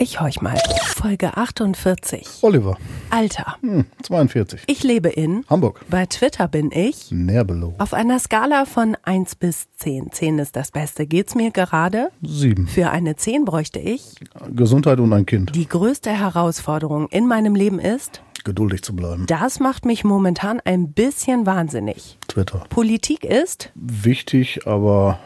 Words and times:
Ich 0.00 0.20
horch 0.20 0.40
mal. 0.40 0.56
Folge 0.94 1.36
48. 1.36 2.24
Oliver. 2.42 2.76
Alter. 3.10 3.56
Hm, 3.62 3.84
42. 4.04 4.62
Ich 4.68 4.84
lebe 4.84 5.08
in 5.08 5.44
Hamburg. 5.50 5.84
Bei 5.90 6.06
Twitter 6.06 6.46
bin 6.46 6.70
ich 6.72 7.10
Nerbelow. 7.10 7.74
auf 7.78 7.94
einer 7.94 8.20
Skala 8.20 8.64
von 8.64 8.96
1 9.02 9.34
bis 9.34 9.66
10. 9.78 10.12
10 10.12 10.38
ist 10.38 10.54
das 10.54 10.70
Beste. 10.70 11.04
Geht's 11.08 11.34
mir 11.34 11.50
gerade? 11.50 12.12
7. 12.22 12.68
Für 12.68 12.90
eine 12.90 13.16
10 13.16 13.44
bräuchte 13.44 13.80
ich. 13.80 14.14
Gesundheit 14.54 15.00
und 15.00 15.12
ein 15.12 15.26
Kind. 15.26 15.52
Die 15.56 15.66
größte 15.66 16.10
Herausforderung 16.12 17.08
in 17.08 17.26
meinem 17.26 17.56
Leben 17.56 17.80
ist, 17.80 18.22
Geduldig 18.44 18.82
zu 18.82 18.94
bleiben. 18.94 19.26
das 19.26 19.58
macht 19.58 19.84
mich 19.84 20.04
momentan 20.04 20.60
ein 20.64 20.92
bisschen 20.92 21.44
wahnsinnig. 21.44 22.18
Twitter. 22.28 22.62
Politik 22.70 23.24
ist, 23.24 23.72
Wichtig, 23.74 24.64
aber 24.64 25.18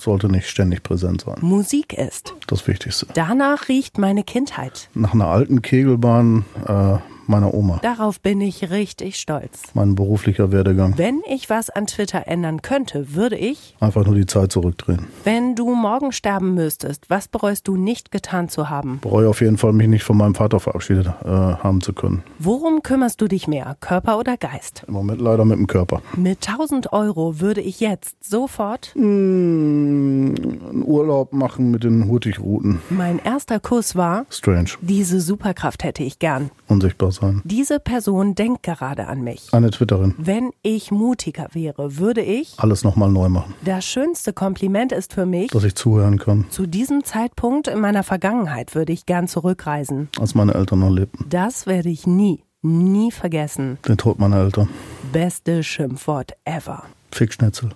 sollte 0.00 0.28
nicht 0.28 0.48
ständig 0.48 0.82
präsent 0.82 1.22
sein. 1.22 1.36
Musik 1.40 1.92
ist. 1.92 2.34
Das 2.46 2.66
Wichtigste. 2.66 3.06
Danach 3.14 3.68
riecht 3.68 3.98
meine 3.98 4.24
Kindheit. 4.24 4.88
Nach 4.94 5.14
einer 5.14 5.26
alten 5.26 5.62
Kegelbahn 5.62 6.44
äh, 6.66 6.98
meiner 7.30 7.54
Oma. 7.54 7.78
Darauf 7.82 8.20
bin 8.20 8.40
ich 8.40 8.70
richtig 8.70 9.16
stolz. 9.16 9.62
Mein 9.74 9.94
beruflicher 9.94 10.52
Werdegang. 10.52 10.98
Wenn 10.98 11.20
ich 11.28 11.48
was 11.48 11.70
an 11.70 11.86
Twitter 11.86 12.26
ändern 12.26 12.60
könnte, 12.62 13.14
würde 13.14 13.36
ich, 13.36 13.74
Einfach 13.80 14.04
nur 14.04 14.14
die 14.14 14.26
Zeit 14.26 14.52
zurückdrehen. 14.52 15.06
wenn 15.24 15.54
du 15.54 15.74
morgen 15.74 16.12
sterben 16.12 16.54
müsstest, 16.54 17.08
was 17.08 17.28
bereust 17.28 17.66
du 17.68 17.76
nicht 17.76 18.10
getan 18.10 18.48
zu 18.48 18.68
haben? 18.68 18.98
Bereue 19.00 19.28
auf 19.28 19.40
jeden 19.40 19.56
Fall, 19.56 19.72
mich 19.72 19.88
nicht 19.88 20.02
von 20.04 20.16
meinem 20.16 20.34
Vater 20.34 20.60
verabschiedet 20.60 21.06
äh, 21.06 21.28
haben 21.28 21.80
zu 21.80 21.92
können. 21.92 22.22
Worum 22.38 22.82
kümmerst 22.82 23.20
du 23.20 23.28
dich 23.28 23.46
mehr, 23.48 23.76
Körper 23.80 24.18
oder 24.18 24.36
Geist? 24.36 24.82
Im 24.88 24.94
Moment 24.94 25.20
leider 25.20 25.44
mit 25.44 25.56
dem 25.58 25.66
Körper. 25.66 26.02
Mit 26.16 26.46
1000 26.48 26.92
Euro 26.92 27.40
würde 27.40 27.60
ich 27.60 27.80
jetzt 27.80 28.24
sofort 28.28 28.92
Hm, 28.94 30.34
einen 30.70 30.82
Urlaub 30.84 31.32
machen 31.32 31.70
mit 31.70 31.84
den 31.84 32.08
Hurtigrouten. 32.08 32.80
mein 32.90 33.18
erster 33.18 33.60
Kuss 33.60 33.94
war, 33.96 34.26
Strange. 34.30 34.70
diese 34.80 35.20
Superkraft 35.20 35.84
hätte 35.84 36.02
ich 36.02 36.18
gern. 36.18 36.50
Unsichtbar 36.68 37.12
sein. 37.12 37.19
Diese 37.44 37.80
Person 37.80 38.34
denkt 38.34 38.62
gerade 38.62 39.06
an 39.06 39.22
mich. 39.22 39.48
Eine 39.52 39.70
Twitterin. 39.70 40.14
Wenn 40.18 40.50
ich 40.62 40.90
mutiger 40.90 41.48
wäre, 41.52 41.98
würde 41.98 42.22
ich. 42.22 42.54
Alles 42.58 42.84
nochmal 42.84 43.10
neu 43.10 43.28
machen. 43.28 43.54
Das 43.64 43.84
schönste 43.84 44.32
Kompliment 44.32 44.92
ist 44.92 45.12
für 45.12 45.26
mich, 45.26 45.50
Dass 45.50 45.64
ich 45.64 45.74
zuhören 45.74 46.18
kann, 46.18 46.46
zu 46.50 46.66
diesem 46.66 47.04
Zeitpunkt 47.04 47.68
in 47.68 47.80
meiner 47.80 48.02
Vergangenheit 48.02 48.74
würde 48.74 48.92
ich 48.92 49.06
gern 49.06 49.28
zurückreisen. 49.28 50.08
als 50.18 50.34
meine 50.34 50.54
Eltern 50.54 50.80
noch 50.80 50.90
lebten. 50.90 51.26
Das 51.28 51.66
werde 51.66 51.88
ich 51.88 52.06
nie, 52.06 52.44
nie 52.62 53.10
vergessen. 53.12 53.78
Den 53.86 53.96
Tod 53.98 54.18
meiner 54.18 54.38
Eltern. 54.38 54.68
Beste 55.12 55.62
Schimpfwort 55.62 56.32
ever. 56.44 56.84
Fickschnitzel. 57.12 57.70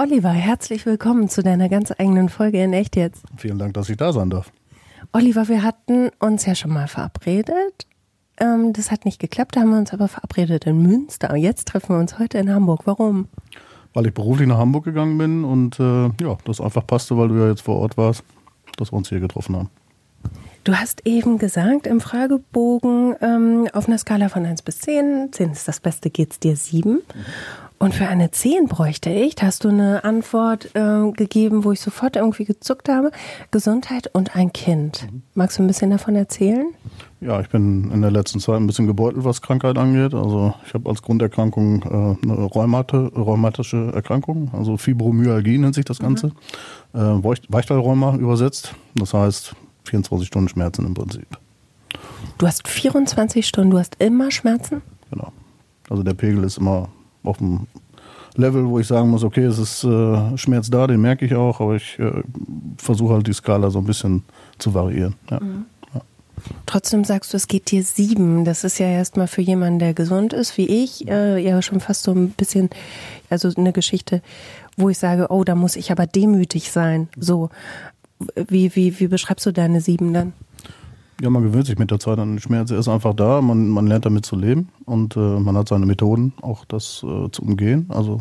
Oliver, 0.00 0.30
herzlich 0.30 0.84
willkommen 0.86 1.28
zu 1.28 1.42
deiner 1.42 1.68
ganz 1.68 1.90
eigenen 1.96 2.28
Folge 2.28 2.62
in 2.62 2.72
Echt 2.72 2.96
jetzt. 2.96 3.24
Vielen 3.36 3.58
Dank, 3.58 3.74
dass 3.74 3.88
ich 3.88 3.96
da 3.96 4.12
sein 4.12 4.30
darf. 4.30 4.52
Oliver, 5.12 5.48
wir 5.48 5.62
hatten 5.62 6.10
uns 6.18 6.44
ja 6.46 6.54
schon 6.54 6.72
mal 6.72 6.86
verabredet. 6.88 7.85
Ähm, 8.38 8.72
das 8.72 8.90
hat 8.90 9.04
nicht 9.04 9.18
geklappt, 9.18 9.56
da 9.56 9.60
haben 9.60 9.70
wir 9.70 9.78
uns 9.78 9.92
aber 9.92 10.08
verabredet 10.08 10.66
in 10.66 10.82
Münster. 10.82 11.30
Und 11.30 11.38
jetzt 11.38 11.68
treffen 11.68 11.94
wir 11.94 11.98
uns 11.98 12.18
heute 12.18 12.38
in 12.38 12.52
Hamburg. 12.52 12.82
Warum? 12.84 13.28
Weil 13.94 14.06
ich 14.06 14.14
beruflich 14.14 14.46
nach 14.46 14.58
Hamburg 14.58 14.84
gegangen 14.84 15.16
bin 15.16 15.44
und 15.44 15.80
äh, 15.80 16.10
ja, 16.20 16.36
das 16.44 16.60
einfach 16.60 16.86
passte, 16.86 17.16
weil 17.16 17.28
du 17.28 17.34
ja 17.36 17.48
jetzt 17.48 17.62
vor 17.62 17.76
Ort 17.76 17.96
warst, 17.96 18.24
dass 18.76 18.92
wir 18.92 18.96
uns 18.96 19.08
hier 19.08 19.20
getroffen 19.20 19.56
haben. 19.56 19.70
Du 20.64 20.74
hast 20.74 21.06
eben 21.06 21.38
gesagt 21.38 21.86
im 21.86 22.00
Fragebogen 22.00 23.14
ähm, 23.20 23.68
auf 23.72 23.86
einer 23.86 23.98
Skala 23.98 24.28
von 24.28 24.44
1 24.44 24.62
bis 24.62 24.80
10, 24.80 25.28
10 25.30 25.52
ist 25.52 25.68
das 25.68 25.78
Beste, 25.78 26.10
geht's 26.10 26.40
dir 26.40 26.56
7. 26.56 27.02
Und 27.78 27.94
für 27.94 28.08
eine 28.08 28.30
10 28.30 28.68
bräuchte 28.68 29.10
ich, 29.10 29.34
da 29.34 29.46
hast 29.46 29.62
du 29.64 29.68
eine 29.68 30.02
Antwort 30.02 30.70
äh, 30.74 31.10
gegeben, 31.12 31.62
wo 31.62 31.72
ich 31.72 31.80
sofort 31.80 32.16
irgendwie 32.16 32.46
gezuckt 32.46 32.88
habe, 32.88 33.10
Gesundheit 33.50 34.08
und 34.14 34.34
ein 34.34 34.50
Kind. 34.52 35.06
Magst 35.34 35.58
du 35.58 35.62
ein 35.62 35.66
bisschen 35.66 35.90
davon 35.90 36.16
erzählen? 36.16 36.68
Ja, 37.20 37.38
ich 37.40 37.50
bin 37.50 37.90
in 37.90 38.00
der 38.00 38.10
letzten 38.10 38.40
Zeit 38.40 38.56
ein 38.56 38.66
bisschen 38.66 38.86
gebeutelt, 38.86 39.24
was 39.26 39.42
Krankheit 39.42 39.76
angeht. 39.76 40.14
Also 40.14 40.54
ich 40.66 40.72
habe 40.72 40.88
als 40.88 41.02
Grunderkrankung 41.02 41.82
äh, 41.82 42.26
eine 42.26 42.44
Rheumate, 42.44 43.12
rheumatische 43.14 43.92
Erkrankung, 43.94 44.50
also 44.54 44.78
Fibromyalgie 44.78 45.58
nennt 45.58 45.74
sich 45.74 45.84
das 45.84 45.98
Ganze. 45.98 46.28
Äh, 46.94 46.98
Weicht- 46.98 47.44
Weichteilrheuma 47.52 48.16
übersetzt. 48.16 48.74
Das 48.94 49.12
heißt 49.12 49.54
24 49.84 50.28
Stunden 50.28 50.48
Schmerzen 50.48 50.86
im 50.86 50.94
Prinzip. 50.94 51.26
Du 52.38 52.46
hast 52.46 52.66
24 52.66 53.46
Stunden, 53.46 53.70
du 53.70 53.78
hast 53.78 53.96
immer 53.98 54.30
Schmerzen? 54.30 54.80
Genau. 55.10 55.30
Also 55.90 56.02
der 56.02 56.14
Pegel 56.14 56.42
ist 56.44 56.56
immer 56.58 56.88
auf 57.26 57.38
dem 57.38 57.66
Level, 58.36 58.66
wo 58.68 58.78
ich 58.78 58.86
sagen 58.86 59.10
muss, 59.10 59.24
okay, 59.24 59.44
es 59.44 59.58
ist 59.58 59.84
äh, 59.84 60.36
Schmerz 60.36 60.70
da, 60.70 60.86
den 60.86 61.00
merke 61.00 61.24
ich 61.24 61.34
auch, 61.34 61.60
aber 61.60 61.76
ich 61.76 61.98
äh, 61.98 62.22
versuche 62.76 63.14
halt 63.14 63.26
die 63.26 63.32
Skala 63.32 63.70
so 63.70 63.78
ein 63.78 63.86
bisschen 63.86 64.24
zu 64.58 64.74
variieren. 64.74 65.14
Ja. 65.30 65.40
Trotzdem 66.66 67.04
sagst 67.04 67.32
du, 67.32 67.36
es 67.36 67.48
geht 67.48 67.70
dir 67.70 67.82
sieben. 67.82 68.44
Das 68.44 68.62
ist 68.62 68.78
ja 68.78 68.86
erstmal 68.86 69.26
für 69.26 69.40
jemanden, 69.40 69.78
der 69.78 69.94
gesund 69.94 70.32
ist, 70.32 70.58
wie 70.58 70.66
ich, 70.66 71.08
äh, 71.08 71.38
ja 71.38 71.62
schon 71.62 71.80
fast 71.80 72.02
so 72.02 72.12
ein 72.12 72.30
bisschen, 72.30 72.68
also 73.30 73.50
eine 73.56 73.72
Geschichte, 73.72 74.22
wo 74.76 74.90
ich 74.90 74.98
sage, 74.98 75.28
oh, 75.30 75.44
da 75.44 75.54
muss 75.54 75.76
ich 75.76 75.90
aber 75.90 76.06
demütig 76.06 76.70
sein. 76.70 77.08
So, 77.18 77.48
wie, 78.48 78.74
wie, 78.76 79.00
wie 79.00 79.08
beschreibst 79.08 79.46
du 79.46 79.52
deine 79.52 79.80
sieben 79.80 80.12
dann? 80.12 80.32
Ja, 81.20 81.30
man 81.30 81.42
gewöhnt 81.42 81.66
sich 81.66 81.78
mit 81.78 81.90
der 81.90 81.98
Zeit 81.98 82.18
an 82.18 82.32
den 82.32 82.40
Schmerz. 82.40 82.70
Er 82.70 82.78
ist 82.78 82.88
einfach 82.88 83.14
da, 83.14 83.40
man, 83.40 83.68
man 83.68 83.86
lernt 83.86 84.04
damit 84.04 84.26
zu 84.26 84.36
leben 84.36 84.68
und 84.84 85.16
äh, 85.16 85.18
man 85.18 85.56
hat 85.56 85.68
seine 85.68 85.86
Methoden, 85.86 86.34
auch 86.42 86.66
das 86.66 87.02
äh, 87.08 87.30
zu 87.30 87.42
umgehen. 87.42 87.86
Also, 87.88 88.20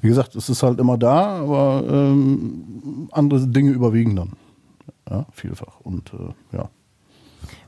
wie 0.00 0.08
gesagt, 0.08 0.34
es 0.34 0.48
ist 0.48 0.62
halt 0.62 0.80
immer 0.80 0.96
da, 0.96 1.40
aber 1.42 1.84
ähm, 1.86 3.08
andere 3.12 3.46
Dinge 3.46 3.72
überwiegen 3.72 4.16
dann. 4.16 4.32
Ja, 5.08 5.26
vielfach. 5.32 5.80
Und 5.82 6.12
äh, 6.14 6.56
ja. 6.56 6.70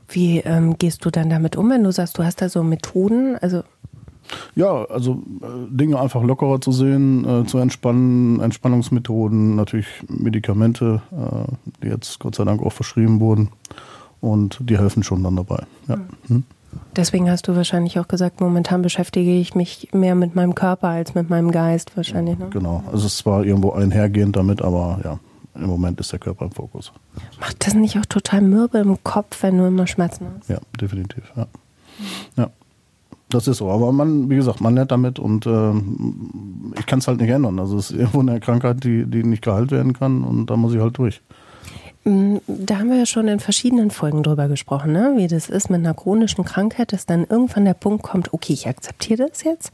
Wie 0.07 0.39
ähm, 0.39 0.77
gehst 0.77 1.05
du 1.05 1.11
dann 1.11 1.29
damit 1.29 1.55
um, 1.55 1.69
wenn 1.69 1.83
du 1.83 1.91
sagst, 1.91 2.17
du 2.17 2.23
hast 2.23 2.41
da 2.41 2.49
so 2.49 2.63
Methoden? 2.63 3.37
Also, 3.37 3.63
Ja, 4.55 4.85
also 4.85 5.21
äh, 5.41 5.69
Dinge 5.69 5.99
einfach 5.99 6.23
lockerer 6.23 6.61
zu 6.61 6.71
sehen, 6.71 7.25
äh, 7.25 7.45
zu 7.45 7.59
entspannen, 7.59 8.39
Entspannungsmethoden, 8.39 9.55
natürlich 9.55 9.87
Medikamente, 10.07 11.01
äh, 11.11 11.53
die 11.83 11.89
jetzt 11.89 12.19
Gott 12.19 12.35
sei 12.35 12.43
Dank 12.43 12.63
auch 12.63 12.73
verschrieben 12.73 13.19
wurden. 13.19 13.49
Und 14.23 14.57
die 14.61 14.77
helfen 14.77 15.03
schon 15.03 15.21
dann 15.21 15.35
dabei. 15.35 15.63
Ja. 15.89 15.97
Hm? 16.27 16.43
deswegen 16.95 17.29
hast 17.29 17.47
du 17.47 17.55
wahrscheinlich 17.55 17.99
auch 17.99 18.07
gesagt, 18.07 18.39
momentan 18.39 18.81
beschäftige 18.81 19.37
ich 19.37 19.53
mich 19.53 19.89
mehr 19.93 20.15
mit 20.15 20.33
meinem 20.33 20.55
Körper 20.55 20.87
als 20.87 21.13
mit 21.13 21.29
meinem 21.29 21.51
Geist 21.51 21.95
wahrscheinlich. 21.97 22.39
Ne? 22.39 22.47
Genau. 22.49 22.83
Also 22.87 23.05
es 23.05 23.13
ist 23.13 23.17
zwar 23.19 23.43
irgendwo 23.43 23.71
einhergehend 23.71 24.37
damit, 24.37 24.61
aber 24.61 24.99
ja, 25.03 25.19
im 25.55 25.67
Moment 25.67 25.99
ist 25.99 26.13
der 26.13 26.19
Körper 26.19 26.45
im 26.45 26.51
Fokus. 26.51 26.93
Macht 27.39 27.67
das 27.67 27.73
nicht 27.73 27.97
auch 27.99 28.05
total 28.05 28.41
mürbe 28.41 28.79
im 28.79 29.03
Kopf, 29.03 29.43
wenn 29.43 29.57
du 29.57 29.65
immer 29.65 29.87
Schmerzen 29.87 30.27
hast? 30.39 30.49
Ja, 30.49 30.59
definitiv. 30.79 31.23
Ja. 31.35 31.47
ja. 32.37 32.49
Das 33.29 33.47
ist 33.47 33.57
so. 33.57 33.69
Aber 33.69 33.91
man, 33.91 34.29
wie 34.29 34.35
gesagt, 34.35 34.61
man 34.61 34.75
lernt 34.75 34.91
damit 34.91 35.17
und 35.17 35.47
ähm, 35.47 36.71
ich 36.77 36.85
kann 36.85 36.99
es 36.99 37.07
halt 37.07 37.19
nicht 37.19 37.31
ändern. 37.31 37.59
Also 37.59 37.77
es 37.77 37.89
ist 37.89 37.97
irgendwo 37.97 38.19
eine 38.19 38.39
Krankheit, 38.39 38.83
die, 38.83 39.05
die 39.05 39.23
nicht 39.23 39.43
geheilt 39.43 39.71
werden 39.71 39.93
kann 39.93 40.23
und 40.23 40.47
da 40.47 40.55
muss 40.55 40.73
ich 40.73 40.79
halt 40.79 40.97
durch. 40.97 41.21
Mm, 42.05 42.37
Da 42.47 42.79
haben 42.79 42.89
wir 42.89 42.97
ja 42.97 43.05
schon 43.05 43.27
in 43.27 43.39
verschiedenen 43.39 43.89
Folgen 43.91 44.23
drüber 44.23 44.47
gesprochen, 44.47 44.91
ne? 44.91 45.13
wie 45.15 45.27
das 45.27 45.49
ist 45.49 45.69
mit 45.69 45.79
einer 45.79 45.93
chronischen 45.93 46.43
Krankheit, 46.43 46.91
dass 46.93 47.05
dann 47.05 47.25
irgendwann 47.29 47.65
der 47.65 47.73
Punkt 47.75 48.03
kommt, 48.03 48.33
okay, 48.33 48.53
ich 48.53 48.67
akzeptiere 48.67 49.27
das 49.29 49.43
jetzt, 49.43 49.71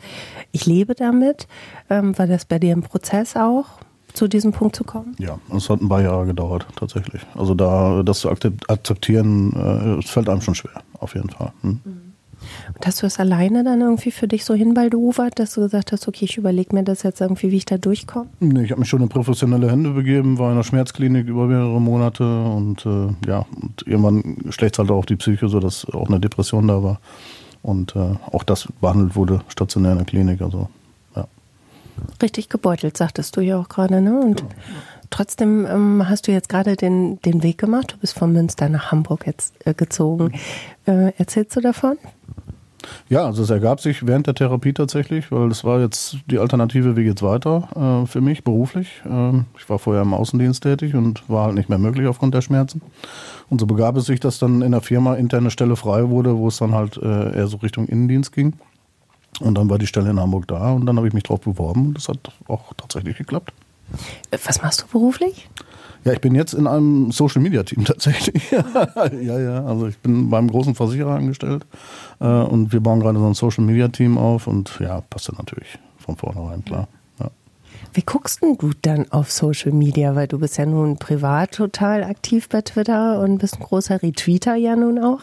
ich 0.52 0.66
lebe 0.66 0.94
damit. 0.96 1.48
Ähm, 1.90 2.18
war 2.18 2.28
das 2.28 2.46
bei 2.46 2.60
dir 2.60 2.74
im 2.74 2.84
Prozess 2.84 3.36
auch, 3.36 3.66
zu 4.14 4.28
diesem 4.28 4.52
Punkt 4.52 4.76
zu 4.76 4.84
kommen? 4.84 5.16
Ja, 5.20 5.40
es 5.56 5.70
hat 5.70 5.82
ein 5.82 5.90
paar 5.90 6.02
Jahre 6.02 6.26
gedauert, 6.26 6.68
tatsächlich. 6.76 7.22
Also 7.36 7.54
da 7.56 8.04
das 8.04 8.20
zu 8.20 8.30
akzep- 8.30 8.68
akzeptieren, 8.68 9.54
äh, 9.54 10.00
es 10.04 10.10
fällt 10.10 10.30
einem 10.30 10.42
schon 10.42 10.56
schwer, 10.56 10.82
auf 11.00 11.16
jeden 11.16 11.30
Fall. 11.30 11.52
Hm? 11.62 11.80
Und 12.74 12.86
hast 12.86 13.02
du 13.02 13.06
es 13.06 13.20
alleine 13.20 13.64
dann 13.64 13.82
irgendwie 13.82 14.12
für 14.12 14.28
dich 14.28 14.46
so 14.46 14.54
hinbaldowert, 14.54 15.40
dass 15.40 15.54
du 15.54 15.62
gesagt 15.62 15.92
hast, 15.92 16.08
okay, 16.08 16.26
ich 16.26 16.38
überlege 16.38 16.76
mir 16.76 16.84
das 16.84 17.04
jetzt 17.04 17.22
irgendwie, 17.22 17.52
wie 17.52 17.58
ich 17.58 17.66
da 17.66 17.78
durchkomme? 17.78 18.30
Nee, 18.40 18.64
ich 18.64 18.72
habe 18.72 18.80
mich 18.80 18.90
schon 18.90 19.02
in 19.02 19.10
professionelle 19.10 19.70
Hände 19.70 19.92
begeben, 19.92 20.38
war 20.38 20.48
in 20.48 20.54
einer 20.54 20.64
Schmerzklinik 20.64 21.28
über 21.28 21.48
mehrere 21.48 21.82
Monate 21.82 22.24
und 22.24 22.86
äh, 22.86 23.08
ja, 23.28 23.46
und 23.62 23.86
irgendwann 23.86 24.38
schlägt 24.50 24.76
es 24.76 24.80
halt 24.80 24.92
auch 24.92 25.06
die 25.06 25.16
Psyche, 25.16 25.50
sodass 25.50 25.86
auch 25.86 26.08
eine 26.08 26.20
Depression 26.20 26.68
da 26.68 26.84
war. 26.84 27.00
Und 27.62 27.96
äh, 27.96 28.16
auch 28.32 28.44
das 28.44 28.68
behandelt 28.80 29.16
wurde 29.16 29.42
stationär 29.50 29.92
in 29.92 29.98
der 29.98 30.08
Klinik. 30.08 30.42
Also 30.42 30.70
ja. 31.16 31.28
Richtig 32.22 32.50
gebeutelt, 32.50 32.96
sagtest 32.96 33.36
du 33.36 33.42
ja 33.42 33.60
auch 33.60 33.68
gerade, 33.68 34.02
ne? 34.02 34.20
Und 34.20 34.44
trotzdem 35.10 35.66
ähm, 35.66 36.08
hast 36.08 36.28
du 36.28 36.32
jetzt 36.32 36.50
gerade 36.50 36.76
den, 36.76 37.22
den 37.22 37.44
Weg 37.44 37.58
gemacht. 37.58 37.94
Du 37.94 37.98
bist 37.98 38.18
von 38.18 38.32
Münster 38.32 38.70
nach 38.70 38.92
Hamburg 38.92 39.26
jetzt 39.28 39.54
äh, 39.66 39.74
gezogen. 39.74 40.34
Äh, 40.86 41.14
erzählst 41.18 41.56
du 41.56 41.62
davon? 41.62 41.98
Ja, 43.10 43.26
also 43.26 43.44
es 43.44 43.50
ergab 43.50 43.82
sich 43.82 44.06
während 44.08 44.28
der 44.28 44.36
Therapie 44.36 44.74
tatsächlich, 44.74 45.32
weil 45.32 45.50
das 45.50 45.64
war 45.64 45.80
jetzt 45.80 46.18
die 46.28 46.40
Alternative, 46.40 46.96
wie 46.96 47.04
geht's 47.04 47.22
weiter 47.22 48.04
äh, 48.04 48.08
für 48.08 48.22
mich 48.22 48.44
beruflich. 48.44 49.02
Ähm, 49.06 49.46
ich 49.58 49.70
war 49.70 49.80
vorher 49.80 50.04
im 50.04 50.14
Außendienst 50.14 50.64
tätig 50.64 50.96
und 50.96 51.28
war 51.30 51.46
halt 51.46 51.56
nicht 51.56 51.70
mehr 51.70 51.78
möglich 51.78 52.08
aufgrund 52.08 52.34
der 52.34 52.42
Schmerzen. 52.42 52.82
Und 53.50 53.60
so 53.60 53.68
begab 53.68 53.98
es 53.98 54.06
sich, 54.06 54.20
dass 54.20 54.40
dann 54.40 54.62
in 54.62 54.72
der 54.72 54.82
Firma 54.82 55.16
interne 55.16 55.52
Stelle 55.52 55.76
frei 55.76 56.10
wurde, 56.10 56.38
wo 56.38 56.48
es 56.48 56.58
dann 56.58 56.74
halt 56.74 56.98
äh, 56.98 57.36
eher 57.36 57.48
so 57.48 57.58
Richtung 57.58 57.88
Innendienst 57.88 58.32
ging. 58.32 58.54
Und 59.40 59.58
dann 59.58 59.70
war 59.70 59.78
die 59.78 59.88
Stelle 59.88 60.10
in 60.10 60.20
Hamburg 60.20 60.48
da 60.48 60.72
und 60.72 60.86
dann 60.86 60.98
habe 60.98 61.08
ich 61.08 61.14
mich 61.14 61.24
drauf 61.24 61.42
beworben 61.42 61.88
und 61.88 61.94
das 61.96 62.10
hat 62.10 62.20
auch 62.48 62.74
tatsächlich 62.76 63.18
geklappt. 63.18 63.54
Was 64.32 64.62
machst 64.62 64.82
du 64.82 64.88
beruflich? 64.88 65.50
Ja, 66.06 66.14
ich 66.14 66.22
bin 66.22 66.34
jetzt 66.34 66.54
in 66.54 66.68
einem 66.68 67.12
Social 67.12 67.42
Media 67.42 67.64
Team 67.64 67.86
tatsächlich. 67.86 68.52
ja, 68.52 69.40
ja, 69.40 69.66
also 69.66 69.88
ich 69.88 69.98
bin 70.00 70.30
beim 70.30 70.50
großen 70.50 70.76
Versicherer 70.76 71.16
angestellt 71.16 71.66
äh, 72.20 72.26
und 72.26 72.72
wir 72.72 72.80
bauen 72.80 73.00
gerade 73.00 73.20
so 73.20 73.28
ein 73.28 73.34
Social 73.34 73.64
Media 73.64 73.88
Team 73.90 74.18
auf 74.18 74.48
und 74.48 74.80
ja, 74.80 75.02
passt 75.10 75.32
natürlich 75.38 75.78
von 75.98 76.16
vornherein, 76.16 76.64
klar. 76.64 76.88
Ja. 77.20 77.30
Wie 77.94 78.02
guckst 78.02 78.42
denn 78.42 78.58
du 78.58 78.72
dann 78.82 79.12
auf 79.12 79.32
Social 79.32 79.74
Media? 79.74 80.16
Weil 80.16 80.28
du 80.28 80.40
bist 80.40 80.58
ja 80.58 80.66
nun 80.66 80.98
privat 80.98 81.52
total 81.52 82.04
aktiv 82.04 82.48
bei 82.48 82.62
Twitter 82.62 83.20
und 83.20 83.40
bist 83.40 83.58
ein 83.58 83.64
großer 83.64 84.02
Retweeter 84.02 84.56
ja 84.56 84.76
nun 84.76 85.00
auch. 85.04 85.22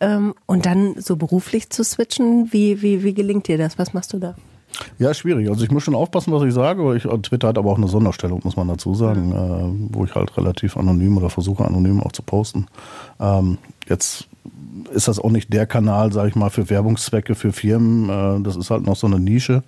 Ähm, 0.00 0.34
und 0.46 0.66
dann 0.66 1.00
so 1.00 1.16
beruflich 1.16 1.70
zu 1.70 1.82
switchen, 1.82 2.52
wie, 2.52 2.82
wie, 2.82 3.02
wie 3.02 3.14
gelingt 3.14 3.48
dir 3.48 3.58
das? 3.58 3.78
Was 3.78 3.94
machst 3.94 4.12
du 4.12 4.18
da? 4.18 4.34
Ja, 4.98 5.12
schwierig. 5.14 5.48
Also 5.48 5.64
ich 5.64 5.70
muss 5.70 5.82
schon 5.82 5.94
aufpassen, 5.94 6.32
was 6.32 6.42
ich 6.42 6.54
sage. 6.54 6.96
Ich, 6.96 7.04
Twitter 7.22 7.48
hat 7.48 7.58
aber 7.58 7.70
auch 7.70 7.78
eine 7.78 7.88
Sonderstellung, 7.88 8.40
muss 8.44 8.56
man 8.56 8.68
dazu 8.68 8.94
sagen, 8.94 9.32
äh, 9.32 9.94
wo 9.94 10.04
ich 10.04 10.14
halt 10.14 10.36
relativ 10.36 10.76
anonym 10.76 11.16
oder 11.16 11.30
versuche 11.30 11.64
anonym 11.64 12.00
auch 12.00 12.12
zu 12.12 12.22
posten. 12.22 12.66
Ähm, 13.18 13.58
jetzt 13.88 14.28
ist 14.92 15.08
das 15.08 15.18
auch 15.18 15.30
nicht 15.30 15.52
der 15.52 15.66
Kanal, 15.66 16.12
sage 16.12 16.28
ich 16.28 16.36
mal, 16.36 16.50
für 16.50 16.68
Werbungszwecke 16.68 17.34
für 17.34 17.52
Firmen. 17.52 18.08
Äh, 18.08 18.42
das 18.42 18.56
ist 18.56 18.70
halt 18.70 18.84
noch 18.84 18.96
so 18.96 19.06
eine 19.06 19.20
Nische. 19.20 19.62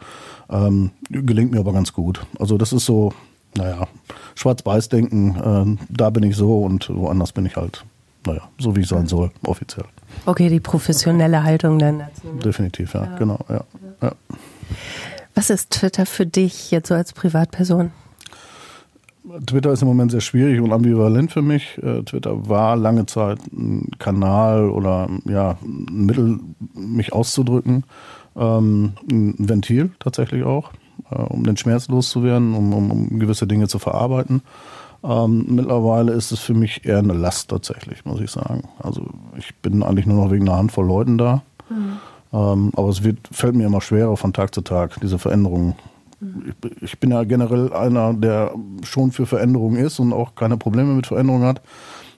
Ähm, 0.51 0.91
gelingt 1.11 1.53
mir 1.53 1.61
aber 1.61 1.73
ganz 1.73 1.93
gut. 1.93 2.25
Also 2.39 2.59
das 2.59 2.73
ist 2.73 2.85
so, 2.85 3.13
naja, 3.57 3.87
Schwarz-Weiß-Denken. 4.35 5.79
Äh, 5.79 5.85
da 5.89 6.11
bin 6.11 6.23
ich 6.23 6.37
so 6.37 6.63
und 6.63 6.91
woanders 6.95 7.33
bin 7.33 7.47
ich 7.47 7.57
halt, 7.57 7.85
naja, 8.27 8.43
so 8.59 8.77
wie 8.77 8.81
ich 8.81 8.89
sein 8.89 9.07
soll, 9.07 9.31
offiziell. 9.47 9.87
Okay, 10.27 10.49
die 10.49 10.61
professionelle 10.61 11.43
Haltung 11.43 11.79
dann 11.79 12.01
dazu. 12.01 12.29
Definitiv, 12.45 12.95
ja, 12.95 13.05
ja. 13.05 13.17
genau, 13.17 13.39
ja. 13.49 13.65
ja. 14.03 14.13
Was 15.35 15.51
ist 15.51 15.71
Twitter 15.71 16.07
für 16.07 16.27
dich 16.27 16.71
jetzt 16.71 16.89
so 16.89 16.95
als 16.95 17.13
Privatperson? 17.13 17.91
Twitter 19.47 19.73
ist 19.73 19.83
im 19.83 19.89
Moment 19.89 20.11
sehr 20.11 20.21
schwierig 20.21 20.61
und 20.61 20.73
ambivalent 20.73 21.33
für 21.33 21.43
mich. 21.43 21.79
Äh, 21.83 22.03
Twitter 22.03 22.49
war 22.49 22.77
lange 22.77 23.07
Zeit 23.07 23.39
ein 23.53 23.89
Kanal 23.99 24.69
oder 24.69 25.09
ja, 25.25 25.57
ein 25.63 26.07
Mittel, 26.07 26.41
mich 26.75 27.13
auszudrücken. 27.13 27.85
Ähm, 28.35 28.95
ein 29.11 29.35
Ventil 29.39 29.91
tatsächlich 30.01 30.43
auch, 30.43 30.73
äh, 31.11 31.15
um 31.15 31.45
den 31.45 31.57
Schmerz 31.57 31.89
loszuwerden, 31.89 32.55
um, 32.55 32.73
um, 32.73 32.91
um 32.91 33.19
gewisse 33.21 33.47
Dinge 33.47 33.69
zu 33.69 33.79
verarbeiten. 33.79 34.43
Ähm, 35.05 35.47
mittlerweile 35.49 36.13
ist 36.13 36.33
es 36.33 36.41
für 36.41 36.55
mich 36.55 36.85
eher 36.85 36.99
eine 36.99 37.13
Last 37.13 37.51
tatsächlich, 37.51 38.05
muss 38.05 38.21
ich 38.21 38.31
sagen. 38.31 38.69
Also 38.79 39.07
ich 39.37 39.55
bin 39.57 39.83
eigentlich 39.83 40.07
nur 40.07 40.25
noch 40.25 40.33
wegen 40.33 40.49
einer 40.49 40.59
Handvoll 40.59 40.87
Leuten 40.87 41.19
da. 41.19 41.43
Mhm. 41.69 41.99
Ähm, 42.33 42.73
aber 42.75 42.89
es 42.89 43.03
wird, 43.03 43.19
fällt 43.31 43.55
mir 43.55 43.67
immer 43.67 43.81
schwerer 43.81 44.17
von 44.17 44.33
Tag 44.33 44.55
zu 44.55 44.63
Tag, 44.63 44.99
diese 45.01 45.19
Veränderungen. 45.19 45.75
Ich, 46.81 46.99
bin 46.99 47.11
ja 47.11 47.25
generell 47.25 47.73
einer, 47.73 48.15
der 48.15 48.55
schon 48.85 49.11
für 49.11 49.27
Veränderungen 49.27 49.77
ist 49.77 49.99
und 49.99 50.13
auch 50.13 50.35
keine 50.37 50.57
Probleme 50.57 50.95
mit 50.95 51.09
Veränderungen 51.09 51.47
hat. 51.47 51.61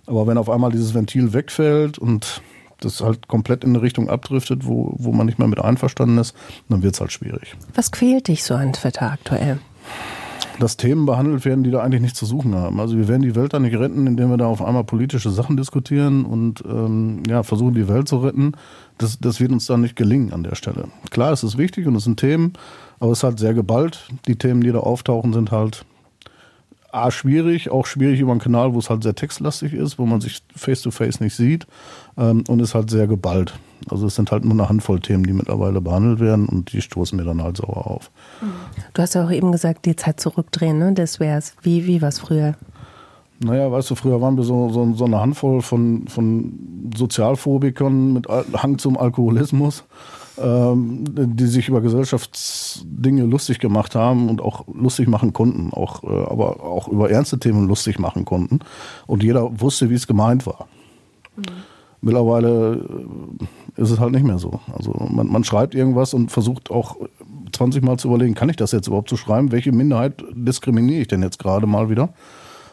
Aber 0.06 0.26
wenn 0.26 0.36
auf 0.36 0.50
einmal 0.50 0.70
dieses 0.70 0.92
Ventil 0.92 1.32
wegfällt 1.32 1.98
und 1.98 2.42
das 2.80 3.00
halt 3.00 3.28
komplett 3.28 3.64
in 3.64 3.70
eine 3.70 3.82
Richtung 3.82 4.10
abdriftet, 4.10 4.66
wo, 4.66 4.94
wo 4.98 5.12
man 5.12 5.26
nicht 5.26 5.38
mehr 5.38 5.48
mit 5.48 5.58
einverstanden 5.58 6.18
ist, 6.18 6.36
dann 6.68 6.82
wird 6.82 6.94
es 6.94 7.00
halt 7.00 7.12
schwierig. 7.12 7.56
Was 7.74 7.92
quält 7.92 8.28
dich 8.28 8.44
so 8.44 8.54
an 8.54 8.74
Twitter 8.74 9.10
aktuell? 9.10 9.58
Dass 10.58 10.76
Themen 10.76 11.06
behandelt 11.06 11.44
werden, 11.44 11.64
die 11.64 11.70
da 11.70 11.80
eigentlich 11.80 12.00
nichts 12.00 12.18
zu 12.18 12.26
suchen 12.26 12.54
haben. 12.54 12.80
Also 12.80 12.96
wir 12.96 13.08
werden 13.08 13.22
die 13.22 13.34
Welt 13.34 13.52
da 13.52 13.58
nicht 13.58 13.76
retten, 13.76 14.06
indem 14.06 14.30
wir 14.30 14.36
da 14.36 14.46
auf 14.46 14.62
einmal 14.62 14.84
politische 14.84 15.30
Sachen 15.30 15.56
diskutieren 15.56 16.24
und 16.24 16.62
ähm, 16.66 17.22
ja, 17.28 17.42
versuchen, 17.42 17.74
die 17.74 17.88
Welt 17.88 18.08
zu 18.08 18.18
retten. 18.18 18.52
Das, 18.98 19.18
das 19.18 19.40
wird 19.40 19.50
uns 19.50 19.66
dann 19.66 19.80
nicht 19.80 19.96
gelingen 19.96 20.32
an 20.32 20.44
der 20.44 20.54
Stelle. 20.54 20.88
Klar, 21.10 21.32
es 21.32 21.42
ist 21.42 21.58
wichtig 21.58 21.86
und 21.86 21.96
es 21.96 22.04
sind 22.04 22.20
Themen, 22.20 22.52
aber 23.00 23.12
es 23.12 23.18
ist 23.18 23.24
halt 23.24 23.38
sehr 23.38 23.54
geballt. 23.54 24.08
Die 24.26 24.36
Themen, 24.36 24.60
die 24.60 24.70
da 24.70 24.78
auftauchen, 24.78 25.32
sind 25.32 25.50
halt 25.50 25.84
A, 26.94 27.10
schwierig, 27.10 27.70
auch 27.70 27.86
schwierig 27.86 28.20
über 28.20 28.30
einen 28.30 28.40
Kanal, 28.40 28.72
wo 28.72 28.78
es 28.78 28.88
halt 28.88 29.02
sehr 29.02 29.14
textlastig 29.14 29.72
ist, 29.72 29.98
wo 29.98 30.06
man 30.06 30.20
sich 30.20 30.42
face-to-face 30.54 31.16
-face 31.16 31.22
nicht 31.22 31.34
sieht 31.34 31.66
ähm, 32.16 32.44
und 32.48 32.60
ist 32.60 32.74
halt 32.74 32.88
sehr 32.88 33.06
geballt. 33.06 33.54
Also 33.90 34.06
es 34.06 34.14
sind 34.14 34.30
halt 34.30 34.44
nur 34.44 34.52
eine 34.52 34.68
Handvoll 34.68 35.00
Themen, 35.00 35.24
die 35.24 35.32
mittlerweile 35.32 35.80
behandelt 35.80 36.20
werden 36.20 36.46
und 36.46 36.72
die 36.72 36.80
stoßen 36.80 37.18
mir 37.18 37.24
dann 37.24 37.42
halt 37.42 37.56
sauer 37.56 37.86
auf. 37.88 38.10
Du 38.92 39.02
hast 39.02 39.14
ja 39.14 39.24
auch 39.24 39.30
eben 39.30 39.50
gesagt, 39.50 39.86
die 39.86 39.96
Zeit 39.96 40.20
zurückdrehen, 40.20 40.78
ne? 40.78 40.92
das 40.92 41.18
wäre 41.18 41.38
es. 41.38 41.56
Wie, 41.62 41.86
wie 41.86 42.00
war 42.00 42.10
es 42.10 42.20
früher? 42.20 42.54
Naja, 43.40 43.70
weißt 43.70 43.90
du, 43.90 43.94
früher 43.96 44.20
waren 44.20 44.36
wir 44.36 44.44
so, 44.44 44.70
so, 44.70 44.94
so 44.94 45.04
eine 45.04 45.20
Handvoll 45.20 45.62
von, 45.62 46.06
von 46.06 46.90
Sozialphobikern 46.96 48.12
mit 48.12 48.28
Hang 48.28 48.78
zum 48.78 48.96
Alkoholismus 48.96 49.84
ähm, 50.36 51.04
die 51.36 51.46
sich 51.46 51.68
über 51.68 51.80
Gesellschaftsdinge 51.80 53.24
lustig 53.24 53.58
gemacht 53.60 53.94
haben 53.94 54.28
und 54.28 54.40
auch 54.40 54.64
lustig 54.72 55.08
machen 55.08 55.32
konnten, 55.32 55.72
auch, 55.72 56.02
äh, 56.02 56.06
aber 56.06 56.64
auch 56.64 56.88
über 56.88 57.10
ernste 57.10 57.38
Themen 57.38 57.68
lustig 57.68 57.98
machen 57.98 58.24
konnten. 58.24 58.60
Und 59.06 59.22
jeder 59.22 59.60
wusste, 59.60 59.90
wie 59.90 59.94
es 59.94 60.06
gemeint 60.06 60.46
war. 60.46 60.66
Mhm. 61.36 61.42
Mittlerweile 62.00 62.84
äh, 63.76 63.80
ist 63.80 63.90
es 63.90 63.98
halt 63.98 64.12
nicht 64.12 64.24
mehr 64.24 64.38
so. 64.38 64.60
Also 64.76 64.92
man, 64.92 65.26
man 65.26 65.44
schreibt 65.44 65.74
irgendwas 65.74 66.14
und 66.14 66.30
versucht 66.30 66.70
auch 66.70 66.96
20 67.52 67.82
Mal 67.82 67.98
zu 67.98 68.08
überlegen, 68.08 68.34
kann 68.34 68.48
ich 68.48 68.56
das 68.56 68.72
jetzt 68.72 68.88
überhaupt 68.88 69.08
so 69.08 69.16
schreiben? 69.16 69.52
Welche 69.52 69.72
Minderheit 69.72 70.22
diskriminiere 70.32 71.02
ich 71.02 71.08
denn 71.08 71.22
jetzt 71.22 71.38
gerade 71.38 71.66
mal 71.66 71.88
wieder? 71.88 72.10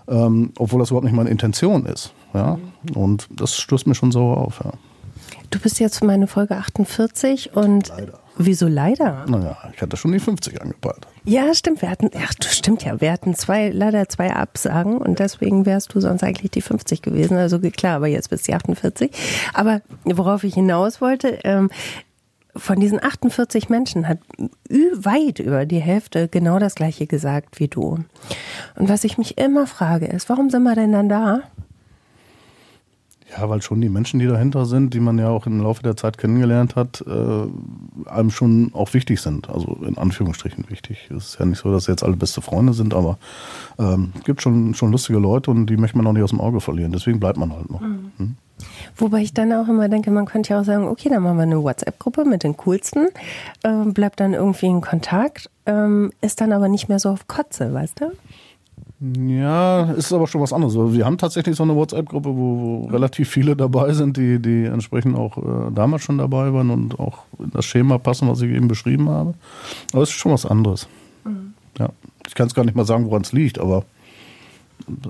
Ähm, 0.08 0.52
obwohl 0.58 0.80
das 0.80 0.90
überhaupt 0.90 1.06
nicht 1.06 1.16
meine 1.16 1.30
Intention 1.30 1.86
ist. 1.86 2.14
Ja? 2.34 2.58
Mhm. 2.84 2.98
Und 2.98 3.30
das 3.32 3.56
stößt 3.56 3.88
mir 3.88 3.96
schon 3.96 4.12
sauer 4.12 4.38
auf. 4.38 4.62
Ja. 4.64 4.74
Du 5.52 5.60
bist 5.60 5.80
jetzt 5.82 6.00
für 6.00 6.06
meine 6.06 6.28
Folge 6.28 6.56
48 6.56 7.56
und 7.56 7.90
leider. 7.90 8.20
wieso 8.38 8.68
leider? 8.68 9.26
Naja, 9.28 9.58
ich 9.76 9.82
hatte 9.82 9.98
schon 9.98 10.14
die 10.14 10.20
50 10.20 10.62
angepeilt. 10.62 11.06
Ja, 11.26 11.54
stimmt. 11.54 11.82
Wir 11.82 11.90
hatten, 11.90 12.10
ach, 12.18 12.34
du 12.36 12.48
stimmt 12.48 12.84
ja. 12.84 13.02
Wir 13.02 13.12
hatten 13.12 13.36
zwei, 13.36 13.70
leider 13.70 14.08
zwei 14.08 14.34
Absagen 14.34 14.98
und 14.98 15.20
deswegen 15.20 15.66
wärst 15.66 15.94
du 15.94 16.00
sonst 16.00 16.24
eigentlich 16.24 16.52
die 16.52 16.62
50 16.62 17.02
gewesen. 17.02 17.38
Also 17.38 17.60
klar, 17.60 17.98
aber 17.98 18.08
jetzt 18.08 18.30
bist 18.30 18.48
du 18.48 18.54
die 18.54 18.56
48. 18.56 19.12
Aber 19.54 19.82
worauf 20.06 20.46
ich 20.46 20.54
hinaus 20.54 21.02
wollte, 21.02 21.40
ähm, 21.44 21.70
von 22.56 22.80
diesen 22.80 23.04
48 23.04 23.70
Menschen 23.70 24.08
hat 24.08 24.20
weit 24.70 25.40
über 25.40 25.66
die 25.66 25.80
Hälfte 25.80 26.30
genau 26.30 26.60
das 26.60 26.76
Gleiche 26.76 27.08
gesagt 27.08 27.60
wie 27.60 27.68
du. 27.68 28.00
Und 28.76 28.90
was 28.90 29.04
ich 29.04 29.18
mich 29.18 29.38
immer 29.38 29.68
frage 29.68 30.06
ist, 30.06 30.30
warum 30.30 30.50
sind 30.50 30.64
wir 30.64 30.76
denn 30.76 30.94
dann 30.94 31.10
da? 31.10 31.42
Ja, 33.38 33.50
weil 33.50 33.62
schon 33.62 33.80
die 33.80 33.90
Menschen, 33.90 34.20
die 34.20 34.28
dahinter 34.28 34.66
sind, 34.66 34.94
die 34.94 35.00
man 35.00 35.18
ja 35.18 35.30
auch 35.30 35.46
im 35.46 35.62
Laufe 35.62 35.82
der 35.84 35.96
Zeit 35.96 36.18
kennengelernt 36.18 36.76
hat, 36.76 37.04
äh, 37.08 38.10
einem 38.10 38.30
schon 38.30 38.72
auch 38.74 38.94
wichtig 38.94 39.22
sind. 39.22 39.50
Also 39.50 39.78
in 39.86 39.98
Anführungsstrichen 39.98 40.70
wichtig. 40.70 41.10
Es 41.10 41.30
ist 41.30 41.40
ja 41.40 41.46
nicht 41.46 41.60
so, 41.60 41.72
dass 41.72 41.86
sie 41.86 41.92
jetzt 41.92 42.04
alle 42.04 42.18
beste 42.18 42.42
Freunde 42.42 42.74
sind, 42.74 42.94
aber 42.94 43.18
es 43.78 43.86
ähm, 43.86 44.12
gibt 44.26 44.42
schon, 44.42 44.74
schon 44.74 44.92
lustige 44.92 45.20
Leute 45.20 45.50
und 45.52 45.68
die 45.68 45.78
möchte 45.78 45.98
man 45.98 46.08
auch 46.08 46.14
nicht 46.14 46.24
aus 46.24 46.32
dem 46.32 46.42
Auge 46.42 46.60
verlieren. 46.60 46.92
Deswegen 46.92 47.20
bleibt 47.20 47.38
man 47.38 47.54
halt 47.54 47.70
noch. 47.70 47.82
Mhm. 47.82 48.12
Hm? 48.18 48.36
Wobei 48.98 49.22
ich 49.22 49.34
dann 49.34 49.52
auch 49.54 49.68
immer 49.68 49.90
denke, 49.90 50.12
man 50.12 50.26
könnte 50.26 50.52
ja 50.54 50.60
auch 50.60 50.66
sagen, 50.66 50.88
okay, 50.88 51.10
dann 51.10 51.24
machen 51.24 51.38
wir 51.38 51.44
eine 51.44 51.64
WhatsApp-Gruppe 51.64 52.26
mit 52.26 52.44
den 52.44 52.58
coolsten, 52.58 53.08
äh, 53.64 53.86
bleibt 53.86 54.20
dann 54.20 54.34
irgendwie 54.34 54.68
in 54.68 54.82
Kontakt, 54.82 55.50
ähm, 55.66 56.12
ist 56.22 56.42
dann 56.42 56.52
aber 56.52 56.68
nicht 56.68 56.90
mehr 56.90 57.00
so 57.00 57.10
auf 57.10 57.28
Kotze, 57.28 57.74
weißt 57.74 58.02
du? 58.02 58.12
Ja, 59.04 59.92
ist 59.94 60.14
aber 60.14 60.28
schon 60.28 60.42
was 60.42 60.54
anderes. 60.54 60.76
Wir 60.94 61.06
haben 61.06 61.18
tatsächlich 61.18 61.56
so 61.56 61.64
eine 61.64 61.76
WhatsApp-Gruppe, 61.76 62.30
wo, 62.30 62.60
wo, 62.60 62.86
relativ 62.88 63.30
viele 63.30 63.56
dabei 63.56 63.94
sind, 63.94 64.16
die, 64.16 64.40
die 64.40 64.66
entsprechend 64.66 65.18
auch 65.18 65.38
äh, 65.38 65.72
damals 65.74 66.04
schon 66.04 66.20
dabei 66.20 66.54
waren 66.54 66.70
und 66.70 67.00
auch 67.00 67.24
in 67.40 67.50
das 67.50 67.66
Schema 67.66 67.98
passen, 67.98 68.30
was 68.30 68.42
ich 68.42 68.52
eben 68.52 68.68
beschrieben 68.68 69.10
habe. 69.10 69.34
Aber 69.92 70.04
es 70.04 70.10
ist 70.10 70.18
schon 70.18 70.32
was 70.32 70.46
anderes. 70.46 70.88
Mhm. 71.24 71.54
Ja. 71.80 71.90
Ich 72.28 72.36
kann 72.36 72.46
es 72.46 72.54
gar 72.54 72.64
nicht 72.64 72.76
mal 72.76 72.86
sagen, 72.86 73.06
woran 73.06 73.24
es 73.24 73.34
liegt, 73.34 73.58
aber 73.58 73.86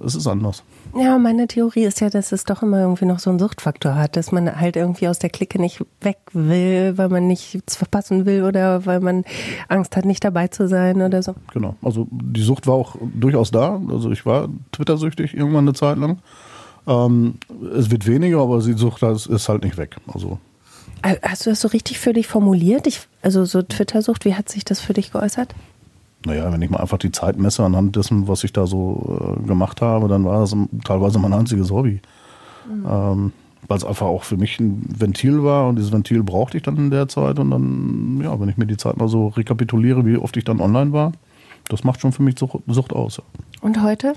es 0.05 0.15
ist 0.15 0.25
anders. 0.25 0.63
Ja, 0.93 1.17
meine 1.17 1.47
Theorie 1.47 1.85
ist 1.85 2.01
ja, 2.01 2.09
dass 2.09 2.31
es 2.31 2.43
doch 2.43 2.61
immer 2.63 2.81
irgendwie 2.81 3.05
noch 3.05 3.19
so 3.19 3.29
einen 3.29 3.39
Suchtfaktor 3.39 3.95
hat, 3.95 4.17
dass 4.17 4.31
man 4.31 4.59
halt 4.59 4.75
irgendwie 4.75 5.07
aus 5.07 5.19
der 5.19 5.29
Clique 5.29 5.59
nicht 5.59 5.81
weg 6.01 6.17
will, 6.33 6.97
weil 6.97 7.07
man 7.09 7.27
nichts 7.27 7.77
verpassen 7.77 8.25
will 8.25 8.43
oder 8.43 8.85
weil 8.85 8.99
man 8.99 9.23
Angst 9.69 9.95
hat, 9.95 10.05
nicht 10.05 10.23
dabei 10.23 10.47
zu 10.49 10.67
sein 10.67 11.01
oder 11.01 11.23
so. 11.23 11.35
Genau. 11.53 11.75
Also 11.81 12.07
die 12.11 12.41
Sucht 12.41 12.67
war 12.67 12.75
auch 12.75 12.95
durchaus 13.01 13.51
da. 13.51 13.79
Also 13.89 14.11
ich 14.11 14.25
war 14.25 14.49
Twitter-süchtig 14.73 15.33
irgendwann 15.33 15.65
eine 15.65 15.73
Zeit 15.73 15.97
lang. 15.97 16.19
Ähm, 16.87 17.35
es 17.77 17.89
wird 17.89 18.05
weniger, 18.07 18.39
aber 18.39 18.59
die 18.59 18.73
Sucht 18.73 19.01
ist 19.03 19.49
halt 19.49 19.63
nicht 19.63 19.77
weg. 19.77 19.95
Also 20.07 20.39
äh, 21.03 21.15
Hast 21.21 21.45
du 21.45 21.51
das 21.51 21.61
so 21.61 21.69
richtig 21.69 21.99
für 21.99 22.13
dich 22.13 22.27
formuliert? 22.27 22.87
Ich, 22.87 23.07
also 23.21 23.45
so 23.45 23.61
Twitter-Sucht, 23.61 24.25
wie 24.25 24.35
hat 24.35 24.49
sich 24.49 24.65
das 24.65 24.79
für 24.81 24.93
dich 24.93 25.11
geäußert? 25.11 25.53
Naja, 26.25 26.51
wenn 26.51 26.61
ich 26.61 26.69
mal 26.69 26.79
einfach 26.79 26.99
die 26.99 27.11
Zeit 27.11 27.37
messe 27.37 27.63
anhand 27.63 27.95
dessen, 27.95 28.27
was 28.27 28.43
ich 28.43 28.53
da 28.53 28.67
so 28.67 29.37
äh, 29.39 29.47
gemacht 29.47 29.81
habe, 29.81 30.07
dann 30.07 30.23
war 30.25 30.41
das 30.41 30.55
teilweise 30.83 31.19
mein 31.19 31.33
einziges 31.33 31.71
Hobby. 31.71 32.01
Mhm. 32.69 32.85
Ähm, 32.89 33.33
weil 33.67 33.77
es 33.77 33.85
einfach 33.85 34.07
auch 34.07 34.23
für 34.23 34.37
mich 34.37 34.59
ein 34.59 34.83
Ventil 34.87 35.43
war 35.43 35.67
und 35.67 35.77
dieses 35.77 35.91
Ventil 35.91 36.23
brauchte 36.23 36.57
ich 36.57 36.63
dann 36.63 36.77
in 36.77 36.91
der 36.91 37.07
Zeit 37.07 37.39
und 37.39 37.51
dann, 37.51 38.19
ja, 38.21 38.39
wenn 38.39 38.49
ich 38.49 38.57
mir 38.57 38.65
die 38.65 38.77
Zeit 38.77 38.97
mal 38.97 39.07
so 39.07 39.29
rekapituliere, 39.29 40.05
wie 40.05 40.17
oft 40.17 40.35
ich 40.35 40.43
dann 40.43 40.59
online 40.59 40.91
war, 40.91 41.11
das 41.69 41.83
macht 41.83 42.01
schon 42.01 42.11
für 42.11 42.23
mich 42.23 42.37
Sucht, 42.37 42.59
Sucht 42.67 42.93
aus. 42.93 43.21
Und 43.61 43.81
heute? 43.81 44.13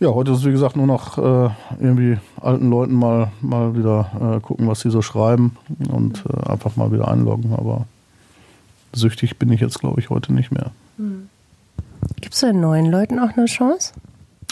Ja, 0.00 0.10
heute 0.10 0.32
ist 0.32 0.38
es 0.38 0.44
wie 0.44 0.50
gesagt 0.50 0.76
nur 0.76 0.86
noch 0.86 1.18
äh, 1.18 1.50
irgendwie 1.80 2.18
alten 2.40 2.68
Leuten 2.68 2.94
mal, 2.94 3.32
mal 3.40 3.76
wieder 3.76 4.36
äh, 4.36 4.40
gucken, 4.40 4.68
was 4.68 4.80
sie 4.80 4.90
so 4.90 5.02
schreiben 5.02 5.56
und 5.90 6.24
äh, 6.28 6.50
einfach 6.50 6.76
mal 6.76 6.92
wieder 6.92 7.08
einloggen. 7.08 7.54
Aber 7.54 7.86
süchtig 8.94 9.38
bin 9.38 9.50
ich 9.52 9.60
jetzt, 9.60 9.80
glaube 9.80 10.00
ich, 10.00 10.10
heute 10.10 10.32
nicht 10.32 10.50
mehr. 10.50 10.72
Hm. 10.96 11.28
Gibst 12.20 12.42
du 12.42 12.46
den 12.46 12.60
neuen 12.60 12.86
Leuten 12.86 13.18
auch 13.18 13.36
eine 13.36 13.46
Chance? 13.46 13.92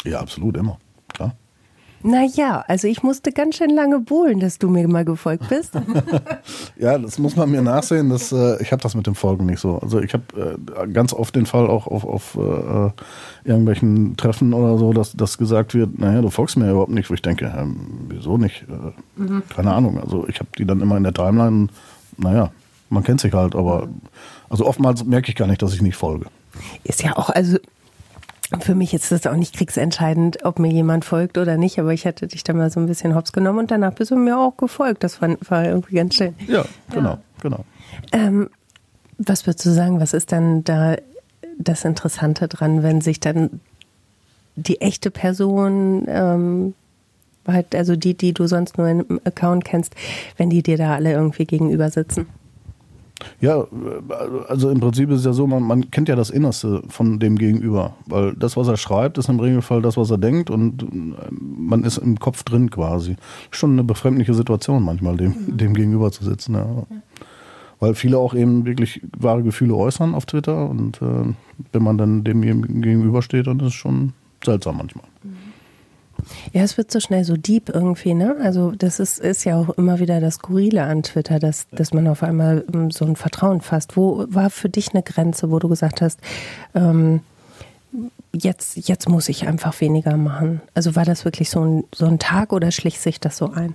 Ja, 0.04 0.20
absolut, 0.20 0.56
immer. 0.56 0.78
Klar. 1.08 1.34
Naja, 2.04 2.64
also 2.66 2.88
ich 2.88 3.02
musste 3.02 3.30
ganz 3.30 3.56
schön 3.56 3.70
lange 3.70 4.00
bohlen, 4.00 4.40
dass 4.40 4.58
du 4.58 4.68
mir 4.68 4.88
mal 4.88 5.04
gefolgt 5.04 5.48
bist. 5.48 5.74
ja, 6.76 6.98
das 6.98 7.18
muss 7.18 7.36
man 7.36 7.50
mir 7.50 7.62
nachsehen. 7.62 8.10
Dass, 8.10 8.32
äh, 8.32 8.60
ich 8.60 8.72
habe 8.72 8.82
das 8.82 8.96
mit 8.96 9.06
dem 9.06 9.14
Folgen 9.14 9.46
nicht 9.46 9.60
so. 9.60 9.78
Also 9.78 10.00
ich 10.00 10.12
habe 10.12 10.58
äh, 10.80 10.88
ganz 10.88 11.12
oft 11.12 11.36
den 11.36 11.46
Fall 11.46 11.68
auch 11.68 11.86
auf, 11.86 12.04
auf 12.04 12.36
äh, 12.36 12.90
irgendwelchen 13.48 14.16
Treffen 14.16 14.52
oder 14.52 14.78
so, 14.78 14.92
dass, 14.92 15.12
dass 15.12 15.38
gesagt 15.38 15.74
wird, 15.74 15.98
naja, 15.98 16.20
du 16.22 16.30
folgst 16.30 16.56
mir 16.56 16.70
überhaupt 16.70 16.90
nicht, 16.90 17.08
wo 17.08 17.14
ich 17.14 17.22
denke, 17.22 17.52
wieso 18.08 18.36
nicht? 18.36 18.64
Äh, 18.68 19.20
mhm. 19.20 19.42
Keine 19.48 19.72
Ahnung. 19.72 20.00
Also 20.00 20.26
ich 20.28 20.40
habe 20.40 20.48
die 20.58 20.64
dann 20.64 20.80
immer 20.80 20.96
in 20.96 21.04
der 21.04 21.14
Timeline, 21.14 21.68
naja, 22.16 22.50
man 22.92 23.02
kennt 23.02 23.20
sich 23.20 23.32
halt, 23.32 23.56
aber 23.56 23.88
also 24.48 24.66
oftmals 24.66 25.04
merke 25.04 25.30
ich 25.30 25.36
gar 25.36 25.46
nicht, 25.48 25.62
dass 25.62 25.74
ich 25.74 25.82
nicht 25.82 25.96
folge. 25.96 26.26
Ist 26.84 27.02
ja 27.02 27.16
auch, 27.16 27.30
also 27.30 27.58
für 28.60 28.74
mich 28.74 28.92
ist 28.92 29.10
das 29.10 29.26
auch 29.26 29.34
nicht 29.34 29.54
kriegsentscheidend, 29.54 30.44
ob 30.44 30.58
mir 30.58 30.70
jemand 30.70 31.04
folgt 31.04 31.38
oder 31.38 31.56
nicht, 31.56 31.78
aber 31.78 31.94
ich 31.94 32.06
hatte 32.06 32.26
dich 32.26 32.44
da 32.44 32.52
mal 32.52 32.70
so 32.70 32.78
ein 32.80 32.86
bisschen 32.86 33.14
hops 33.14 33.32
genommen 33.32 33.60
und 33.60 33.70
danach 33.70 33.94
bist 33.94 34.10
du 34.10 34.16
mir 34.16 34.38
auch 34.38 34.56
gefolgt. 34.58 35.02
Das 35.02 35.22
war, 35.22 35.30
war 35.48 35.64
irgendwie 35.64 35.96
ganz 35.96 36.14
schön. 36.14 36.34
Ja, 36.46 36.64
genau, 36.90 37.10
ja. 37.10 37.18
genau. 37.40 37.64
Ähm, 38.12 38.50
was 39.16 39.46
würdest 39.46 39.64
du 39.64 39.70
sagen, 39.70 40.00
was 40.00 40.12
ist 40.12 40.32
dann 40.32 40.64
da 40.64 40.96
das 41.58 41.84
Interessante 41.84 42.48
dran, 42.48 42.82
wenn 42.82 43.00
sich 43.00 43.20
dann 43.20 43.60
die 44.56 44.82
echte 44.82 45.10
Person, 45.10 46.04
ähm, 46.08 46.74
halt, 47.46 47.74
also 47.74 47.96
die, 47.96 48.14
die 48.14 48.34
du 48.34 48.46
sonst 48.46 48.76
nur 48.76 48.88
im 48.88 49.20
Account 49.24 49.64
kennst, 49.64 49.94
wenn 50.36 50.50
die 50.50 50.62
dir 50.62 50.76
da 50.76 50.94
alle 50.94 51.12
irgendwie 51.12 51.46
gegenüber 51.46 51.90
sitzen? 51.90 52.26
Ja, 53.40 53.64
also 54.48 54.70
im 54.70 54.80
Prinzip 54.80 55.10
ist 55.10 55.20
es 55.20 55.24
ja 55.24 55.32
so, 55.32 55.46
man, 55.46 55.62
man 55.62 55.90
kennt 55.90 56.08
ja 56.08 56.16
das 56.16 56.30
Innerste 56.30 56.82
von 56.88 57.18
dem 57.18 57.36
Gegenüber. 57.36 57.94
Weil 58.06 58.34
das, 58.34 58.56
was 58.56 58.68
er 58.68 58.76
schreibt, 58.76 59.18
ist 59.18 59.28
im 59.28 59.40
Regelfall 59.40 59.82
das, 59.82 59.96
was 59.96 60.10
er 60.10 60.18
denkt 60.18 60.50
und 60.50 60.82
äh, 60.82 60.86
man 61.30 61.84
ist 61.84 61.98
im 61.98 62.18
Kopf 62.18 62.42
drin 62.42 62.70
quasi. 62.70 63.16
Schon 63.50 63.72
eine 63.72 63.84
befremdliche 63.84 64.34
Situation 64.34 64.82
manchmal, 64.82 65.16
dem, 65.16 65.34
mhm. 65.46 65.56
dem 65.56 65.74
gegenüber 65.74 66.10
zu 66.10 66.24
sitzen. 66.24 66.54
Ja. 66.54 66.64
ja. 66.64 66.86
Weil 67.80 67.94
viele 67.94 68.18
auch 68.18 68.34
eben 68.34 68.64
wirklich 68.64 69.02
wahre 69.18 69.42
Gefühle 69.42 69.74
äußern 69.74 70.14
auf 70.14 70.26
Twitter 70.26 70.68
und 70.68 71.02
äh, 71.02 71.34
wenn 71.72 71.82
man 71.82 71.98
dann 71.98 72.22
dem 72.24 72.42
gegenübersteht, 72.42 73.46
dann 73.46 73.58
ist 73.60 73.66
es 73.66 73.74
schon 73.74 74.12
seltsam 74.44 74.76
manchmal. 74.78 75.06
Mhm. 75.22 75.51
Ja, 76.52 76.62
es 76.62 76.76
wird 76.76 76.90
so 76.90 77.00
schnell 77.00 77.24
so 77.24 77.36
deep 77.36 77.68
irgendwie, 77.68 78.14
ne? 78.14 78.36
Also 78.42 78.72
das 78.72 79.00
ist, 79.00 79.18
ist 79.18 79.44
ja 79.44 79.56
auch 79.58 79.70
immer 79.70 80.00
wieder 80.00 80.20
das 80.20 80.34
Skurrile 80.34 80.84
an 80.84 81.02
Twitter, 81.02 81.38
dass, 81.38 81.68
dass 81.70 81.92
man 81.92 82.06
auf 82.08 82.22
einmal 82.22 82.64
ähm, 82.72 82.90
so 82.90 83.04
ein 83.04 83.16
Vertrauen 83.16 83.60
fasst. 83.60 83.96
Wo 83.96 84.24
war 84.28 84.50
für 84.50 84.68
dich 84.68 84.92
eine 84.92 85.02
Grenze, 85.02 85.50
wo 85.50 85.58
du 85.58 85.68
gesagt 85.68 86.00
hast, 86.00 86.20
ähm, 86.74 87.20
jetzt, 88.32 88.88
jetzt 88.88 89.08
muss 89.08 89.28
ich 89.28 89.46
einfach 89.46 89.80
weniger 89.80 90.16
machen? 90.16 90.60
Also 90.74 90.96
war 90.96 91.04
das 91.04 91.24
wirklich 91.24 91.50
so 91.50 91.64
ein, 91.64 91.84
so 91.94 92.06
ein 92.06 92.18
Tag 92.18 92.52
oder 92.52 92.70
schlich 92.70 92.98
sich 93.00 93.20
das 93.20 93.36
so 93.36 93.50
ein? 93.52 93.74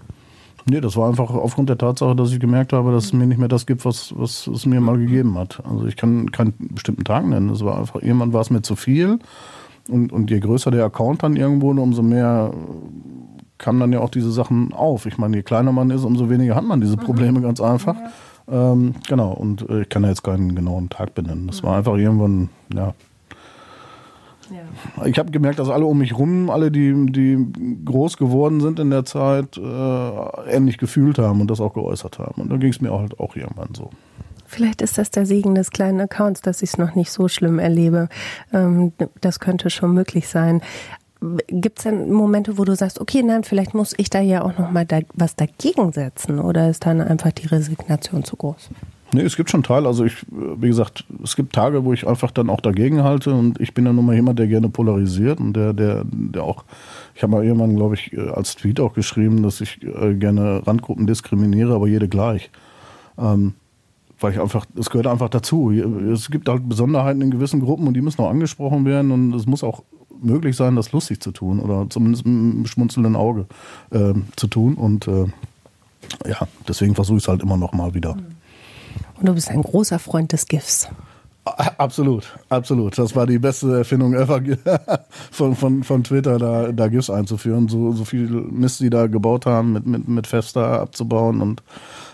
Nee, 0.70 0.82
das 0.82 0.98
war 0.98 1.08
einfach 1.08 1.30
aufgrund 1.30 1.70
der 1.70 1.78
Tatsache, 1.78 2.14
dass 2.14 2.32
ich 2.34 2.42
gemerkt 2.42 2.74
habe, 2.74 2.92
dass 2.92 3.06
es 3.06 3.14
mir 3.14 3.26
nicht 3.26 3.38
mehr 3.38 3.48
das 3.48 3.66
gibt, 3.66 3.86
was, 3.86 4.14
was 4.18 4.48
es 4.48 4.66
mir 4.66 4.82
mal 4.82 4.98
gegeben 4.98 5.38
hat. 5.38 5.64
Also 5.64 5.86
ich 5.86 5.96
kann 5.96 6.30
keinen 6.32 6.54
bestimmten 6.58 7.06
Tag 7.06 7.26
nennen. 7.26 7.50
Es 7.50 7.64
war 7.64 7.78
einfach, 7.78 8.02
irgendwann 8.02 8.34
war 8.34 8.42
es 8.42 8.50
mir 8.50 8.62
zu 8.62 8.76
viel. 8.76 9.20
Und, 9.90 10.12
und 10.12 10.30
je 10.30 10.40
größer 10.40 10.72
der 10.72 10.86
Account 10.86 11.24
dann 11.24 11.36
irgendwo, 11.36 11.70
umso 11.72 12.02
mehr 12.02 12.52
kamen 13.58 13.80
dann 13.80 13.94
ja 13.94 14.00
auch 14.00 14.10
diese 14.10 14.32
Sachen 14.32 14.74
auf. 14.74 15.06
Ich 15.06 15.18
meine, 15.18 15.38
je 15.38 15.44
kleiner 15.44 15.72
man 15.72 15.90
ist, 15.90 16.04
umso 16.04 16.30
weniger 16.30 16.56
hat 16.56 16.64
man 16.64 16.82
diese 16.82 16.98
mhm. 16.98 17.02
Probleme 17.02 17.42
ganz 17.42 17.62
einfach. 17.62 17.96
Ja. 17.96 18.12
Ähm, 18.72 18.94
genau, 19.08 19.34
und 19.34 19.70
äh, 19.70 19.82
ich 19.82 19.90
kann 19.90 20.04
ja 20.04 20.10
jetzt 20.10 20.24
keinen 20.24 20.56
genauen 20.56 20.90
Tag 20.90 21.16
benennen. 21.16 21.48
Das 21.48 21.62
mhm. 21.62 21.68
war 21.68 21.78
einfach 21.78 21.96
irgendwann, 21.96 22.50
ja. 22.74 22.94
ja. 24.50 25.06
Ich 25.06 25.20
habe 25.20 25.32
gemerkt, 25.32 25.60
dass 25.60 25.70
alle 25.70 25.86
um 25.86 25.98
mich 25.98 26.18
rum, 26.18 26.50
alle, 26.50 26.72
die, 26.72 26.94
die 27.12 27.46
groß 27.84 28.18
geworden 28.18 28.62
sind 28.62 28.80
in 28.80 28.90
der 28.90 29.06
Zeit, 29.06 29.58
äh, 29.58 30.50
ähnlich 30.50 30.78
gefühlt 30.78 31.20
haben 31.20 31.42
und 31.42 31.52
das 31.52 31.60
auch 31.60 31.74
geäußert 31.74 32.20
haben. 32.20 32.42
Und 32.42 32.50
da 32.50 32.58
ging 32.58 32.70
es 32.70 32.80
mir 32.80 32.92
halt 32.92 33.20
auch 33.20 33.36
irgendwann 33.36 33.74
so. 33.74 33.90
Vielleicht 34.48 34.82
ist 34.82 34.98
das 34.98 35.12
der 35.12 35.26
Segen 35.26 35.56
des 35.56 35.72
kleinen 35.72 36.00
Accounts, 36.02 36.42
dass 36.42 36.62
ich 36.62 36.70
es 36.72 36.78
noch 36.78 36.96
nicht 36.96 37.12
so 37.12 37.28
schlimm 37.28 37.60
erlebe. 37.60 38.10
Ähm, 38.54 38.94
das 39.22 39.40
könnte 39.40 39.70
schon 39.70 39.94
möglich 39.94 40.28
sein. 40.28 40.62
Gibt 41.48 41.80
es 41.80 41.84
denn 41.84 42.12
Momente, 42.12 42.58
wo 42.58 42.64
du 42.64 42.76
sagst, 42.76 43.02
okay, 43.02 43.24
nein, 43.24 43.44
vielleicht 43.44 43.74
muss 43.74 43.94
ich 43.98 44.10
da 44.10 44.22
ja 44.22 44.44
auch 44.44 44.58
noch 44.58 44.72
mal 44.72 44.86
da, 44.86 45.00
was 45.16 45.36
dagegen 45.36 45.92
setzen 45.92 46.40
oder 46.40 46.70
ist 46.70 46.86
dann 46.86 47.02
einfach 47.02 47.32
die 47.32 47.48
Resignation 47.48 48.24
zu 48.24 48.36
groß? 48.36 48.70
Nee, 49.14 49.22
es 49.22 49.36
gibt 49.36 49.50
schon 49.50 49.64
Teile. 49.64 49.88
Also 49.88 50.06
ich, 50.06 50.26
wie 50.30 50.68
gesagt, 50.68 51.06
es 51.24 51.36
gibt 51.36 51.54
Tage, 51.54 51.86
wo 51.86 51.94
ich 51.94 52.08
einfach 52.08 52.30
dann 52.32 52.50
auch 52.50 52.62
dagegen 52.62 53.04
halte 53.04 53.34
und 53.34 53.60
ich 53.60 53.74
bin 53.74 53.86
ja 53.86 53.94
nun 53.94 54.06
mal 54.06 54.16
jemand, 54.16 54.38
der 54.38 54.48
gerne 54.48 54.70
polarisiert 54.70 55.40
und 55.40 55.54
der, 55.54 55.74
der, 55.74 56.04
der 56.06 56.44
auch, 56.44 56.66
ich 57.16 57.24
habe 57.24 57.32
mal 57.32 57.44
irgendwann, 57.44 57.76
glaube 57.76 57.96
ich, 57.96 58.18
als 58.18 58.56
Tweet 58.56 58.80
auch 58.80 58.94
geschrieben, 58.94 59.44
dass 59.44 59.62
ich 59.62 59.82
äh, 59.84 60.14
gerne 60.14 60.62
Randgruppen 60.68 61.08
diskriminiere, 61.08 61.74
aber 61.74 61.88
jede 61.88 62.10
gleich. 62.10 62.52
Ähm, 63.18 63.54
weil 64.20 64.34
ich 64.34 64.40
einfach, 64.40 64.66
es 64.76 64.90
gehört 64.90 65.08
einfach 65.08 65.30
dazu. 65.30 65.72
Es 65.72 66.32
gibt 66.32 66.50
halt 66.50 66.68
Besonderheiten 66.68 67.22
in 67.22 67.32
gewissen 67.32 67.60
Gruppen 67.60 67.88
und 67.88 67.94
die 67.94 68.02
müssen 68.02 68.22
auch 68.22 68.30
angesprochen 68.30 68.86
werden 68.86 69.12
und 69.12 69.34
es 69.34 69.46
muss 69.46 69.64
auch 69.64 69.84
möglich 70.22 70.56
sein, 70.56 70.76
das 70.76 70.92
lustig 70.92 71.22
zu 71.22 71.32
tun 71.32 71.60
oder 71.60 71.88
zumindest 71.90 72.26
mit 72.26 72.56
einem 72.56 72.66
schmunzelnden 72.66 73.16
Auge 73.16 73.46
äh, 73.92 74.14
zu 74.36 74.48
tun 74.48 74.76
und 74.76 75.08
äh, 75.08 75.26
ja, 76.26 76.48
deswegen 76.68 76.96
versuche 76.96 77.18
ich 77.18 77.24
es 77.24 77.28
halt 77.28 77.42
immer 77.42 77.58
noch 77.58 77.74
mal 77.74 77.94
wieder. 77.94 78.18
Und 79.20 79.28
du 79.28 79.34
bist 79.34 79.50
ein 79.50 79.62
großer 79.62 80.00
Freund 80.00 80.32
des 80.32 80.48
GIFs. 80.48 80.90
Absolut, 81.78 82.38
absolut. 82.50 82.98
Das 82.98 83.16
war 83.16 83.26
die 83.26 83.40
beste 83.40 83.78
Erfindung 83.78 84.14
ever 84.14 84.42
von, 85.32 85.56
von, 85.56 85.84
von 85.84 86.04
Twitter, 86.04 86.38
da, 86.38 86.72
da 86.72 86.88
GIFs 86.88 87.10
einzuführen. 87.10 87.68
So, 87.70 87.94
so 87.94 88.04
viel 88.04 88.28
Mist, 88.28 88.82
die 88.82 88.90
da 88.90 89.08
gebaut 89.08 89.46
haben, 89.46 89.74
mit, 89.74 89.86
mit, 89.86 90.08
mit 90.08 90.28
Festa 90.28 90.82
abzubauen 90.82 91.42
und 91.42 91.64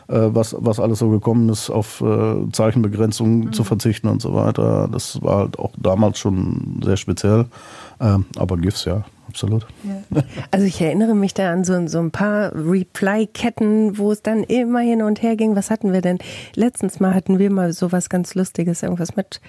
was, 0.07 0.55
was 0.57 0.79
alles 0.79 0.99
so 0.99 1.09
gekommen 1.09 1.49
ist, 1.49 1.69
auf 1.69 2.01
äh, 2.01 2.51
Zeichenbegrenzung 2.51 3.39
mhm. 3.39 3.53
zu 3.53 3.63
verzichten 3.63 4.07
und 4.07 4.21
so 4.21 4.33
weiter. 4.33 4.89
Das 4.91 5.21
war 5.21 5.37
halt 5.39 5.59
auch 5.59 5.71
damals 5.77 6.19
schon 6.19 6.81
sehr 6.83 6.97
speziell. 6.97 7.45
Ähm, 7.99 8.25
aber 8.37 8.57
GIFs, 8.57 8.85
ja, 8.85 9.03
absolut. 9.27 9.65
Ja. 9.83 10.21
Also 10.51 10.65
ich 10.65 10.79
erinnere 10.81 11.15
mich 11.15 11.33
da 11.33 11.51
an 11.51 11.63
so, 11.63 11.87
so 11.87 11.99
ein 11.99 12.11
paar 12.11 12.51
Reply-Ketten, 12.53 13.97
wo 13.97 14.11
es 14.11 14.21
dann 14.21 14.43
immer 14.43 14.79
hin 14.79 15.01
und 15.01 15.21
her 15.21 15.35
ging. 15.35 15.55
Was 15.55 15.71
hatten 15.71 15.93
wir 15.93 16.01
denn? 16.01 16.19
Letztens 16.55 16.99
mal 16.99 17.13
hatten 17.13 17.39
wir 17.39 17.49
mal 17.51 17.73
sowas 17.73 18.09
ganz 18.09 18.35
Lustiges, 18.35 18.83
irgendwas 18.83 19.15
mit 19.15 19.41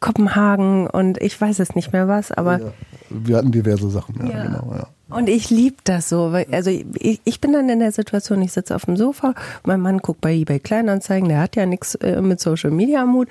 Kopenhagen 0.00 0.86
und 0.86 1.20
ich 1.20 1.40
weiß 1.40 1.58
es 1.58 1.74
nicht 1.74 1.92
mehr 1.92 2.06
was, 2.08 2.30
aber. 2.30 2.60
Ja, 2.60 2.72
wir 3.10 3.36
hatten 3.36 3.50
diverse 3.50 3.90
Sachen, 3.90 4.16
ja, 4.20 4.36
ja. 4.36 4.44
genau, 4.44 4.72
ja. 4.74 4.86
Und 5.10 5.28
ich 5.28 5.48
liebe 5.48 5.76
das 5.84 6.10
so, 6.10 6.32
weil, 6.32 6.46
also 6.52 6.70
ich, 6.70 7.20
ich 7.24 7.40
bin 7.40 7.52
dann 7.52 7.68
in 7.70 7.78
der 7.78 7.92
Situation, 7.92 8.42
ich 8.42 8.52
sitze 8.52 8.74
auf 8.74 8.84
dem 8.84 8.96
Sofa, 8.96 9.34
mein 9.64 9.80
Mann 9.80 9.98
guckt 9.98 10.20
bei 10.20 10.34
eBay 10.34 10.60
Kleinanzeigen, 10.60 11.28
der 11.30 11.40
hat 11.40 11.56
ja 11.56 11.64
nichts 11.64 11.94
äh, 11.96 12.20
mit 12.20 12.40
Social 12.40 12.70
Media 12.70 13.02
am 13.02 13.14
Hut 13.14 13.28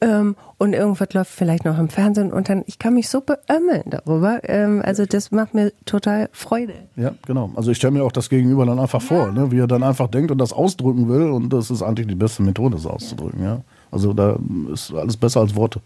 ähm, 0.00 0.36
und 0.58 0.72
irgendwas 0.72 1.12
läuft 1.14 1.32
vielleicht 1.32 1.64
noch 1.64 1.78
im 1.80 1.88
Fernsehen 1.88 2.32
und 2.32 2.48
dann, 2.48 2.62
ich 2.66 2.78
kann 2.78 2.94
mich 2.94 3.08
so 3.08 3.20
beömmeln 3.22 3.82
darüber, 3.86 4.40
ähm, 4.44 4.82
also 4.84 5.04
das 5.04 5.32
macht 5.32 5.52
mir 5.52 5.72
total 5.84 6.28
Freude. 6.30 6.74
Ja, 6.94 7.12
genau. 7.26 7.50
Also 7.56 7.72
ich 7.72 7.76
stelle 7.76 7.92
mir 7.92 8.04
auch 8.04 8.12
das 8.12 8.28
Gegenüber 8.28 8.64
dann 8.64 8.78
einfach 8.78 9.02
ja. 9.02 9.08
vor, 9.08 9.32
ne? 9.32 9.50
wie 9.50 9.58
er 9.58 9.66
dann 9.66 9.82
einfach 9.82 10.06
denkt 10.06 10.30
und 10.30 10.38
das 10.38 10.52
ausdrücken 10.52 11.08
will 11.08 11.30
und 11.30 11.52
das 11.52 11.72
ist 11.72 11.82
eigentlich 11.82 12.06
die 12.06 12.14
beste 12.14 12.44
Methode, 12.44 12.76
das 12.76 12.86
auszudrücken, 12.86 13.42
ja. 13.42 13.62
Also 13.90 14.12
da 14.12 14.38
ist 14.72 14.92
alles 14.92 15.16
besser 15.16 15.40
als 15.40 15.56
Worte. 15.56 15.80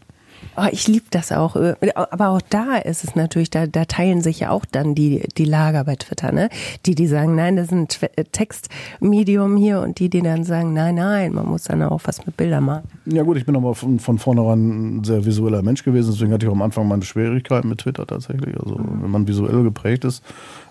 Oh, 0.57 0.67
ich 0.71 0.89
liebe 0.89 1.07
das 1.11 1.33
auch. 1.33 1.57
Aber 1.95 2.29
auch 2.29 2.41
da 2.49 2.77
ist 2.77 3.05
es 3.05 3.15
natürlich, 3.15 3.51
da, 3.51 3.67
da 3.67 3.85
teilen 3.85 4.21
sich 4.21 4.41
ja 4.41 4.51
auch 4.51 4.65
dann 4.65 4.95
die, 4.95 5.23
die 5.37 5.45
Lager 5.45 5.85
bei 5.85 5.97
Twitter, 5.97 6.33
ne? 6.33 6.49
Die, 6.87 6.95
die 6.95 7.07
sagen, 7.07 7.35
nein, 7.35 7.57
das 7.57 7.67
ist 7.67 7.73
ein 7.73 7.89
äh, 8.17 8.25
Textmedium 8.25 9.57
hier 9.57 9.81
und 9.81 9.99
die, 9.99 10.09
die 10.09 10.23
dann 10.23 10.45
sagen, 10.45 10.73
nein, 10.73 10.97
nein, 10.97 11.33
man 11.33 11.47
muss 11.47 11.65
dann 11.65 11.83
auch 11.83 12.01
was 12.05 12.27
mit 12.27 12.37
Bildern 12.37 12.65
machen. 12.65 12.89
Ja 13.07 13.23
gut, 13.23 13.37
ich 13.37 13.47
bin 13.47 13.57
aber 13.57 13.75
von, 13.75 13.99
von 13.99 14.19
vornherein 14.19 14.99
ein 14.99 15.05
sehr 15.05 15.25
visueller 15.25 15.63
Mensch 15.63 15.85
gewesen, 15.85 16.13
deswegen 16.13 16.33
hatte 16.33 16.47
ich 16.47 16.51
auch 16.51 16.57
am 16.57 16.63
Anfang 16.63 16.89
meine 16.89 17.03
Schwierigkeiten 17.03 17.69
mit 17.69 17.79
Twitter 17.79 18.07
tatsächlich. 18.07 18.59
Also 18.59 18.77
wenn 18.79 19.11
man 19.11 19.27
visuell 19.29 19.63
geprägt 19.63 20.05
ist 20.05 20.23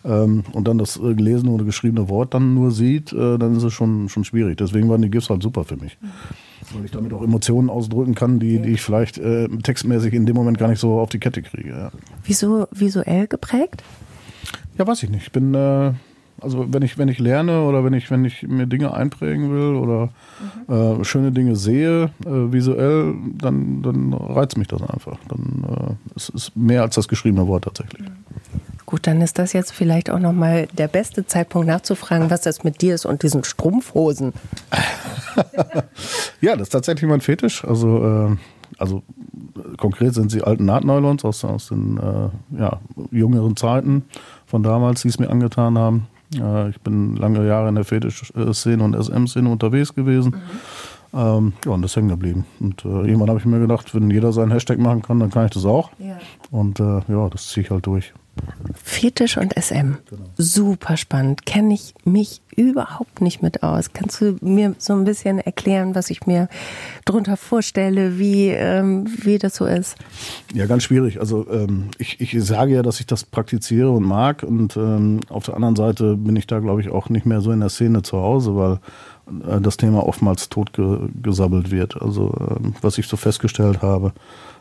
ähm, 0.05 0.43
und 0.53 0.67
dann 0.67 0.77
das 0.77 0.97
äh, 0.97 1.13
gelesene 1.13 1.51
oder 1.51 1.65
geschriebene 1.65 2.09
Wort 2.09 2.33
dann 2.33 2.53
nur 2.53 2.71
sieht, 2.71 3.11
äh, 3.13 3.37
dann 3.37 3.55
ist 3.55 3.63
es 3.63 3.73
schon, 3.73 4.09
schon 4.09 4.23
schwierig. 4.23 4.57
Deswegen 4.57 4.89
waren 4.89 5.01
die 5.01 5.09
GIFs 5.09 5.29
halt 5.29 5.43
super 5.43 5.63
für 5.63 5.77
mich. 5.77 5.97
Weil 6.73 6.85
ich 6.85 6.91
damit 6.91 7.13
auch 7.13 7.23
Emotionen 7.23 7.69
ausdrücken 7.69 8.15
kann, 8.15 8.39
die, 8.39 8.59
die 8.59 8.73
ich 8.73 8.81
vielleicht 8.81 9.17
äh, 9.17 9.47
textmäßig 9.47 10.13
in 10.13 10.25
dem 10.25 10.35
Moment 10.35 10.57
gar 10.57 10.67
nicht 10.67 10.79
so 10.79 10.99
auf 10.99 11.09
die 11.09 11.19
Kette 11.19 11.41
kriege. 11.41 11.69
Ja. 11.69 11.91
Wieso 12.23 12.67
visuell 12.71 13.27
geprägt? 13.27 13.83
Ja, 14.77 14.87
weiß 14.87 15.03
ich 15.03 15.09
nicht. 15.09 15.23
Ich 15.23 15.31
bin, 15.31 15.53
äh, 15.53 15.93
Also 16.41 16.71
wenn 16.73 16.81
ich, 16.81 16.97
wenn 16.97 17.07
ich 17.07 17.19
lerne 17.19 17.63
oder 17.63 17.83
wenn 17.83 17.93
ich, 17.93 18.09
wenn 18.11 18.25
ich 18.25 18.43
mir 18.43 18.67
Dinge 18.67 18.93
einprägen 18.93 19.51
will 19.51 19.75
oder 19.75 20.09
mhm. 20.67 21.01
äh, 21.01 21.05
schöne 21.05 21.31
Dinge 21.31 21.55
sehe, 21.55 22.11
äh, 22.25 22.51
visuell, 22.51 23.13
dann, 23.37 23.81
dann 23.81 24.13
reizt 24.13 24.57
mich 24.57 24.67
das 24.67 24.81
einfach. 24.81 25.17
Dann 25.27 25.65
äh, 25.67 26.13
es 26.15 26.29
ist 26.29 26.55
mehr 26.55 26.83
als 26.83 26.95
das 26.95 27.07
geschriebene 27.07 27.47
Wort 27.47 27.65
tatsächlich. 27.65 28.07
Gut, 28.85 29.05
dann 29.05 29.21
ist 29.21 29.37
das 29.37 29.53
jetzt 29.53 29.71
vielleicht 29.71 30.09
auch 30.09 30.17
nochmal 30.17 30.67
der 30.75 30.87
beste 30.87 31.25
Zeitpunkt 31.27 31.67
nachzufragen, 31.67 32.31
was 32.31 32.41
das 32.41 32.63
mit 32.63 32.81
dir 32.81 32.95
ist 32.95 33.05
und 33.05 33.21
diesen 33.21 33.43
Strumpfhosen. 33.43 34.33
ja, 36.41 36.53
das 36.55 36.63
ist 36.63 36.69
tatsächlich 36.69 37.07
mein 37.07 37.21
Fetisch. 37.21 37.63
Also, 37.65 38.29
äh, 38.31 38.35
also 38.79 39.03
konkret 39.77 40.13
sind 40.13 40.31
sie 40.31 40.41
alten 40.41 40.65
Nahtnylons 40.65 41.23
aus, 41.23 41.43
aus 41.43 41.67
den 41.67 41.97
äh, 41.97 42.59
ja, 42.59 42.79
jüngeren 43.11 43.55
Zeiten 43.55 44.05
von 44.45 44.63
damals, 44.63 45.03
die 45.03 45.09
es 45.09 45.19
mir 45.19 45.29
angetan 45.29 45.77
haben. 45.77 46.07
Ich 46.31 46.81
bin 46.81 47.15
lange 47.15 47.45
Jahre 47.47 47.69
in 47.69 47.75
der 47.75 47.83
Fetisch-Szene 47.83 48.83
und 48.83 48.93
SM-Szene 48.93 49.49
unterwegs 49.49 49.95
gewesen. 49.95 50.35
Mhm. 50.35 50.39
Ähm, 51.11 51.53
ja, 51.65 51.71
und 51.71 51.81
das 51.81 51.91
ist 51.91 51.97
hängen 51.97 52.09
geblieben. 52.09 52.45
Und 52.59 52.85
äh, 52.85 52.87
irgendwann 52.87 53.29
habe 53.29 53.39
ich 53.39 53.45
mir 53.45 53.59
gedacht, 53.59 53.95
wenn 53.95 54.11
jeder 54.11 54.31
seinen 54.31 54.51
Hashtag 54.51 54.77
machen 54.77 55.01
kann, 55.01 55.19
dann 55.19 55.31
kann 55.31 55.45
ich 55.45 55.51
das 55.51 55.65
auch. 55.65 55.89
Ja. 55.97 56.19
Und 56.51 56.79
äh, 56.79 57.01
ja, 57.07 57.29
das 57.29 57.47
ziehe 57.47 57.65
ich 57.65 57.71
halt 57.71 57.85
durch. 57.85 58.13
Fetisch 58.83 59.37
und 59.37 59.53
SM. 59.59 59.95
Super 60.37 60.97
spannend. 60.97 61.45
Kenne 61.45 61.73
ich 61.73 61.93
mich 62.03 62.41
überhaupt 62.55 63.21
nicht 63.21 63.41
mit 63.41 63.63
aus. 63.63 63.93
Kannst 63.93 64.19
du 64.21 64.37
mir 64.41 64.75
so 64.77 64.93
ein 64.93 65.05
bisschen 65.05 65.39
erklären, 65.39 65.95
was 65.95 66.09
ich 66.09 66.27
mir 66.27 66.49
darunter 67.05 67.37
vorstelle, 67.37 68.19
wie, 68.19 68.49
ähm, 68.49 69.07
wie 69.23 69.37
das 69.37 69.55
so 69.55 69.65
ist? 69.65 69.95
Ja, 70.53 70.65
ganz 70.65 70.83
schwierig. 70.83 71.19
Also 71.19 71.47
ähm, 71.49 71.89
ich, 71.97 72.19
ich 72.19 72.35
sage 72.43 72.73
ja, 72.73 72.81
dass 72.81 72.99
ich 72.99 73.07
das 73.07 73.23
praktiziere 73.23 73.91
und 73.91 74.03
mag. 74.03 74.43
Und 74.43 74.75
ähm, 74.77 75.21
auf 75.29 75.45
der 75.45 75.55
anderen 75.55 75.75
Seite 75.75 76.15
bin 76.15 76.35
ich 76.35 76.47
da, 76.47 76.59
glaube 76.59 76.81
ich, 76.81 76.89
auch 76.89 77.09
nicht 77.09 77.25
mehr 77.25 77.41
so 77.41 77.51
in 77.51 77.61
der 77.61 77.69
Szene 77.69 78.01
zu 78.01 78.17
Hause, 78.17 78.55
weil 78.55 78.79
äh, 79.47 79.61
das 79.61 79.77
Thema 79.77 80.05
oftmals 80.05 80.49
totgesabbelt 80.49 81.71
wird. 81.71 82.01
Also 82.01 82.29
äh, 82.31 82.71
was 82.81 82.97
ich 82.97 83.07
so 83.07 83.17
festgestellt 83.17 83.81
habe, 83.81 84.13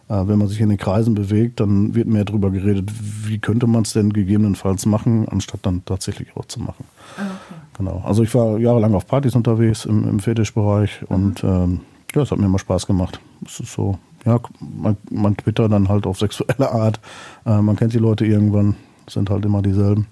wenn 0.08 0.38
man 0.38 0.48
sich 0.48 0.60
in 0.60 0.70
den 0.70 0.78
Kreisen 0.78 1.14
bewegt, 1.14 1.60
dann 1.60 1.94
wird 1.94 2.08
mehr 2.08 2.24
darüber 2.24 2.50
geredet, 2.50 2.90
wie 3.26 3.38
könnte 3.38 3.66
man 3.66 3.82
es 3.82 3.92
denn 3.92 4.12
gegebenenfalls 4.12 4.86
machen, 4.86 5.28
anstatt 5.28 5.60
dann 5.62 5.84
tatsächlich 5.84 6.36
auch 6.36 6.46
zu 6.46 6.60
machen. 6.60 6.84
Ah, 7.16 7.22
okay. 7.22 7.60
Genau. 7.78 8.02
Also 8.04 8.22
ich 8.22 8.34
war 8.34 8.58
jahrelang 8.58 8.94
auf 8.94 9.06
Partys 9.06 9.34
unterwegs 9.34 9.84
im, 9.84 10.08
im 10.08 10.20
Fetischbereich 10.20 11.02
mhm. 11.02 11.14
und 11.14 11.44
ähm, 11.44 11.80
ja, 12.14 12.22
es 12.22 12.30
hat 12.30 12.38
mir 12.38 12.46
immer 12.46 12.58
Spaß 12.58 12.86
gemacht. 12.86 13.20
Es 13.44 13.60
ist 13.60 13.72
so, 13.72 13.98
ja, 14.24 14.40
man, 14.60 14.96
man 15.10 15.36
twittert 15.36 15.70
dann 15.70 15.88
halt 15.88 16.06
auf 16.06 16.18
sexuelle 16.20 16.70
Art. 16.70 17.00
Äh, 17.44 17.60
man 17.60 17.76
kennt 17.76 17.92
die 17.92 17.98
Leute 17.98 18.24
irgendwann, 18.24 18.76
sind 19.08 19.30
halt 19.30 19.44
immer 19.44 19.62
dieselben. 19.62 20.06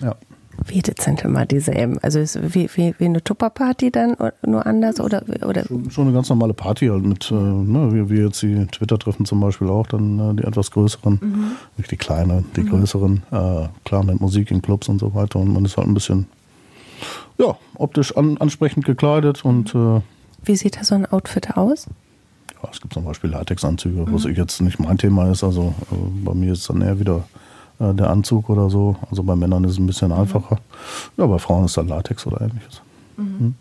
Ja. 0.00 0.16
Wie 0.66 0.82
das 0.82 1.04
sind 1.04 1.22
immer 1.22 1.46
dieselben? 1.46 1.98
Also 1.98 2.18
ist 2.18 2.54
wie, 2.54 2.68
wie, 2.74 2.94
wie 2.98 3.04
eine 3.04 3.22
Tupperparty 3.22 3.90
dann 3.90 4.16
nur 4.46 4.66
anders 4.66 5.00
oder 5.00 5.22
oder? 5.46 5.64
Schon, 5.64 5.90
schon 5.90 6.04
eine 6.06 6.14
ganz 6.14 6.28
normale 6.28 6.54
Party 6.54 6.86
halt 6.86 7.04
mit, 7.04 7.30
äh, 7.30 7.34
ne, 7.34 7.92
wie, 7.92 8.10
wie 8.10 8.22
jetzt 8.22 8.42
die 8.42 8.66
Twitter-Treffen 8.66 9.26
zum 9.26 9.40
Beispiel 9.40 9.68
auch, 9.68 9.86
dann 9.86 10.18
äh, 10.18 10.34
die 10.34 10.44
etwas 10.44 10.70
größeren, 10.70 11.18
mhm. 11.20 11.52
nicht 11.76 11.90
die 11.90 11.96
kleinen, 11.96 12.46
die 12.56 12.62
mhm. 12.62 12.70
größeren, 12.70 13.22
äh, 13.30 13.68
klar 13.84 14.04
mit 14.04 14.20
Musik 14.20 14.50
in 14.50 14.62
Clubs 14.62 14.88
und 14.88 15.00
so 15.00 15.14
weiter 15.14 15.38
und 15.38 15.52
man 15.52 15.64
ist 15.64 15.76
halt 15.76 15.88
ein 15.88 15.94
bisschen, 15.94 16.26
ja, 17.38 17.56
optisch 17.74 18.16
an, 18.16 18.38
ansprechend 18.38 18.84
gekleidet 18.84 19.44
und 19.44 19.74
äh, 19.74 20.00
Wie 20.44 20.56
sieht 20.56 20.76
da 20.76 20.84
so 20.84 20.94
ein 20.94 21.06
Outfit 21.06 21.56
aus? 21.56 21.86
Ja, 22.62 22.68
es 22.72 22.80
gibt 22.80 22.94
zum 22.94 23.04
Beispiel 23.04 23.30
Latexanzüge, 23.30 24.02
mhm. 24.02 24.12
was 24.12 24.24
ich 24.24 24.38
jetzt 24.38 24.60
nicht 24.60 24.78
mein 24.78 24.98
Thema 24.98 25.30
ist, 25.30 25.42
also 25.42 25.74
äh, 25.90 26.24
bei 26.24 26.34
mir 26.34 26.52
ist 26.52 26.60
es 26.60 26.66
dann 26.68 26.80
eher 26.80 27.00
wieder 27.00 27.24
äh, 27.80 27.94
der 27.94 28.10
Anzug 28.10 28.50
oder 28.50 28.70
so. 28.70 28.96
Also 29.10 29.22
bei 29.22 29.36
Männern 29.36 29.64
ist 29.64 29.72
es 29.72 29.78
ein 29.78 29.86
bisschen 29.86 30.08
mhm. 30.08 30.20
einfacher. 30.20 30.58
Ja, 31.16 31.26
bei 31.26 31.38
Frauen 31.38 31.64
ist 31.64 31.76
dann 31.76 31.88
Latex 31.88 32.26
oder 32.26 32.40
ähnliches. 32.40 32.82
Mhm. 33.16 33.38
Hm? 33.38 33.54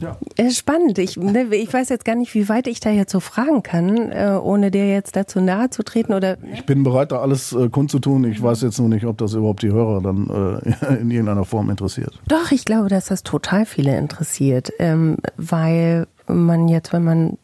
Ja. 0.00 0.16
Äh, 0.36 0.50
spannend. 0.50 0.98
Ich, 0.98 1.16
ne, 1.16 1.54
ich 1.54 1.72
weiß 1.72 1.88
jetzt 1.88 2.04
gar 2.04 2.16
nicht, 2.16 2.34
wie 2.34 2.48
weit 2.48 2.66
ich 2.66 2.80
da 2.80 2.90
jetzt 2.90 3.12
so 3.12 3.20
fragen 3.20 3.62
kann, 3.62 4.10
äh, 4.10 4.38
ohne 4.42 4.72
dir 4.72 4.88
jetzt 4.88 5.14
dazu 5.14 5.40
nahe 5.40 5.70
zu 5.70 5.84
treten 5.84 6.12
oder. 6.12 6.36
Ne? 6.38 6.54
Ich 6.54 6.66
bin 6.66 6.82
bereit, 6.82 7.12
da 7.12 7.20
alles 7.20 7.52
äh, 7.52 7.68
kundzutun. 7.68 8.24
Ich 8.24 8.42
weiß 8.42 8.62
jetzt 8.62 8.80
nur 8.80 8.88
nicht, 8.88 9.06
ob 9.06 9.18
das 9.18 9.34
überhaupt 9.34 9.62
die 9.62 9.70
Hörer 9.70 10.00
dann 10.00 10.60
äh, 10.64 10.94
in 11.00 11.10
irgendeiner 11.10 11.44
Form 11.44 11.70
interessiert. 11.70 12.20
Doch, 12.26 12.50
ich 12.50 12.64
glaube, 12.64 12.88
dass 12.88 13.06
das 13.06 13.22
total 13.22 13.64
viele 13.64 13.96
interessiert, 13.96 14.72
ähm, 14.80 15.18
weil 15.36 16.08
man 16.26 16.66
jetzt, 16.66 16.92
wenn 16.92 17.04
man 17.04 17.38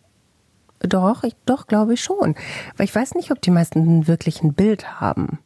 doch, 0.81 1.25
ich, 1.25 1.35
doch, 1.45 1.67
glaube 1.67 1.95
ich 1.95 2.01
schon. 2.01 2.35
Weil 2.77 2.85
ich 2.85 2.95
weiß 2.95 3.15
nicht, 3.15 3.31
ob 3.31 3.41
die 3.41 3.51
meisten 3.51 4.07
wirklich 4.07 4.43
ein 4.43 4.55
Bild 4.55 5.01
haben. 5.01 5.39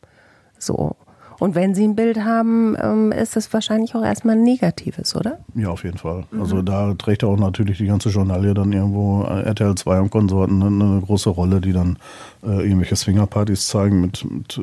So. 0.64 0.96
Und 1.38 1.56
wenn 1.56 1.74
Sie 1.74 1.82
ein 1.82 1.96
Bild 1.96 2.24
haben, 2.24 2.76
ähm, 2.80 3.10
ist 3.10 3.34
das 3.34 3.52
wahrscheinlich 3.52 3.96
auch 3.96 4.04
erstmal 4.04 4.36
ein 4.36 4.44
negatives, 4.44 5.16
oder? 5.16 5.38
Ja, 5.56 5.70
auf 5.70 5.82
jeden 5.82 5.98
Fall. 5.98 6.24
Mhm. 6.30 6.40
Also 6.40 6.62
da 6.62 6.94
trägt 6.94 7.24
auch 7.24 7.36
natürlich 7.36 7.78
die 7.78 7.86
ganze 7.86 8.10
Journalie 8.10 8.54
dann 8.54 8.72
irgendwo 8.72 9.24
RTL 9.24 9.74
2 9.74 10.00
und 10.02 10.10
Konsorten 10.10 10.62
eine, 10.62 11.00
große 11.00 11.30
Rolle, 11.30 11.60
die 11.60 11.72
dann 11.72 11.98
äh, 12.44 12.62
irgendwelche 12.62 12.94
Swingerpartys 12.94 13.66
zeigen 13.66 14.00
mit, 14.00 14.24
mit 14.30 14.60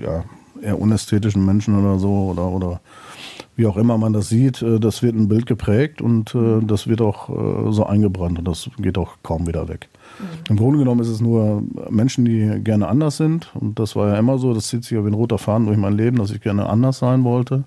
ja, 0.00 0.22
eher 0.62 0.80
unästhetischen 0.80 1.44
Menschen 1.44 1.76
oder 1.76 1.98
so 1.98 2.28
oder, 2.30 2.46
oder 2.46 2.80
wie 3.56 3.66
auch 3.66 3.76
immer 3.76 3.98
man 3.98 4.12
das 4.12 4.28
sieht, 4.28 4.62
äh, 4.62 4.78
das 4.78 5.02
wird 5.02 5.16
ein 5.16 5.26
Bild 5.26 5.46
geprägt 5.46 6.00
und 6.00 6.34
äh, 6.36 6.60
das 6.62 6.86
wird 6.86 7.00
auch 7.00 7.28
äh, 7.30 7.72
so 7.72 7.84
eingebrannt 7.84 8.38
und 8.38 8.46
das 8.46 8.70
geht 8.78 8.96
auch 8.96 9.16
kaum 9.24 9.48
wieder 9.48 9.68
weg. 9.68 9.88
Im 10.48 10.56
Grunde 10.56 10.78
genommen 10.78 11.00
ist 11.00 11.08
es 11.08 11.20
nur 11.20 11.62
Menschen, 11.90 12.24
die 12.24 12.60
gerne 12.62 12.88
anders 12.88 13.16
sind. 13.16 13.54
Und 13.54 13.78
das 13.78 13.96
war 13.96 14.08
ja 14.08 14.18
immer 14.18 14.38
so, 14.38 14.54
das 14.54 14.68
zieht 14.68 14.84
sich 14.84 14.92
ja 14.92 15.04
wie 15.04 15.10
ein 15.10 15.14
roter 15.14 15.38
Faden 15.38 15.66
durch 15.66 15.78
mein 15.78 15.94
Leben, 15.94 16.18
dass 16.18 16.30
ich 16.30 16.40
gerne 16.40 16.68
anders 16.68 16.98
sein 16.98 17.24
wollte. 17.24 17.64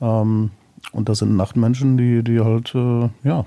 Ähm, 0.00 0.50
und 0.92 1.08
das 1.08 1.18
sind 1.18 1.36
Nachtmenschen, 1.36 1.96
die, 1.96 2.22
die 2.22 2.40
halt, 2.40 2.74
äh, 2.74 3.08
ja, 3.24 3.44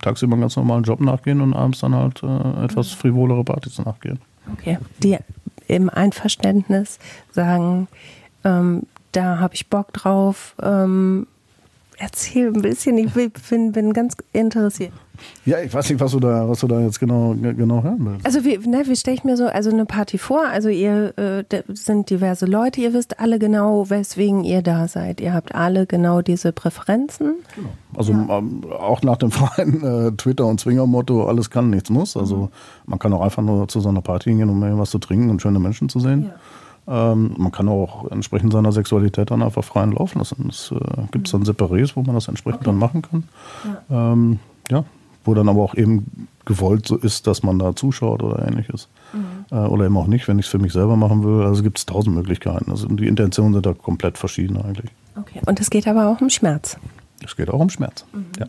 tagsüber 0.00 0.34
einen 0.34 0.42
ganz 0.42 0.56
normalen 0.56 0.84
Job 0.84 1.00
nachgehen 1.00 1.40
und 1.40 1.54
abends 1.54 1.80
dann 1.80 1.94
halt 1.94 2.22
äh, 2.22 2.64
etwas 2.64 2.90
frivolere 2.90 3.44
Partys 3.44 3.78
nachgehen. 3.78 4.18
Okay. 4.52 4.78
Die 5.02 5.18
im 5.66 5.90
Einverständnis 5.90 6.98
sagen, 7.30 7.88
ähm, 8.44 8.84
da 9.12 9.38
habe 9.38 9.54
ich 9.54 9.68
Bock 9.68 9.92
drauf, 9.92 10.54
ähm, 10.62 11.26
erzähl 11.98 12.48
ein 12.48 12.62
bisschen, 12.62 12.98
ich 12.98 13.12
bin, 13.12 13.72
bin 13.72 13.92
ganz 13.92 14.16
interessiert. 14.32 14.92
Ja, 15.44 15.60
ich 15.60 15.72
weiß 15.72 15.90
nicht, 15.90 16.00
was 16.00 16.12
du 16.12 16.20
da, 16.20 16.48
was 16.48 16.60
du 16.60 16.68
da 16.68 16.80
jetzt 16.80 17.00
genau, 17.00 17.34
genau 17.34 17.82
hören 17.82 17.98
willst. 18.00 18.26
Also 18.26 18.44
wie, 18.44 18.58
ne, 18.58 18.82
wie 18.86 18.96
stelle 18.96 19.16
ich 19.16 19.24
mir 19.24 19.36
so, 19.36 19.46
also 19.46 19.70
eine 19.70 19.86
Party 19.86 20.18
vor? 20.18 20.46
Also 20.46 20.68
ihr 20.68 21.16
äh, 21.18 21.44
sind 21.68 22.10
diverse 22.10 22.46
Leute, 22.46 22.80
ihr 22.80 22.94
wisst 22.94 23.18
alle 23.18 23.38
genau, 23.38 23.88
weswegen 23.90 24.44
ihr 24.44 24.62
da 24.62 24.88
seid. 24.88 25.20
Ihr 25.20 25.32
habt 25.32 25.54
alle 25.54 25.86
genau 25.86 26.22
diese 26.22 26.52
Präferenzen. 26.52 27.34
Genau. 27.54 27.68
Also 27.96 28.12
ja. 28.12 28.38
ähm, 28.38 28.64
auch 28.78 29.02
nach 29.02 29.16
dem 29.16 29.30
freien 29.32 29.82
äh, 29.82 30.12
Twitter- 30.12 30.46
und 30.46 30.60
Zwinger-Motto, 30.60 31.26
alles 31.26 31.50
kann, 31.50 31.70
nichts 31.70 31.90
muss. 31.90 32.16
Also 32.16 32.36
mhm. 32.36 32.48
man 32.86 32.98
kann 32.98 33.12
auch 33.12 33.22
einfach 33.22 33.42
nur 33.42 33.68
zu 33.68 33.80
so 33.80 33.88
einer 33.88 34.02
Party 34.02 34.34
gehen, 34.34 34.48
um 34.48 34.62
irgendwas 34.62 34.90
zu 34.90 34.98
trinken 34.98 35.30
und 35.30 35.42
schöne 35.42 35.58
Menschen 35.58 35.88
zu 35.88 35.98
sehen. 35.98 36.24
Ja. 36.24 36.34
Ähm, 36.88 37.34
man 37.36 37.52
kann 37.52 37.68
auch 37.68 38.10
entsprechend 38.10 38.52
seiner 38.52 38.72
Sexualität 38.72 39.30
dann 39.30 39.42
einfach 39.42 39.62
freien 39.62 39.92
Lauf 39.92 40.14
lassen. 40.14 40.46
Es 40.48 40.72
äh, 40.72 41.02
gibt 41.10 41.32
dann 41.32 41.44
Separés, 41.44 41.96
wo 41.96 42.02
man 42.02 42.14
das 42.14 42.28
entsprechend 42.28 42.60
okay. 42.60 42.70
dann 42.70 42.78
machen 42.78 43.02
kann. 43.02 43.24
Ja. 43.90 44.12
Ähm, 44.12 44.38
ja, 44.70 44.84
wo 45.24 45.34
dann 45.34 45.48
aber 45.48 45.62
auch 45.62 45.74
eben 45.74 46.28
gewollt 46.46 46.86
so 46.86 46.96
ist, 46.96 47.26
dass 47.26 47.42
man 47.42 47.58
da 47.58 47.76
zuschaut 47.76 48.22
oder 48.22 48.46
ähnliches. 48.46 48.88
Mhm. 49.12 49.44
Äh, 49.50 49.66
oder 49.66 49.84
eben 49.84 49.96
auch 49.98 50.06
nicht, 50.06 50.26
wenn 50.28 50.38
ich 50.38 50.46
es 50.46 50.50
für 50.50 50.58
mich 50.58 50.72
selber 50.72 50.96
machen 50.96 51.22
will. 51.22 51.44
Also 51.44 51.62
gibt 51.62 51.78
es 51.78 51.84
tausend 51.84 52.16
Möglichkeiten. 52.16 52.70
Also 52.70 52.88
die 52.88 53.06
Intentionen 53.06 53.52
sind 53.52 53.66
da 53.66 53.74
komplett 53.74 54.16
verschieden 54.16 54.56
eigentlich. 54.56 54.90
Okay. 55.16 55.40
Und 55.44 55.60
es 55.60 55.68
geht 55.68 55.86
aber 55.86 56.08
auch 56.08 56.22
um 56.22 56.30
Schmerz. 56.30 56.78
Es 57.22 57.36
geht 57.36 57.50
auch 57.50 57.58
um 57.58 57.68
Schmerz, 57.68 58.06
mhm. 58.12 58.26
ja. 58.38 58.46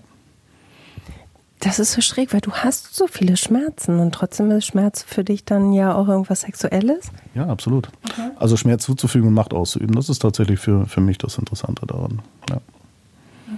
Das 1.59 1.77
ist 1.77 1.91
so 1.91 2.01
schräg, 2.01 2.33
weil 2.33 2.39
du 2.39 2.53
hast 2.53 2.95
so 2.95 3.07
viele 3.07 3.35
Schmerzen 3.35 3.99
und 3.99 4.13
trotzdem 4.13 4.49
ist 4.51 4.65
Schmerz 4.65 5.03
für 5.03 5.25
dich 5.25 5.43
dann 5.43 5.73
ja 5.73 5.93
auch 5.93 6.07
irgendwas 6.07 6.41
Sexuelles? 6.41 7.11
Ja, 7.35 7.47
absolut. 7.47 7.89
Okay. 8.05 8.29
Also 8.37 8.55
Schmerz 8.55 8.85
zuzufügen 8.85 9.27
und 9.27 9.33
Macht 9.33 9.53
auszuüben, 9.53 9.93
das 9.95 10.07
ist 10.07 10.19
tatsächlich 10.19 10.59
für, 10.59 10.85
für 10.85 11.01
mich 11.01 11.17
das 11.17 11.37
Interessante 11.37 11.85
daran. 11.85 12.21
Ja. 12.49 12.61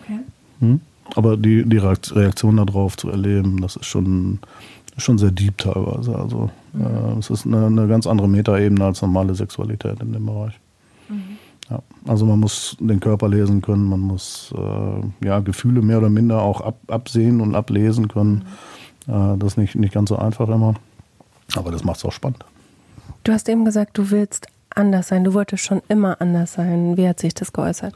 Okay. 0.02 0.20
Hm? 0.62 0.82
Aber 1.16 1.38
die, 1.38 1.64
die 1.68 1.78
Reaktion 1.78 2.58
darauf 2.58 2.98
zu 2.98 3.10
erleben, 3.10 3.62
das 3.62 3.76
ist 3.76 3.86
schon, 3.86 4.40
schon 4.98 5.18
sehr 5.18 5.32
deep 5.32 5.58
teilweise. 5.58 6.16
Also 6.16 6.50
mhm. 6.74 6.86
äh, 6.86 7.20
es 7.20 7.30
ist 7.30 7.46
eine, 7.46 7.68
eine, 7.68 7.88
ganz 7.88 8.08
andere 8.08 8.28
Metaebene 8.28 8.84
als 8.84 9.02
normale 9.02 9.36
Sexualität 9.36 10.00
in 10.02 10.14
dem 10.14 10.26
Bereich. 10.26 10.60
Ja, 11.72 11.82
also 12.06 12.26
man 12.26 12.40
muss 12.40 12.76
den 12.80 13.00
Körper 13.00 13.30
lesen 13.30 13.62
können, 13.62 13.86
man 13.86 14.02
muss 14.02 14.54
äh, 14.58 15.26
ja, 15.26 15.40
Gefühle 15.40 15.82
mehr 15.82 16.00
oder 16.00 16.10
minder 16.10 16.42
auch 16.42 16.60
ab, 16.60 16.78
absehen 16.88 17.40
und 17.40 17.56
ablesen 17.56 18.10
können. 18.10 18.46
Mhm. 19.08 19.14
Äh, 19.14 19.38
das 19.38 19.54
ist 19.54 19.58
nicht, 19.58 19.76
nicht 19.76 19.94
ganz 19.94 20.10
so 20.10 20.18
einfach 20.18 20.50
immer. 20.50 20.74
Aber 21.56 21.72
das 21.72 21.84
macht 21.84 21.98
es 21.98 22.06
auch 22.06 22.12
spannend. 22.12 22.44
Du 23.24 23.32
hast 23.32 23.48
eben 23.48 23.64
gesagt, 23.64 23.98
du 23.98 24.12
willst 24.12 24.48
anders 24.70 25.08
sein. 25.08 25.24
Du 25.24 25.34
wolltest 25.34 25.64
schon 25.64 25.82
immer 25.88 26.20
anders 26.20 26.54
sein. 26.54 26.98
Wie 26.98 27.08
hat 27.08 27.20
sich 27.20 27.34
das 27.34 27.54
geäußert? 27.54 27.94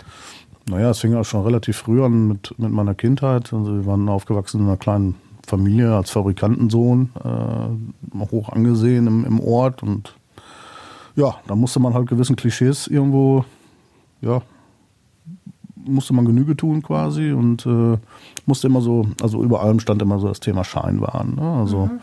Naja, 0.69 0.89
es 0.89 0.99
fing 0.99 1.13
auch 1.15 1.25
schon 1.25 1.43
relativ 1.43 1.77
früh 1.77 2.03
an 2.03 2.27
mit, 2.27 2.57
mit 2.57 2.71
meiner 2.71 2.95
Kindheit. 2.95 3.53
Also 3.53 3.73
wir 3.73 3.85
waren 3.85 4.07
aufgewachsen 4.07 4.61
in 4.61 4.67
einer 4.67 4.77
kleinen 4.77 5.15
Familie 5.45 5.95
als 5.95 6.11
Fabrikantensohn, 6.11 7.11
äh, 7.23 8.19
hoch 8.31 8.49
angesehen 8.49 9.07
im, 9.07 9.25
im 9.25 9.39
Ort. 9.41 9.83
Und 9.83 10.15
ja, 11.15 11.35
da 11.47 11.55
musste 11.55 11.79
man 11.79 11.93
halt 11.93 12.07
gewissen 12.07 12.35
Klischees 12.35 12.87
irgendwo 12.87 13.45
ja, 14.21 14.41
musste 15.75 16.13
man 16.13 16.25
Genüge 16.25 16.55
tun 16.55 16.81
quasi 16.81 17.31
und 17.31 17.65
äh, 17.65 17.97
musste 18.45 18.67
immer 18.67 18.81
so, 18.81 19.07
also 19.21 19.43
über 19.43 19.61
allem 19.61 19.79
stand 19.79 20.01
immer 20.01 20.19
so 20.19 20.27
das 20.27 20.39
Thema 20.39 20.63
Scheinwaren. 20.63 21.35
Ne? 21.35 21.41
Also 21.41 21.85
mhm. 21.85 21.99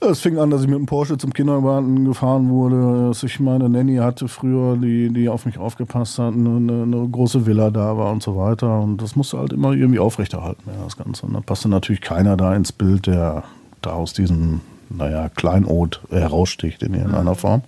Es 0.00 0.20
fing 0.20 0.38
an, 0.38 0.50
dass 0.50 0.62
ich 0.62 0.68
mit 0.68 0.78
dem 0.78 0.86
Porsche 0.86 1.18
zum 1.18 1.32
Kindergarten 1.32 2.04
gefahren 2.04 2.50
wurde, 2.50 3.08
dass 3.08 3.24
ich 3.24 3.40
meine 3.40 3.68
Nanny 3.68 3.96
hatte 3.96 4.28
früher, 4.28 4.76
die, 4.76 5.12
die 5.12 5.28
auf 5.28 5.44
mich 5.44 5.58
aufgepasst 5.58 6.20
hat, 6.20 6.34
eine, 6.34 6.82
eine 6.82 7.08
große 7.08 7.46
Villa 7.46 7.70
da 7.70 7.96
war 7.96 8.12
und 8.12 8.22
so 8.22 8.36
weiter. 8.36 8.80
Und 8.80 9.02
das 9.02 9.16
musste 9.16 9.38
halt 9.38 9.52
immer 9.52 9.72
irgendwie 9.72 9.98
aufrechterhalten, 9.98 10.62
ja, 10.66 10.84
das 10.84 10.96
Ganze. 10.96 11.26
Und 11.26 11.34
da 11.34 11.40
passte 11.40 11.68
natürlich 11.68 12.00
keiner 12.00 12.36
da 12.36 12.54
ins 12.54 12.70
Bild, 12.70 13.08
der 13.08 13.42
da 13.82 13.94
aus 13.94 14.12
diesem, 14.12 14.60
naja, 14.90 15.28
Kleinod 15.28 16.00
heraussticht 16.10 16.82
in 16.82 16.94
irgendeiner 16.94 17.34
Form. 17.34 17.62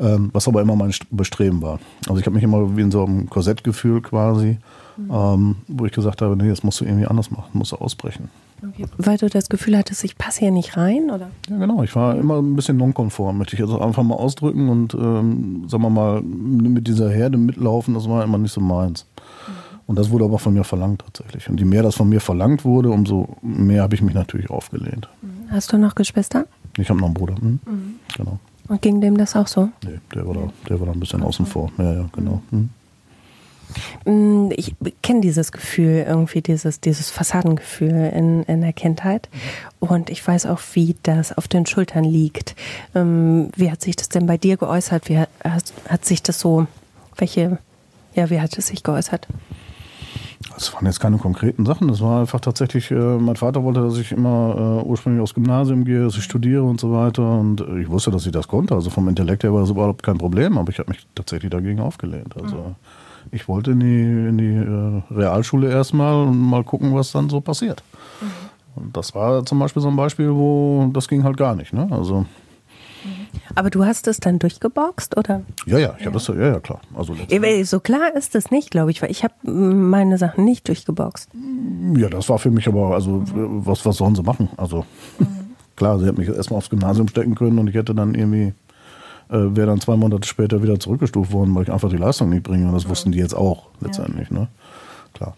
Ähm, 0.00 0.30
was 0.32 0.48
aber 0.48 0.62
immer 0.62 0.76
mein 0.76 0.92
Bestreben 1.10 1.62
war. 1.62 1.78
Also 2.08 2.18
ich 2.18 2.26
habe 2.26 2.34
mich 2.34 2.44
immer 2.44 2.76
wie 2.76 2.82
in 2.82 2.90
so 2.90 3.04
einem 3.04 3.28
Korsett 3.28 3.64
gefühlt 3.64 4.04
quasi, 4.04 4.58
mhm. 4.96 5.10
ähm, 5.10 5.56
wo 5.68 5.86
ich 5.86 5.92
gesagt 5.92 6.22
habe, 6.22 6.36
nee, 6.36 6.48
das 6.48 6.62
musst 6.62 6.80
du 6.80 6.84
irgendwie 6.84 7.06
anders 7.06 7.30
machen, 7.30 7.50
musst 7.52 7.72
du 7.72 7.76
ausbrechen. 7.76 8.30
Okay. 8.66 8.86
Weil 8.96 9.18
du 9.18 9.28
das 9.28 9.48
Gefühl 9.48 9.76
hattest, 9.76 10.04
ich 10.04 10.16
passe 10.16 10.40
hier 10.40 10.50
nicht 10.50 10.76
rein, 10.76 11.10
oder? 11.10 11.30
Ja, 11.50 11.58
genau. 11.58 11.82
Ich 11.82 11.94
war 11.94 12.16
immer 12.16 12.38
ein 12.40 12.56
bisschen 12.56 12.76
nonkonform, 12.78 13.36
möchte 13.36 13.56
ich 13.56 13.62
also 13.62 13.78
einfach 13.80 14.02
mal 14.02 14.14
ausdrücken 14.14 14.68
und, 14.68 14.94
ähm, 14.94 15.64
sagen 15.68 15.82
wir 15.82 15.90
mal, 15.90 16.22
mit 16.22 16.86
dieser 16.86 17.10
Herde 17.10 17.36
mitlaufen, 17.36 17.94
das 17.94 18.08
war 18.08 18.24
immer 18.24 18.38
nicht 18.38 18.52
so 18.52 18.60
meins. 18.60 19.06
Mhm. 19.46 19.52
Und 19.86 19.98
das 19.98 20.10
wurde 20.10 20.24
aber 20.24 20.38
von 20.38 20.54
mir 20.54 20.64
verlangt 20.64 21.02
tatsächlich. 21.02 21.48
Und 21.48 21.58
je 21.58 21.66
mehr 21.66 21.82
das 21.82 21.94
von 21.94 22.08
mir 22.08 22.20
verlangt 22.20 22.64
wurde, 22.64 22.90
umso 22.90 23.36
mehr 23.42 23.82
habe 23.82 23.94
ich 23.94 24.02
mich 24.02 24.14
natürlich 24.14 24.48
aufgelehnt. 24.50 25.08
Mhm. 25.20 25.33
Hast 25.54 25.72
du 25.72 25.78
noch 25.78 25.94
Geschwister? 25.94 26.46
Ich 26.76 26.90
habe 26.90 26.98
noch 26.98 27.06
einen 27.06 27.14
Bruder. 27.14 27.36
Hm? 27.36 27.60
Mhm. 27.64 27.94
Genau. 28.16 28.40
Und 28.66 28.82
ging 28.82 29.00
dem 29.00 29.16
das 29.16 29.36
auch 29.36 29.46
so? 29.46 29.68
Nee, 29.84 30.00
der 30.12 30.26
war 30.26 30.34
da, 30.34 30.52
der 30.68 30.80
war 30.80 30.86
da 30.86 30.92
ein 30.92 30.98
bisschen 30.98 31.22
außen 31.22 31.46
vor. 31.46 31.70
Ja, 31.78 31.92
ja, 31.92 32.08
genau. 32.12 32.42
Mhm. 32.50 32.70
Mm, 34.04 34.50
ich 34.56 34.74
kenne 35.00 35.20
dieses 35.20 35.52
Gefühl, 35.52 36.04
irgendwie 36.08 36.42
dieses, 36.42 36.80
dieses 36.80 37.10
Fassadengefühl 37.10 38.10
in, 38.12 38.42
in 38.42 38.62
der 38.62 38.72
Kindheit. 38.72 39.28
Und 39.78 40.10
ich 40.10 40.26
weiß 40.26 40.46
auch, 40.46 40.60
wie 40.72 40.96
das 41.04 41.36
auf 41.36 41.46
den 41.46 41.66
Schultern 41.66 42.02
liegt. 42.02 42.56
Ähm, 42.96 43.50
wie 43.54 43.70
hat 43.70 43.80
sich 43.80 43.94
das 43.94 44.08
denn 44.08 44.26
bei 44.26 44.36
dir 44.36 44.56
geäußert? 44.56 45.08
Wie 45.08 45.18
hat, 45.18 45.28
hat 45.88 46.04
sich 46.04 46.20
das 46.20 46.40
so, 46.40 46.66
welche, 47.16 47.58
ja, 48.16 48.28
wie 48.28 48.40
hat 48.40 48.58
es 48.58 48.66
sich 48.66 48.82
geäußert? 48.82 49.28
Das 50.52 50.74
waren 50.74 50.86
jetzt 50.86 51.00
keine 51.00 51.18
konkreten 51.18 51.64
Sachen. 51.64 51.88
Das 51.88 52.00
war 52.00 52.20
einfach 52.20 52.40
tatsächlich, 52.40 52.90
äh, 52.90 52.94
mein 52.94 53.36
Vater 53.36 53.64
wollte, 53.64 53.80
dass 53.80 53.98
ich 53.98 54.12
immer 54.12 54.82
äh, 54.82 54.86
ursprünglich 54.86 55.22
aufs 55.22 55.34
Gymnasium 55.34 55.84
gehe, 55.84 56.04
dass 56.04 56.16
ich 56.16 56.24
studiere 56.24 56.62
und 56.62 56.80
so 56.80 56.92
weiter. 56.92 57.38
Und 57.38 57.60
äh, 57.60 57.80
ich 57.80 57.88
wusste, 57.88 58.10
dass 58.10 58.26
ich 58.26 58.32
das 58.32 58.46
konnte. 58.46 58.74
Also 58.74 58.90
vom 58.90 59.08
Intellekt 59.08 59.42
her 59.42 59.52
war 59.52 59.60
das 59.60 59.70
überhaupt 59.70 60.02
kein 60.02 60.18
Problem, 60.18 60.58
aber 60.58 60.70
ich 60.70 60.78
habe 60.78 60.90
mich 60.90 61.06
tatsächlich 61.14 61.50
dagegen 61.50 61.80
aufgelehnt. 61.80 62.36
Also 62.36 62.56
mhm 62.56 62.74
ich 63.30 63.48
wollte 63.48 63.72
in 63.72 63.80
die, 63.80 64.02
in 64.02 64.38
die 64.38 65.14
äh, 65.14 65.14
Realschule 65.14 65.70
erstmal 65.70 66.26
und 66.26 66.38
mal 66.38 66.64
gucken, 66.64 66.94
was 66.94 67.12
dann 67.12 67.28
so 67.28 67.40
passiert. 67.40 67.82
Mhm. 68.20 68.26
Und 68.76 68.96
das 68.96 69.14
war 69.14 69.44
zum 69.46 69.58
Beispiel 69.58 69.82
so 69.82 69.88
ein 69.88 69.96
Beispiel, 69.96 70.32
wo 70.32 70.90
das 70.92 71.08
ging 71.08 71.24
halt 71.24 71.36
gar 71.36 71.54
nicht. 71.54 71.72
Ne? 71.72 71.86
Also. 71.90 72.26
Aber 73.54 73.70
du 73.70 73.84
hast 73.84 74.06
es 74.06 74.18
dann 74.20 74.38
durchgeboxt, 74.38 75.16
oder? 75.16 75.42
Ja, 75.66 75.78
ja, 75.78 75.94
ich 75.94 76.00
ja. 76.00 76.06
habe 76.06 76.14
das, 76.14 76.26
ja, 76.28 76.34
ja, 76.34 76.60
klar. 76.60 76.80
Also 76.94 77.14
so 77.64 77.80
klar 77.80 78.14
ist 78.14 78.34
es 78.34 78.50
nicht, 78.50 78.70
glaube 78.70 78.90
ich, 78.90 79.02
weil 79.02 79.10
ich 79.10 79.24
habe 79.24 79.34
meine 79.50 80.18
Sachen 80.18 80.44
nicht 80.44 80.68
durchgeboxt. 80.68 81.30
Ja, 81.96 82.08
das 82.08 82.28
war 82.28 82.38
für 82.38 82.50
mich 82.50 82.66
aber, 82.68 82.94
also 82.94 83.10
mhm. 83.10 83.66
was, 83.66 83.84
was 83.84 83.96
sollen 83.96 84.14
sie 84.14 84.22
machen? 84.22 84.48
Also 84.56 84.84
mhm. 85.18 85.26
klar, 85.76 85.98
sie 85.98 86.06
hätten 86.06 86.20
mich 86.20 86.28
erstmal 86.28 86.58
aufs 86.58 86.70
Gymnasium 86.70 87.08
stecken 87.08 87.34
können 87.34 87.58
und 87.58 87.68
ich 87.68 87.74
hätte 87.74 87.94
dann 87.94 88.14
irgendwie 88.14 88.54
äh, 89.30 89.56
wäre 89.56 89.68
dann 89.68 89.80
zwei 89.80 89.96
Monate 89.96 90.26
später 90.28 90.62
wieder 90.62 90.78
zurückgestuft 90.78 91.32
worden, 91.32 91.54
weil 91.54 91.64
ich 91.64 91.72
einfach 91.72 91.90
die 91.90 91.96
Leistung 91.96 92.30
nicht 92.30 92.42
bringe. 92.42 92.66
Und 92.66 92.74
das 92.74 92.88
wussten 92.88 93.12
die 93.12 93.18
jetzt 93.18 93.34
auch 93.34 93.68
letztendlich. 93.80 94.30
Ja. 94.30 94.40
Ne? 94.40 94.48
Klar. 95.14 95.34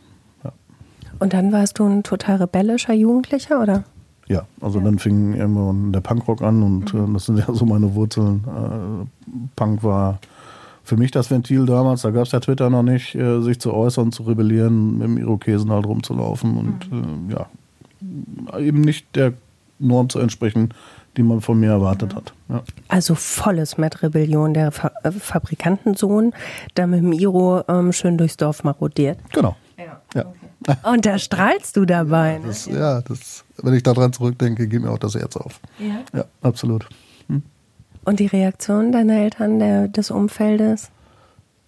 Und 1.18 1.32
dann 1.32 1.52
warst 1.52 1.78
du 1.78 1.86
ein 1.86 2.02
total 2.02 2.36
rebellischer 2.36 2.92
Jugendlicher, 2.92 3.62
oder? 3.62 3.84
Ja, 4.28 4.44
also 4.60 4.78
ja. 4.78 4.84
dann 4.84 4.98
fing 4.98 5.34
irgendwann 5.34 5.92
der 5.92 6.00
Punkrock 6.00 6.42
an 6.42 6.62
und 6.62 6.92
mhm. 6.92 7.10
äh, 7.10 7.12
das 7.14 7.26
sind 7.26 7.38
ja 7.38 7.46
so 7.52 7.64
meine 7.64 7.94
Wurzeln. 7.94 8.44
Äh, 8.46 9.30
Punk 9.54 9.84
war 9.84 10.18
für 10.82 10.96
mich 10.96 11.10
das 11.10 11.30
Ventil 11.30 11.66
damals, 11.66 12.02
da 12.02 12.10
gab 12.10 12.24
es 12.26 12.32
ja 12.32 12.40
Twitter 12.40 12.70
noch 12.70 12.82
nicht, 12.82 13.14
äh, 13.14 13.40
sich 13.40 13.60
zu 13.60 13.72
äußern, 13.72 14.12
zu 14.12 14.24
rebellieren, 14.24 14.98
mit 14.98 15.08
dem 15.08 15.18
Irokesen 15.18 15.70
halt 15.70 15.86
rumzulaufen 15.86 16.56
und 16.56 16.92
mhm. 16.92 17.30
Ja, 17.30 17.46
eben 18.58 18.80
nicht 18.82 19.14
der 19.16 19.32
Norm 19.78 20.08
zu 20.08 20.18
entsprechen, 20.18 20.70
die 21.16 21.22
man 21.22 21.40
von 21.40 21.58
mir 21.58 21.70
erwartet 21.70 22.14
hat. 22.14 22.32
Ja. 22.48 22.62
Also 22.88 23.14
volles 23.14 23.78
mit 23.78 24.02
Rebellion, 24.02 24.54
der 24.54 24.70
Fa 24.70 24.92
Fabrikantensohn, 25.18 26.32
der 26.76 26.86
mit 26.86 27.00
dem 27.00 27.12
Iro 27.12 27.62
ähm, 27.68 27.92
schön 27.92 28.18
durchs 28.18 28.36
Dorf 28.36 28.64
marodiert. 28.64 29.18
Genau. 29.32 29.56
Und 30.82 31.06
da 31.06 31.18
strahlst 31.18 31.76
du 31.76 31.84
dabei. 31.84 32.38
Ne? 32.38 32.46
Das, 32.46 32.66
ja, 32.66 33.00
das, 33.02 33.44
wenn 33.62 33.74
ich 33.74 33.82
daran 33.82 34.12
zurückdenke, 34.12 34.66
geht 34.66 34.82
mir 34.82 34.90
auch 34.90 34.98
das 34.98 35.14
Herz 35.14 35.36
auf. 35.36 35.60
Ja, 35.78 36.18
ja 36.18 36.24
absolut. 36.42 36.88
Hm. 37.28 37.42
Und 38.04 38.20
die 38.20 38.26
Reaktion 38.26 38.92
deiner 38.92 39.16
Eltern, 39.16 39.58
der, 39.58 39.88
des 39.88 40.10
Umfeldes? 40.10 40.90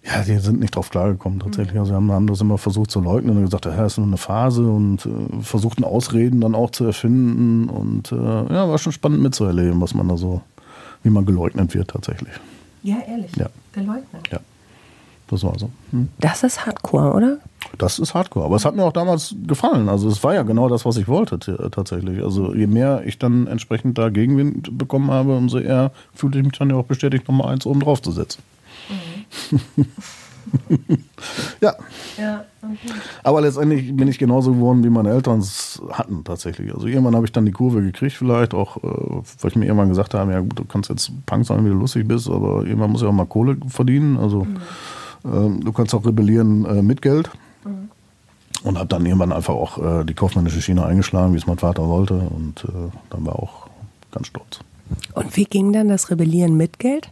Ja, 0.03 0.23
die 0.23 0.37
sind 0.37 0.61
nicht 0.61 0.75
drauf 0.75 0.89
klargekommen 0.89 1.39
tatsächlich. 1.39 1.77
Also 1.77 1.93
haben, 1.93 2.11
haben 2.11 2.27
das 2.27 2.39
immer 2.39 2.57
versucht 2.57 2.89
zu 2.89 3.01
leugnen 3.01 3.37
und 3.37 3.45
gesagt, 3.45 3.65
ja, 3.65 3.85
ist 3.85 3.97
nur 3.97 4.07
eine 4.07 4.17
Phase 4.17 4.65
und 4.65 5.05
äh, 5.05 5.41
versuchten 5.41 5.83
Ausreden 5.83 6.39
dann 6.39 6.55
auch 6.55 6.71
zu 6.71 6.85
erfinden. 6.85 7.69
Und 7.69 8.11
äh, 8.11 8.15
ja, 8.15 8.69
war 8.69 8.77
schon 8.77 8.93
spannend 8.93 9.21
mitzuerleben, 9.21 9.81
was 9.81 9.93
man 9.93 10.07
da 10.07 10.15
so, 10.15 10.41
wie 11.03 11.09
man 11.09 11.25
geleugnet 11.25 11.73
wird 11.73 11.89
tatsächlich. 11.89 12.33
Ja, 12.81 12.95
ehrlich. 13.07 13.35
Ja. 13.35 13.49
Geleugnet. 13.73 14.29
Ja. 14.31 14.39
Das 15.27 15.43
war 15.43 15.59
so. 15.59 15.69
Hm. 15.91 16.07
Das 16.19 16.43
ist 16.43 16.65
Hardcore, 16.65 17.13
oder? 17.13 17.37
Das 17.77 17.99
ist 17.99 18.13
Hardcore. 18.13 18.45
Aber 18.45 18.55
es 18.55 18.65
hat 18.65 18.75
mir 18.75 18.83
auch 18.83 18.93
damals 18.93 19.35
gefallen. 19.45 19.89
Also 19.89 20.09
es 20.09 20.23
war 20.23 20.33
ja 20.33 20.43
genau 20.43 20.69
das, 20.69 20.85
was 20.85 20.97
ich 20.97 21.07
wollte 21.07 21.39
tatsächlich. 21.71 22.23
Also 22.23 22.53
je 22.53 22.67
mehr 22.67 23.03
ich 23.05 23.19
dann 23.19 23.47
entsprechend 23.47 23.97
da 23.97 24.09
Gegenwind 24.09 24.77
bekommen 24.77 25.11
habe, 25.11 25.35
umso 25.35 25.59
eher 25.59 25.91
fühlte 26.13 26.39
ich 26.39 26.45
mich 26.45 26.57
dann 26.57 26.69
ja 26.69 26.75
auch 26.75 26.85
bestätigt, 26.85 27.27
nochmal 27.27 27.53
eins 27.53 27.65
oben 27.65 27.81
drauf 27.81 28.01
zu 28.01 28.11
setzen. 28.11 28.41
ja. 31.61 31.75
ja 32.17 32.45
okay. 32.61 32.93
Aber 33.23 33.41
letztendlich 33.41 33.95
bin 33.95 34.07
ich 34.07 34.17
genauso 34.17 34.53
geworden, 34.53 34.83
wie 34.83 34.89
meine 34.89 35.11
Eltern 35.11 35.39
es 35.39 35.81
hatten 35.91 36.23
tatsächlich. 36.23 36.73
Also 36.73 36.87
irgendwann 36.87 37.15
habe 37.15 37.25
ich 37.25 37.31
dann 37.31 37.45
die 37.45 37.51
Kurve 37.51 37.81
gekriegt, 37.81 38.15
vielleicht 38.15 38.53
auch, 38.53 38.77
äh, 38.77 39.21
weil 39.41 39.51
ich 39.51 39.55
mir 39.55 39.65
irgendwann 39.65 39.89
gesagt 39.89 40.13
habe, 40.13 40.31
ja 40.31 40.39
gut, 40.39 40.57
du 40.57 40.65
kannst 40.65 40.89
jetzt 40.89 41.11
Punk 41.25 41.45
sein, 41.45 41.65
wie 41.65 41.69
du 41.69 41.75
lustig 41.75 42.07
bist, 42.07 42.29
aber 42.29 42.65
irgendwann 42.65 42.91
muss 42.91 43.01
ja 43.01 43.07
auch 43.07 43.13
mal 43.13 43.25
Kohle 43.25 43.57
verdienen. 43.67 44.17
Also 44.17 44.45
mhm. 44.45 44.57
ähm, 45.25 45.63
du 45.63 45.71
kannst 45.71 45.93
auch 45.93 46.05
rebellieren 46.05 46.65
äh, 46.65 46.81
mit 46.81 47.01
Geld. 47.01 47.29
Und 48.63 48.77
habe 48.77 48.87
dann 48.87 49.05
irgendwann 49.05 49.31
einfach 49.31 49.53
auch 49.53 49.77
äh, 49.77 50.03
die 50.03 50.13
kaufmännische 50.13 50.61
Schiene 50.61 50.85
eingeschlagen, 50.85 51.33
wie 51.33 51.37
es 51.37 51.47
mein 51.47 51.57
Vater 51.57 51.87
wollte. 51.87 52.15
Und 52.15 52.65
äh, 52.65 52.91
dann 53.09 53.25
war 53.25 53.37
auch 53.37 53.67
ganz 54.11 54.27
stolz. 54.27 54.59
Und 55.13 55.35
wie 55.37 55.45
ging 55.45 55.71
dann 55.71 55.87
das 55.87 56.09
Rebellieren 56.09 56.57
mit 56.57 56.79
Geld? 56.79 57.09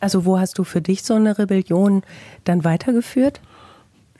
Also 0.00 0.24
wo 0.24 0.38
hast 0.38 0.58
du 0.58 0.64
für 0.64 0.80
dich 0.80 1.02
so 1.04 1.14
eine 1.14 1.38
Rebellion 1.38 2.02
dann 2.44 2.64
weitergeführt? 2.64 3.40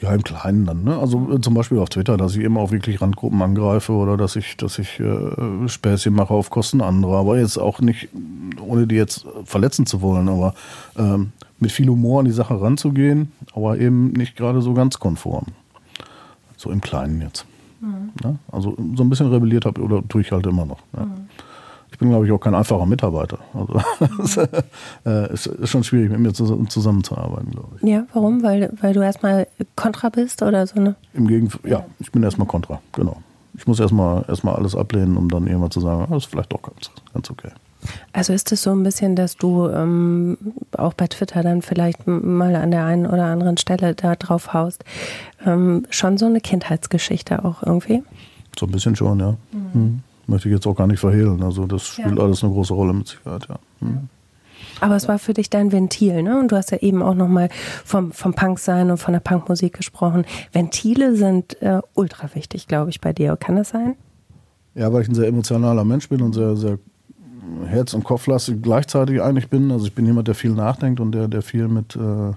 Ja, 0.00 0.12
im 0.12 0.24
Kleinen 0.24 0.66
dann. 0.66 0.82
Ne? 0.82 0.98
Also 0.98 1.32
äh, 1.32 1.40
zum 1.40 1.54
Beispiel 1.54 1.78
auf 1.78 1.88
Twitter, 1.88 2.16
dass 2.16 2.34
ich 2.34 2.42
immer 2.42 2.60
auch 2.60 2.72
wirklich 2.72 3.00
Randgruppen 3.00 3.40
angreife 3.40 3.92
oder 3.92 4.16
dass 4.16 4.34
ich, 4.34 4.56
dass 4.56 4.78
ich 4.78 4.98
äh, 4.98 5.68
Späßchen 5.68 6.12
mache 6.12 6.34
auf 6.34 6.50
Kosten 6.50 6.80
anderer. 6.80 7.18
Aber 7.18 7.38
jetzt 7.38 7.56
auch 7.56 7.80
nicht, 7.80 8.08
ohne 8.60 8.86
die 8.86 8.96
jetzt 8.96 9.26
verletzen 9.44 9.86
zu 9.86 10.02
wollen, 10.02 10.28
aber 10.28 10.54
ähm, 10.96 11.32
mit 11.60 11.70
viel 11.70 11.88
Humor 11.88 12.20
an 12.20 12.26
die 12.26 12.32
Sache 12.32 12.60
ranzugehen, 12.60 13.30
aber 13.54 13.78
eben 13.78 14.12
nicht 14.12 14.36
gerade 14.36 14.60
so 14.60 14.74
ganz 14.74 14.98
konform. 14.98 15.46
So 16.62 16.70
im 16.70 16.80
Kleinen 16.80 17.20
jetzt. 17.20 17.44
Mhm. 17.80 18.10
Ne? 18.22 18.38
Also 18.50 18.76
so 18.94 19.02
ein 19.02 19.10
bisschen 19.10 19.30
rebelliert 19.30 19.66
habe 19.66 19.80
oder 19.82 20.06
tue 20.08 20.20
ich 20.20 20.32
halt 20.32 20.46
immer 20.46 20.64
noch. 20.64 20.78
Ne? 20.92 21.06
Mhm 21.06 21.28
ich 21.92 21.98
bin, 21.98 22.08
glaube 22.08 22.26
ich, 22.26 22.32
auch 22.32 22.38
kein 22.38 22.54
einfacher 22.54 22.86
Mitarbeiter. 22.86 23.38
Also 23.52 23.74
äh, 25.04 25.32
es 25.32 25.46
ist 25.46 25.68
schon 25.68 25.84
schwierig, 25.84 26.10
mit 26.10 26.20
mir 26.20 26.32
zusammenzuarbeiten, 26.32 27.50
glaube 27.50 27.76
ich. 27.76 27.88
Ja, 27.88 28.04
warum? 28.14 28.42
Weil, 28.42 28.72
weil 28.80 28.94
du 28.94 29.02
erstmal 29.02 29.46
Kontra 29.76 30.08
bist 30.08 30.42
oder 30.42 30.66
so, 30.66 30.80
ne? 30.80 30.96
Im 31.12 31.28
Gegenteil, 31.28 31.70
ja, 31.70 31.84
ich 32.00 32.10
bin 32.10 32.22
erstmal 32.22 32.48
Kontra, 32.48 32.80
genau. 32.92 33.18
Ich 33.54 33.66
muss 33.66 33.78
erstmal 33.78 34.24
erstmal 34.26 34.56
alles 34.56 34.74
ablehnen, 34.74 35.18
um 35.18 35.28
dann 35.28 35.46
irgendwann 35.46 35.70
zu 35.70 35.80
sagen, 35.80 36.04
ah, 36.04 36.14
das 36.14 36.24
ist 36.24 36.30
vielleicht 36.30 36.52
doch 36.52 36.62
ganz, 36.62 36.90
ganz 37.12 37.30
okay. 37.30 37.50
Also 38.12 38.32
ist 38.32 38.52
es 38.52 38.62
so 38.62 38.70
ein 38.70 38.82
bisschen, 38.82 39.16
dass 39.16 39.36
du 39.36 39.68
ähm, 39.68 40.38
auch 40.76 40.94
bei 40.94 41.06
Twitter 41.06 41.42
dann 41.42 41.62
vielleicht 41.62 42.06
mal 42.06 42.54
an 42.56 42.70
der 42.70 42.84
einen 42.84 43.06
oder 43.06 43.24
anderen 43.24 43.56
Stelle 43.56 43.94
da 43.94 44.14
drauf 44.16 44.52
haust, 44.52 44.84
ähm, 45.44 45.86
schon 45.90 46.18
so 46.18 46.26
eine 46.26 46.40
Kindheitsgeschichte 46.40 47.44
auch 47.44 47.62
irgendwie? 47.62 48.02
So 48.58 48.66
ein 48.66 48.72
bisschen 48.72 48.96
schon, 48.96 49.18
ja. 49.18 49.36
Mhm. 49.52 49.70
Mhm 49.72 50.02
möchte 50.26 50.48
ich 50.48 50.54
jetzt 50.54 50.66
auch 50.66 50.74
gar 50.74 50.86
nicht 50.86 51.00
verhehlen. 51.00 51.42
Also 51.42 51.66
das 51.66 51.86
spielt 51.86 52.18
ja. 52.18 52.24
alles 52.24 52.42
eine 52.42 52.52
große 52.52 52.74
Rolle 52.74 52.92
mit 52.92 53.08
Sicherheit, 53.08 53.46
ja. 53.48 53.58
Hm. 53.80 54.08
Aber 54.80 54.96
es 54.96 55.06
war 55.06 55.18
für 55.18 55.32
dich 55.32 55.48
dein 55.48 55.70
Ventil, 55.70 56.22
ne? 56.22 56.40
Und 56.40 56.50
du 56.50 56.56
hast 56.56 56.72
ja 56.72 56.78
eben 56.78 57.02
auch 57.02 57.14
nochmal 57.14 57.50
vom, 57.84 58.10
vom 58.10 58.34
Punk-Sein 58.34 58.90
und 58.90 58.96
von 58.98 59.12
der 59.12 59.20
Punkmusik 59.20 59.74
gesprochen. 59.74 60.24
Ventile 60.52 61.14
sind 61.14 61.60
äh, 61.62 61.80
ultra 61.94 62.34
wichtig, 62.34 62.66
glaube 62.66 62.90
ich, 62.90 63.00
bei 63.00 63.12
dir. 63.12 63.36
Kann 63.36 63.56
das 63.56 63.68
sein? 63.68 63.94
Ja, 64.74 64.92
weil 64.92 65.02
ich 65.02 65.08
ein 65.08 65.14
sehr 65.14 65.28
emotionaler 65.28 65.84
Mensch 65.84 66.08
bin 66.08 66.20
und 66.22 66.32
sehr, 66.32 66.56
sehr 66.56 66.78
herz- 67.66 67.94
und 67.94 68.04
kopflastig 68.04 68.62
gleichzeitig 68.62 69.20
eigentlich 69.22 69.48
bin. 69.48 69.70
Also 69.70 69.86
ich 69.86 69.94
bin 69.94 70.06
jemand, 70.06 70.28
der 70.28 70.34
viel 70.34 70.52
nachdenkt 70.52 71.00
und 71.00 71.12
der, 71.12 71.28
der 71.28 71.42
viel 71.42 71.68
mit 71.68 71.96
äh, 71.96 72.32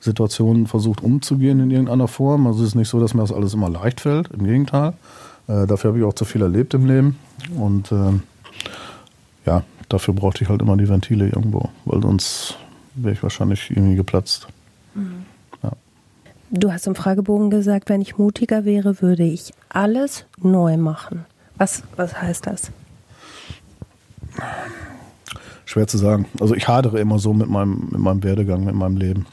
Situationen 0.00 0.66
versucht 0.66 1.02
umzugehen 1.02 1.60
in 1.60 1.70
irgendeiner 1.70 2.08
Form. 2.08 2.46
Also 2.46 2.62
es 2.62 2.68
ist 2.68 2.74
nicht 2.74 2.88
so, 2.88 3.00
dass 3.00 3.14
mir 3.14 3.22
das 3.22 3.32
alles 3.32 3.54
immer 3.54 3.70
leicht 3.70 4.00
fällt, 4.00 4.28
im 4.28 4.44
Gegenteil. 4.44 4.92
Äh, 5.48 5.66
dafür 5.66 5.90
habe 5.90 5.98
ich 5.98 6.04
auch 6.04 6.14
zu 6.14 6.24
viel 6.24 6.42
erlebt 6.42 6.74
im 6.74 6.86
Leben. 6.86 7.18
Und 7.58 7.90
äh, 7.92 8.12
ja, 9.46 9.62
dafür 9.88 10.14
brauchte 10.14 10.44
ich 10.44 10.50
halt 10.50 10.62
immer 10.62 10.76
die 10.76 10.88
Ventile 10.88 11.26
irgendwo, 11.26 11.70
weil 11.84 12.02
sonst 12.02 12.56
wäre 12.94 13.14
ich 13.14 13.22
wahrscheinlich 13.22 13.70
irgendwie 13.70 13.96
geplatzt. 13.96 14.46
Mhm. 14.94 15.24
Ja. 15.62 15.72
Du 16.50 16.72
hast 16.72 16.86
im 16.86 16.94
Fragebogen 16.94 17.50
gesagt, 17.50 17.88
wenn 17.88 18.00
ich 18.00 18.18
mutiger 18.18 18.64
wäre, 18.64 19.00
würde 19.02 19.24
ich 19.24 19.52
alles 19.68 20.26
neu 20.40 20.76
machen. 20.76 21.24
Was, 21.56 21.82
was 21.96 22.20
heißt 22.20 22.46
das? 22.46 22.70
Schwer 25.64 25.86
zu 25.86 25.98
sagen. 25.98 26.26
Also 26.40 26.54
ich 26.54 26.68
hadere 26.68 27.00
immer 27.00 27.18
so 27.18 27.32
mit 27.32 27.48
meinem, 27.48 27.88
mit 27.90 28.00
meinem 28.00 28.22
Werdegang, 28.22 28.64
mit 28.64 28.74
meinem 28.74 28.96
Leben. 28.96 29.26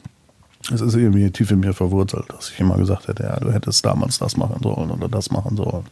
Es 0.72 0.80
ist 0.80 0.94
irgendwie 0.94 1.30
tief 1.30 1.50
in 1.50 1.60
mir 1.60 1.72
verwurzelt, 1.72 2.26
dass 2.28 2.50
ich 2.50 2.60
immer 2.60 2.76
gesagt 2.76 3.08
hätte, 3.08 3.24
ja, 3.24 3.38
du 3.38 3.52
hättest 3.52 3.84
damals 3.84 4.18
das 4.18 4.36
machen 4.36 4.62
sollen 4.62 4.90
oder 4.90 5.08
das 5.08 5.30
machen 5.30 5.56
sollen. 5.56 5.84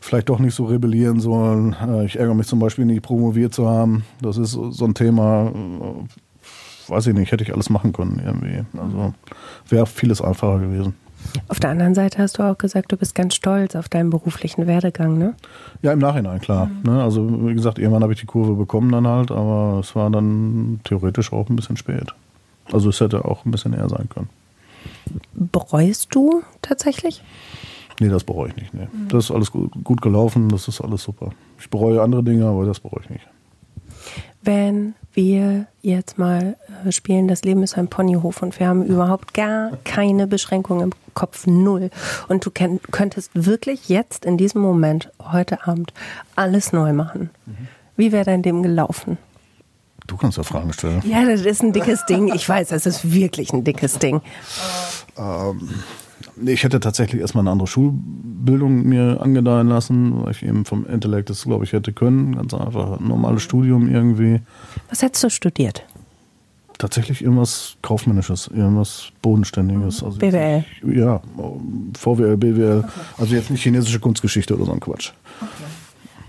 Vielleicht 0.00 0.28
doch 0.28 0.38
nicht 0.38 0.54
so 0.54 0.66
rebellieren 0.66 1.20
sollen. 1.20 1.74
Äh, 1.80 2.04
ich 2.04 2.18
ärgere 2.18 2.34
mich 2.34 2.46
zum 2.46 2.58
Beispiel 2.58 2.84
nicht 2.84 3.02
promoviert 3.02 3.54
zu 3.54 3.68
haben. 3.68 4.04
Das 4.20 4.36
ist 4.36 4.52
so 4.52 4.84
ein 4.84 4.94
Thema, 4.94 5.48
äh, 5.48 6.90
weiß 6.90 7.06
ich 7.08 7.14
nicht, 7.14 7.32
hätte 7.32 7.44
ich 7.44 7.52
alles 7.52 7.70
machen 7.70 7.92
können 7.92 8.20
irgendwie. 8.24 8.64
Also 8.78 9.14
wäre 9.68 9.86
vieles 9.86 10.20
einfacher 10.20 10.58
gewesen. 10.58 10.94
Auf 11.48 11.60
der 11.60 11.70
anderen 11.70 11.94
Seite 11.94 12.18
hast 12.18 12.38
du 12.38 12.42
auch 12.42 12.58
gesagt, 12.58 12.92
du 12.92 12.96
bist 12.96 13.14
ganz 13.14 13.34
stolz 13.34 13.76
auf 13.76 13.88
deinen 13.88 14.10
beruflichen 14.10 14.66
Werdegang, 14.66 15.18
ne? 15.18 15.34
Ja, 15.82 15.92
im 15.92 15.98
Nachhinein, 15.98 16.40
klar. 16.40 16.66
Mhm. 16.66 16.92
Ne? 16.92 17.02
Also, 17.02 17.48
wie 17.48 17.54
gesagt, 17.54 17.78
irgendwann 17.78 18.02
habe 18.02 18.12
ich 18.12 18.20
die 18.20 18.26
Kurve 18.26 18.54
bekommen 18.54 18.90
dann 18.92 19.06
halt, 19.06 19.30
aber 19.30 19.80
es 19.80 19.94
war 19.94 20.10
dann 20.10 20.80
theoretisch 20.84 21.32
auch 21.32 21.48
ein 21.48 21.56
bisschen 21.56 21.76
spät. 21.76 22.14
Also, 22.72 22.90
es 22.90 23.00
hätte 23.00 23.24
auch 23.24 23.44
ein 23.44 23.50
bisschen 23.50 23.72
eher 23.72 23.88
sein 23.88 24.08
können. 24.08 24.28
Bereust 25.34 26.08
du 26.14 26.42
tatsächlich? 26.62 27.22
Nee, 28.00 28.08
das 28.08 28.24
bereue 28.24 28.48
ich 28.48 28.56
nicht. 28.56 28.74
Nee. 28.74 28.88
Mhm. 28.92 29.08
Das 29.08 29.24
ist 29.24 29.30
alles 29.30 29.50
gut, 29.50 29.72
gut 29.84 30.02
gelaufen, 30.02 30.48
das 30.48 30.68
ist 30.68 30.80
alles 30.80 31.02
super. 31.02 31.30
Ich 31.58 31.70
bereue 31.70 32.02
andere 32.02 32.22
Dinge, 32.22 32.46
aber 32.46 32.66
das 32.66 32.80
bereue 32.80 33.02
ich 33.04 33.10
nicht. 33.10 33.26
Wenn 34.46 34.94
wir 35.12 35.66
jetzt 35.82 36.18
mal 36.18 36.56
äh, 36.84 36.92
spielen, 36.92 37.26
das 37.26 37.42
Leben 37.42 37.64
ist 37.64 37.76
ein 37.76 37.88
Ponyhof 37.88 38.42
und 38.42 38.60
wir 38.60 38.68
haben 38.68 38.84
überhaupt 38.84 39.34
gar 39.34 39.72
keine 39.82 40.28
Beschränkungen 40.28 40.84
im 40.84 40.92
Kopf, 41.14 41.46
null. 41.46 41.90
Und 42.28 42.46
du 42.46 42.50
könntest 42.52 43.30
wirklich 43.34 43.88
jetzt 43.88 44.24
in 44.24 44.38
diesem 44.38 44.60
Moment, 44.60 45.10
heute 45.20 45.66
Abend, 45.66 45.92
alles 46.36 46.72
neu 46.72 46.92
machen. 46.92 47.30
Mhm. 47.44 47.68
Wie 47.96 48.12
wäre 48.12 48.24
dein 48.24 48.42
Leben 48.44 48.62
gelaufen? 48.62 49.18
Du 50.06 50.16
kannst 50.16 50.38
ja 50.38 50.44
Fragen 50.44 50.72
stellen. 50.72 51.02
Ja, 51.04 51.24
das 51.24 51.40
ist 51.40 51.62
ein 51.62 51.72
dickes 51.72 52.06
Ding. 52.06 52.32
Ich 52.32 52.48
weiß, 52.48 52.68
das 52.68 52.86
ist 52.86 53.12
wirklich 53.12 53.52
ein 53.52 53.64
dickes 53.64 53.98
Ding. 53.98 54.20
Ähm, 55.18 55.68
ich 56.44 56.64
hätte 56.64 56.80
tatsächlich 56.80 57.20
erstmal 57.20 57.42
eine 57.42 57.50
andere 57.50 57.66
Schulbildung 57.66 58.84
mir 58.84 59.20
angedeihen 59.20 59.68
lassen, 59.68 60.24
weil 60.24 60.32
ich 60.32 60.42
eben 60.42 60.64
vom 60.64 60.86
Intellekt 60.86 61.30
das, 61.30 61.44
glaube 61.44 61.64
ich, 61.64 61.72
hätte 61.72 61.92
können. 61.92 62.36
Ganz 62.36 62.52
einfach 62.54 63.00
ein 63.00 63.08
normales 63.08 63.42
Studium 63.42 63.88
irgendwie. 63.88 64.40
Was 64.88 65.02
hättest 65.02 65.24
du 65.24 65.30
studiert? 65.30 65.84
Tatsächlich 66.78 67.22
irgendwas 67.22 67.76
Kaufmännisches, 67.80 68.48
irgendwas 68.48 69.08
Bodenständiges. 69.22 70.02
Also 70.02 70.18
BWL? 70.18 70.64
Jetzt, 70.82 70.96
ja, 70.96 71.22
VWL, 71.98 72.36
BWL. 72.36 72.78
Okay. 72.80 72.88
Also 73.16 73.34
jetzt 73.34 73.50
nicht 73.50 73.62
chinesische 73.62 73.98
Kunstgeschichte 73.98 74.54
oder 74.54 74.66
so 74.66 74.72
ein 74.72 74.80
Quatsch. 74.80 75.12
Okay. 75.40 75.48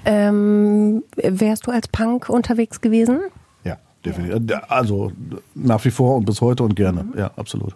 Ähm, 0.06 1.04
wärst 1.18 1.68
du 1.68 1.72
als 1.72 1.90
Punk 1.90 2.30
unterwegs 2.30 2.80
gewesen? 2.80 3.20
Ja, 3.66 3.78
definitiv. 4.06 4.58
Also 4.70 5.12
nach 5.54 5.84
wie 5.84 5.92
vor 5.92 6.16
und 6.16 6.26
bis 6.26 6.40
heute 6.40 6.64
und 6.64 6.78
gerne. 6.78 7.04
Mhm. 7.04 7.20
Ja, 7.20 7.32
absolut. 7.36 7.76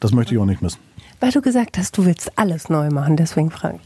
Das 0.00 0.12
möchte 0.12 0.34
ich 0.34 0.40
auch 0.40 0.46
nicht 0.46 0.62
missen. 0.62 0.78
Weil 1.22 1.30
du 1.30 1.40
gesagt 1.40 1.78
hast, 1.78 1.96
du 1.96 2.04
willst 2.04 2.36
alles 2.36 2.68
neu 2.68 2.90
machen, 2.90 3.16
deswegen 3.16 3.52
frage 3.52 3.78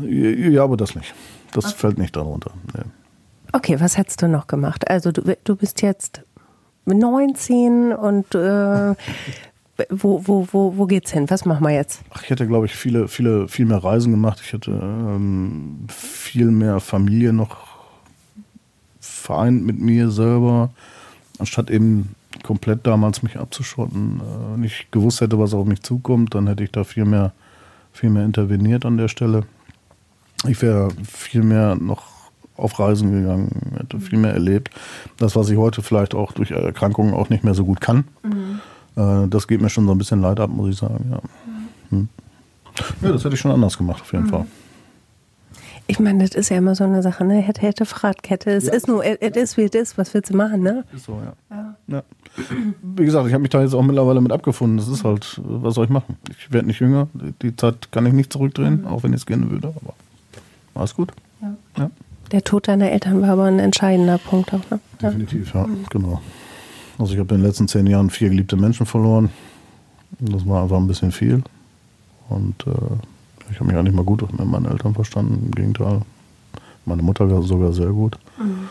ich. 0.00 0.50
Ja, 0.50 0.64
aber 0.64 0.78
das 0.78 0.94
nicht. 0.94 1.14
Das 1.52 1.66
okay. 1.66 1.74
fällt 1.76 1.98
nicht 1.98 2.16
darunter. 2.16 2.52
Nee. 2.74 2.84
Okay, 3.52 3.78
was 3.80 3.98
hättest 3.98 4.22
du 4.22 4.28
noch 4.28 4.46
gemacht? 4.46 4.88
Also 4.88 5.12
du, 5.12 5.36
du 5.44 5.56
bist 5.56 5.82
jetzt 5.82 6.22
19 6.86 7.92
und 7.92 8.34
äh, 8.34 8.38
wo, 9.90 10.22
wo, 10.26 10.48
wo, 10.52 10.78
wo 10.78 10.86
geht's 10.86 11.12
hin? 11.12 11.28
Was 11.28 11.44
machen 11.44 11.64
wir 11.64 11.74
jetzt? 11.74 12.00
Ach, 12.14 12.22
ich 12.22 12.30
hätte, 12.30 12.46
glaube 12.46 12.64
ich, 12.64 12.74
viele, 12.74 13.08
viele, 13.08 13.46
viel 13.46 13.66
mehr 13.66 13.84
Reisen 13.84 14.10
gemacht. 14.10 14.40
Ich 14.42 14.54
hätte 14.54 14.70
ähm, 14.70 15.80
viel 15.88 16.50
mehr 16.50 16.80
Familie 16.80 17.34
noch 17.34 17.58
vereint 19.00 19.66
mit 19.66 19.78
mir 19.78 20.10
selber, 20.10 20.70
anstatt 21.38 21.68
eben 21.68 22.14
komplett 22.44 22.86
damals 22.86 23.24
mich 23.24 23.38
abzuschotten, 23.38 24.20
äh, 24.20 24.58
nicht 24.58 24.92
gewusst 24.92 25.20
hätte, 25.20 25.38
was 25.40 25.54
auf 25.54 25.66
mich 25.66 25.82
zukommt, 25.82 26.34
dann 26.36 26.46
hätte 26.46 26.62
ich 26.62 26.70
da 26.70 26.84
viel 26.84 27.04
mehr, 27.04 27.32
viel 27.92 28.10
mehr 28.10 28.24
interveniert 28.24 28.84
an 28.84 28.96
der 28.96 29.08
Stelle. 29.08 29.44
Ich 30.46 30.62
wäre 30.62 30.90
viel 31.04 31.42
mehr 31.42 31.74
noch 31.74 32.04
auf 32.56 32.78
Reisen 32.78 33.10
gegangen, 33.10 33.72
hätte 33.76 33.98
viel 33.98 34.18
mehr 34.18 34.34
erlebt. 34.34 34.70
Das, 35.16 35.34
was 35.34 35.50
ich 35.50 35.56
heute 35.56 35.82
vielleicht 35.82 36.14
auch 36.14 36.32
durch 36.32 36.52
Erkrankungen 36.52 37.14
auch 37.14 37.30
nicht 37.30 37.42
mehr 37.42 37.54
so 37.54 37.64
gut 37.64 37.80
kann, 37.80 38.04
mhm. 38.22 38.60
äh, 38.96 39.26
das 39.28 39.48
geht 39.48 39.60
mir 39.60 39.70
schon 39.70 39.86
so 39.86 39.92
ein 39.92 39.98
bisschen 39.98 40.20
leid 40.20 40.38
ab, 40.38 40.50
muss 40.50 40.70
ich 40.70 40.76
sagen. 40.76 41.06
Ja, 41.10 41.20
mhm. 41.90 41.98
hm. 41.98 42.08
ja 43.00 43.12
das 43.12 43.24
hätte 43.24 43.34
ich 43.34 43.40
schon 43.40 43.50
anders 43.50 43.76
gemacht, 43.76 44.02
auf 44.02 44.12
jeden 44.12 44.26
mhm. 44.26 44.30
Fall. 44.30 44.46
Ich 45.86 46.00
meine, 46.00 46.24
das 46.24 46.34
ist 46.34 46.48
ja 46.48 46.56
immer 46.56 46.74
so 46.74 46.84
eine 46.84 47.02
Sache, 47.02 47.24
ne? 47.24 47.34
Hätte, 47.40 47.60
hätte, 47.60 47.84
Fahrradkette. 47.84 48.50
Es 48.50 48.66
ja. 48.66 48.72
ist 48.72 48.88
nur, 48.88 49.04
es 49.04 49.36
ist 49.36 49.56
wie 49.56 49.64
es 49.64 49.74
ist. 49.74 49.98
Was 49.98 50.14
willst 50.14 50.30
du 50.30 50.36
machen, 50.36 50.62
ne? 50.62 50.84
Ist 50.94 51.04
so, 51.04 51.20
ja. 51.22 51.32
ja. 51.50 51.74
ja. 51.88 52.02
Wie 52.82 53.04
gesagt, 53.04 53.26
ich 53.26 53.34
habe 53.34 53.42
mich 53.42 53.50
da 53.50 53.62
jetzt 53.62 53.74
auch 53.74 53.82
mittlerweile 53.82 54.20
mit 54.20 54.32
abgefunden. 54.32 54.78
Das 54.78 54.88
ist 54.88 55.04
halt, 55.04 55.40
was 55.44 55.74
soll 55.74 55.84
ich 55.84 55.90
machen? 55.90 56.16
Ich 56.30 56.50
werde 56.52 56.66
nicht 56.66 56.80
jünger. 56.80 57.08
Die 57.42 57.54
Zeit 57.54 57.92
kann 57.92 58.06
ich 58.06 58.14
nicht 58.14 58.32
zurückdrehen, 58.32 58.80
mhm. 58.80 58.86
auch 58.86 59.02
wenn 59.02 59.12
ich 59.12 59.20
es 59.20 59.26
gerne 59.26 59.50
würde. 59.50 59.68
Aber 59.68 59.94
alles 60.74 60.94
gut. 60.94 61.12
Ja. 61.76 61.90
Der 62.32 62.42
Tod 62.42 62.68
deiner 62.68 62.90
Eltern 62.90 63.20
war 63.20 63.30
aber 63.30 63.44
ein 63.44 63.58
entscheidender 63.58 64.18
Punkt 64.18 64.54
auch, 64.54 64.70
ne? 64.70 64.80
Definitiv, 65.00 65.54
ja, 65.54 65.66
mhm. 65.66 65.84
genau. 65.90 66.22
Also 66.98 67.12
ich 67.12 67.20
habe 67.20 67.34
in 67.34 67.40
den 67.40 67.46
letzten 67.46 67.68
zehn 67.68 67.86
Jahren 67.86 68.08
vier 68.08 68.30
geliebte 68.30 68.56
Menschen 68.56 68.86
verloren. 68.86 69.30
Das 70.18 70.46
war 70.46 70.62
einfach 70.62 70.78
ein 70.78 70.86
bisschen 70.86 71.12
viel. 71.12 71.42
Und 72.28 72.66
äh, 72.66 72.70
ich 73.50 73.56
habe 73.56 73.66
mich 73.66 73.76
eigentlich 73.76 73.94
mal 73.94 74.04
gut 74.04 74.22
mit 74.32 74.46
meinen 74.46 74.66
Eltern 74.66 74.94
verstanden. 74.94 75.46
Im 75.46 75.50
Gegenteil, 75.52 76.02
meine 76.84 77.02
Mutter 77.02 77.42
sogar 77.42 77.72
sehr 77.72 77.90
gut. 77.90 78.18
Mhm. 78.38 78.68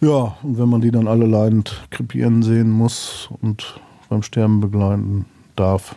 Ja, 0.00 0.36
und 0.42 0.58
wenn 0.58 0.68
man 0.68 0.80
die 0.80 0.90
dann 0.90 1.08
alle 1.08 1.26
leidend 1.26 1.82
krepieren 1.90 2.42
sehen 2.42 2.70
muss 2.70 3.30
und 3.40 3.80
beim 4.08 4.22
Sterben 4.22 4.60
begleiten 4.60 5.24
darf, 5.56 5.96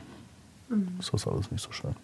mhm. 0.69 0.87
ist 0.99 1.13
das 1.13 1.27
alles 1.27 1.51
nicht 1.51 1.63
so 1.63 1.71
schön. 1.71 1.95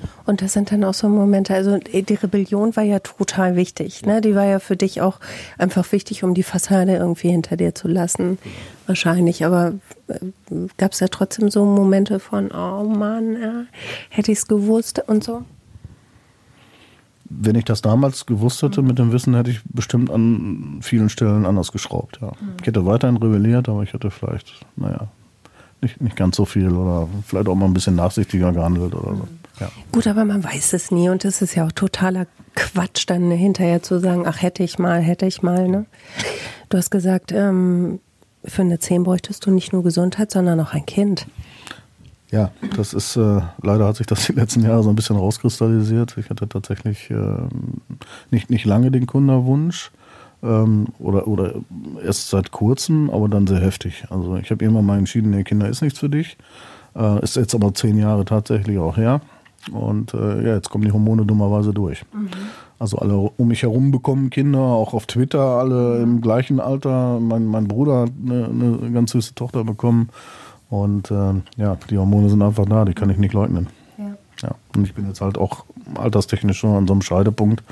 Ja. 0.00 0.08
ja. 0.08 0.10
Und 0.26 0.42
das 0.42 0.52
sind 0.52 0.70
dann 0.70 0.84
auch 0.84 0.94
so 0.94 1.08
Momente, 1.08 1.54
also 1.54 1.78
die 1.78 2.14
Rebellion 2.14 2.76
war 2.76 2.84
ja 2.84 3.00
total 3.00 3.56
wichtig. 3.56 4.06
Ne? 4.06 4.20
Die 4.20 4.34
war 4.34 4.44
ja 4.44 4.58
für 4.58 4.76
dich 4.76 5.00
auch 5.00 5.18
einfach 5.58 5.90
wichtig, 5.92 6.22
um 6.24 6.34
die 6.34 6.42
Fassade 6.42 6.96
irgendwie 6.96 7.30
hinter 7.30 7.56
dir 7.56 7.74
zu 7.74 7.88
lassen. 7.88 8.38
Wahrscheinlich. 8.86 9.44
Aber 9.44 9.74
äh, 10.08 10.18
gab 10.76 10.92
es 10.92 11.00
ja 11.00 11.08
trotzdem 11.08 11.50
so 11.50 11.64
Momente 11.64 12.20
von, 12.20 12.50
oh 12.50 12.84
Mann, 12.84 13.36
äh, 13.36 13.64
hätte 14.08 14.32
ich 14.32 14.38
es 14.38 14.48
gewusst 14.48 15.02
und 15.06 15.24
so? 15.24 15.42
Wenn 17.32 17.54
ich 17.54 17.64
das 17.64 17.80
damals 17.80 18.26
gewusst 18.26 18.62
hätte, 18.62 18.82
mhm. 18.82 18.88
mit 18.88 18.98
dem 18.98 19.12
Wissen, 19.12 19.34
hätte 19.34 19.50
ich 19.50 19.60
bestimmt 19.64 20.10
an 20.10 20.80
vielen 20.82 21.08
Stellen 21.08 21.46
anders 21.46 21.70
geschraubt. 21.70 22.18
Ja. 22.20 22.28
Mhm. 22.28 22.54
Ich 22.60 22.66
hätte 22.66 22.86
weiterhin 22.86 23.16
rebelliert, 23.16 23.68
aber 23.68 23.82
ich 23.82 23.92
hätte 23.92 24.10
vielleicht, 24.10 24.52
naja, 24.76 25.08
nicht, 25.80 26.00
nicht 26.00 26.16
ganz 26.16 26.36
so 26.36 26.44
viel 26.44 26.72
oder 26.72 27.08
vielleicht 27.24 27.48
auch 27.48 27.54
mal 27.54 27.66
ein 27.66 27.74
bisschen 27.74 27.96
nachsichtiger 27.96 28.52
gehandelt 28.52 28.94
oder 28.94 29.16
so. 29.16 29.28
Ja. 29.60 29.70
Gut, 29.92 30.06
aber 30.06 30.24
man 30.24 30.42
weiß 30.42 30.72
es 30.72 30.90
nie 30.90 31.08
und 31.08 31.24
es 31.24 31.42
ist 31.42 31.54
ja 31.54 31.66
auch 31.66 31.72
totaler 31.72 32.26
Quatsch, 32.54 33.04
dann 33.06 33.30
hinterher 33.30 33.82
zu 33.82 34.00
sagen, 34.00 34.24
ach 34.26 34.42
hätte 34.42 34.62
ich 34.62 34.78
mal, 34.78 35.00
hätte 35.00 35.26
ich 35.26 35.42
mal. 35.42 35.68
Ne? 35.68 35.86
Du 36.68 36.78
hast 36.78 36.90
gesagt, 36.90 37.32
ähm, 37.32 38.00
für 38.44 38.62
eine 38.62 38.78
10 38.78 39.04
bräuchtest 39.04 39.44
du 39.46 39.50
nicht 39.50 39.72
nur 39.72 39.82
Gesundheit, 39.82 40.30
sondern 40.30 40.60
auch 40.60 40.72
ein 40.72 40.86
Kind. 40.86 41.26
Ja, 42.30 42.52
das 42.76 42.94
ist, 42.94 43.16
äh, 43.16 43.40
leider 43.62 43.86
hat 43.86 43.96
sich 43.96 44.06
das 44.06 44.26
die 44.26 44.32
letzten 44.32 44.62
Jahre 44.62 44.82
so 44.82 44.88
ein 44.88 44.96
bisschen 44.96 45.16
rauskristallisiert. 45.16 46.16
Ich 46.16 46.30
hatte 46.30 46.48
tatsächlich 46.48 47.10
äh, 47.10 47.14
nicht, 48.30 48.50
nicht 48.50 48.64
lange 48.64 48.90
den 48.90 49.06
Kundenwunsch 49.06 49.90
ähm, 50.42 50.88
oder, 50.98 51.26
oder 51.26 51.54
erst 52.04 52.30
seit 52.30 52.52
kurzem, 52.52 53.10
aber 53.10 53.28
dann 53.28 53.46
sehr 53.46 53.60
heftig. 53.60 54.04
Also 54.10 54.36
ich 54.36 54.50
habe 54.50 54.64
irgendwann 54.64 54.86
mal 54.86 54.98
entschieden, 54.98 55.30
nee, 55.30 55.42
Kinder 55.42 55.68
ist 55.68 55.82
nichts 55.82 55.98
für 55.98 56.08
dich. 56.08 56.38
Äh, 56.94 57.22
ist 57.22 57.36
jetzt 57.36 57.54
aber 57.54 57.74
zehn 57.74 57.98
Jahre 57.98 58.24
tatsächlich 58.24 58.78
auch 58.78 58.96
her. 58.96 59.20
Und 59.72 60.14
äh, 60.14 60.46
ja, 60.46 60.54
jetzt 60.54 60.70
kommen 60.70 60.84
die 60.84 60.92
Hormone 60.92 61.24
dummerweise 61.24 61.72
durch. 61.72 62.04
Mhm. 62.12 62.30
Also 62.78 62.96
alle 62.98 63.16
um 63.16 63.48
mich 63.48 63.62
herum 63.62 63.90
bekommen 63.90 64.30
Kinder, 64.30 64.60
auch 64.60 64.94
auf 64.94 65.06
Twitter 65.06 65.40
alle 65.40 65.98
mhm. 65.98 66.02
im 66.02 66.20
gleichen 66.20 66.60
Alter. 66.60 67.20
Mein, 67.20 67.46
mein 67.46 67.68
Bruder 67.68 68.02
hat 68.02 68.12
eine, 68.24 68.46
eine 68.46 68.90
ganz 68.92 69.12
süße 69.12 69.34
Tochter 69.34 69.64
bekommen. 69.64 70.08
Und 70.70 71.10
äh, 71.10 71.34
ja, 71.56 71.76
die 71.90 71.98
Hormone 71.98 72.30
sind 72.30 72.42
einfach 72.42 72.64
da, 72.64 72.84
die 72.84 72.94
kann 72.94 73.10
ich 73.10 73.18
nicht 73.18 73.34
leugnen. 73.34 73.66
Ja. 73.98 74.16
ja. 74.42 74.54
Und 74.74 74.84
ich 74.84 74.94
bin 74.94 75.06
jetzt 75.06 75.20
halt 75.20 75.36
auch 75.36 75.64
alterstechnisch 75.96 76.58
schon 76.58 76.74
an 76.74 76.86
so 76.86 76.94
einem 76.94 77.02
Scheidepunkt, 77.02 77.62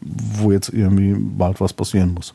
wo 0.00 0.52
jetzt 0.52 0.68
irgendwie 0.68 1.16
bald 1.18 1.60
was 1.60 1.72
passieren 1.72 2.14
muss. 2.14 2.34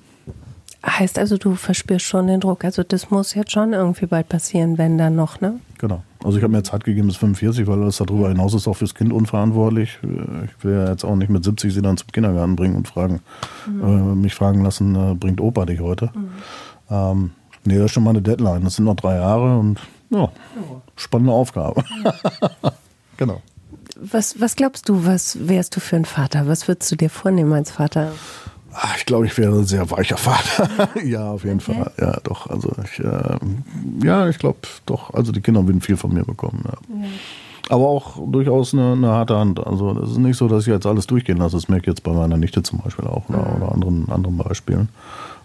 Heißt 0.86 1.18
also, 1.18 1.38
du 1.38 1.56
verspürst 1.56 2.06
schon 2.06 2.28
den 2.28 2.42
Druck. 2.42 2.66
Also 2.66 2.84
das 2.84 3.10
muss 3.10 3.36
jetzt 3.36 3.54
schon 3.54 3.72
irgendwie 3.72 4.08
bald 4.08 4.28
passieren, 4.28 4.78
wenn 4.78 4.98
dann 4.98 5.16
noch, 5.16 5.40
ne? 5.40 5.60
Genau. 5.78 6.04
Also 6.24 6.38
ich 6.38 6.44
habe 6.44 6.54
mir 6.54 6.64
Zeit 6.64 6.84
gegeben 6.84 7.08
bis 7.08 7.18
45, 7.18 7.68
weil 7.68 7.82
alles 7.82 7.98
darüber 7.98 8.30
hinaus 8.30 8.54
ist 8.54 8.68
auch 8.68 8.76
fürs 8.76 8.96
Kind 8.96 9.12
unverantwortlich. 9.12 10.00
Ich 10.02 10.64
will 10.64 10.74
ja 10.74 10.90
jetzt 10.90 11.04
auch 11.04 11.16
nicht 11.16 11.30
mit 11.30 11.44
70 11.44 11.74
sie 11.74 11.82
dann 11.82 11.98
zum 11.98 12.08
Kindergarten 12.12 12.56
bringen 12.56 12.76
und 12.76 12.88
fragen, 12.88 13.22
mhm. 13.68 13.84
äh, 13.84 14.16
mich 14.16 14.34
fragen 14.34 14.64
lassen, 14.64 14.96
äh, 14.96 15.16
bringt 15.16 15.42
Opa 15.42 15.66
dich 15.66 15.82
heute? 15.82 16.12
Mhm. 16.16 16.30
Ähm, 16.90 17.32
nee, 17.66 17.76
das 17.76 17.86
ist 17.86 17.92
schon 17.92 18.04
mal 18.04 18.12
eine 18.12 18.22
Deadline. 18.22 18.64
Das 18.64 18.76
sind 18.76 18.86
noch 18.86 18.96
drei 18.96 19.16
Jahre 19.16 19.58
und 19.60 19.80
ja, 20.10 20.30
spannende 20.96 21.34
Aufgabe. 21.34 21.84
genau. 23.18 23.42
Was, 24.00 24.40
was 24.40 24.56
glaubst 24.56 24.90
du, 24.90 25.06
was 25.06 25.48
wärst 25.48 25.76
du 25.76 25.80
für 25.80 25.96
ein 25.96 26.06
Vater? 26.06 26.48
Was 26.48 26.68
würdest 26.68 26.92
du 26.92 26.96
dir 26.96 27.10
vornehmen 27.10 27.54
als 27.54 27.72
Vater? 27.72 28.12
Ach, 28.74 28.98
ich 28.98 29.06
glaube, 29.06 29.26
ich 29.26 29.38
wäre 29.38 29.54
ein 29.58 29.66
sehr 29.66 29.90
weicher 29.92 30.18
Vater. 30.18 30.90
ja, 31.06 31.32
auf 31.32 31.44
jeden 31.44 31.60
okay. 31.60 31.74
Fall. 31.74 31.92
Ja, 32.00 32.20
doch. 32.24 32.50
Also 32.50 32.72
ich, 32.84 33.00
äh, 33.00 33.38
ja, 34.04 34.28
ich 34.30 34.40
glaube 34.40 34.60
doch. 34.86 35.14
Also 35.14 35.32
die 35.32 35.42
Kinder 35.42 35.66
würden 35.66 35.82
viel 35.82 35.98
von 35.98 36.14
mir 36.14 36.24
bekommen. 36.24 36.64
Ja. 36.66 37.02
Ja. 37.02 37.08
Aber 37.70 37.88
auch 37.88 38.18
durchaus 38.30 38.74
eine, 38.74 38.92
eine, 38.94 39.08
harte 39.10 39.38
Hand. 39.38 39.66
Also 39.66 39.98
es 40.02 40.12
ist 40.12 40.18
nicht 40.18 40.38
so, 40.38 40.48
dass 40.48 40.64
ich 40.64 40.74
jetzt 40.74 40.86
alles 40.86 41.08
durchgehen 41.08 41.38
lasse. 41.38 41.56
Das 41.56 41.70
merke 41.70 41.84
ich 41.84 41.88
jetzt 41.88 42.04
bei 42.04 42.12
meiner 42.12 42.38
Nichte 42.38 42.62
zum 42.62 42.80
Beispiel 42.80 43.06
auch 43.08 43.30
oder, 43.30 43.40
mhm. 43.40 43.62
oder 43.62 43.72
anderen, 43.72 44.10
anderen 44.10 44.38
Beispielen. 44.38 44.90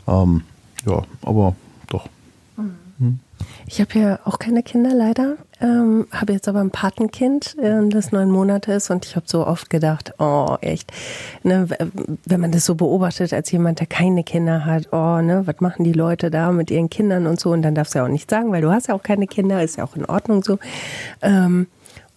Ähm, 0.09 0.43
ja, 0.87 1.03
aber 1.23 1.55
doch. 1.89 2.09
Mhm. 2.57 2.75
Hm. 2.99 3.19
Ich 3.67 3.81
habe 3.81 3.99
ja 3.99 4.19
auch 4.25 4.39
keine 4.39 4.63
Kinder 4.63 4.95
leider, 4.95 5.37
ähm, 5.61 6.07
habe 6.13 6.33
jetzt 6.33 6.49
aber 6.49 6.61
ein 6.61 6.71
Patenkind, 6.71 7.57
äh, 7.59 7.89
das 7.89 8.13
neun 8.13 8.31
Monate 8.31 8.73
ist 8.73 8.91
und 8.91 9.05
ich 9.07 9.17
habe 9.17 9.27
so 9.29 9.47
oft 9.47 9.71
gedacht, 9.71 10.15
oh 10.19 10.57
echt, 10.61 10.93
ne, 11.43 11.69
wenn 12.25 12.41
man 12.41 12.53
das 12.53 12.65
so 12.65 12.75
beobachtet 12.75 13.33
als 13.33 13.51
jemand, 13.51 13.81
der 13.81 13.87
keine 13.87 14.23
Kinder 14.23 14.65
hat, 14.65 14.93
oh, 14.93 15.21
ne, 15.21 15.43
was 15.47 15.61
machen 15.61 15.85
die 15.85 15.93
Leute 15.93 16.31
da 16.31 16.53
mit 16.53 16.71
ihren 16.71 16.91
Kindern 16.91 17.27
und 17.27 17.41
so 17.41 17.51
und 17.51 17.63
dann 17.63 17.75
darfst 17.75 17.95
du 17.95 17.99
ja 17.99 18.05
auch 18.05 18.11
nicht 18.11 18.31
sagen, 18.31 18.53
weil 18.53 18.63
du 18.63 18.71
hast 18.71 18.89
ja 18.89 18.95
auch 18.95 19.03
keine 19.03 19.27
Kinder, 19.27 19.63
ist 19.63 19.77
ja 19.77 19.85
auch 19.85 19.97
in 19.97 20.05
Ordnung 20.05 20.43
so. 20.45 20.59
Ähm, 21.23 21.67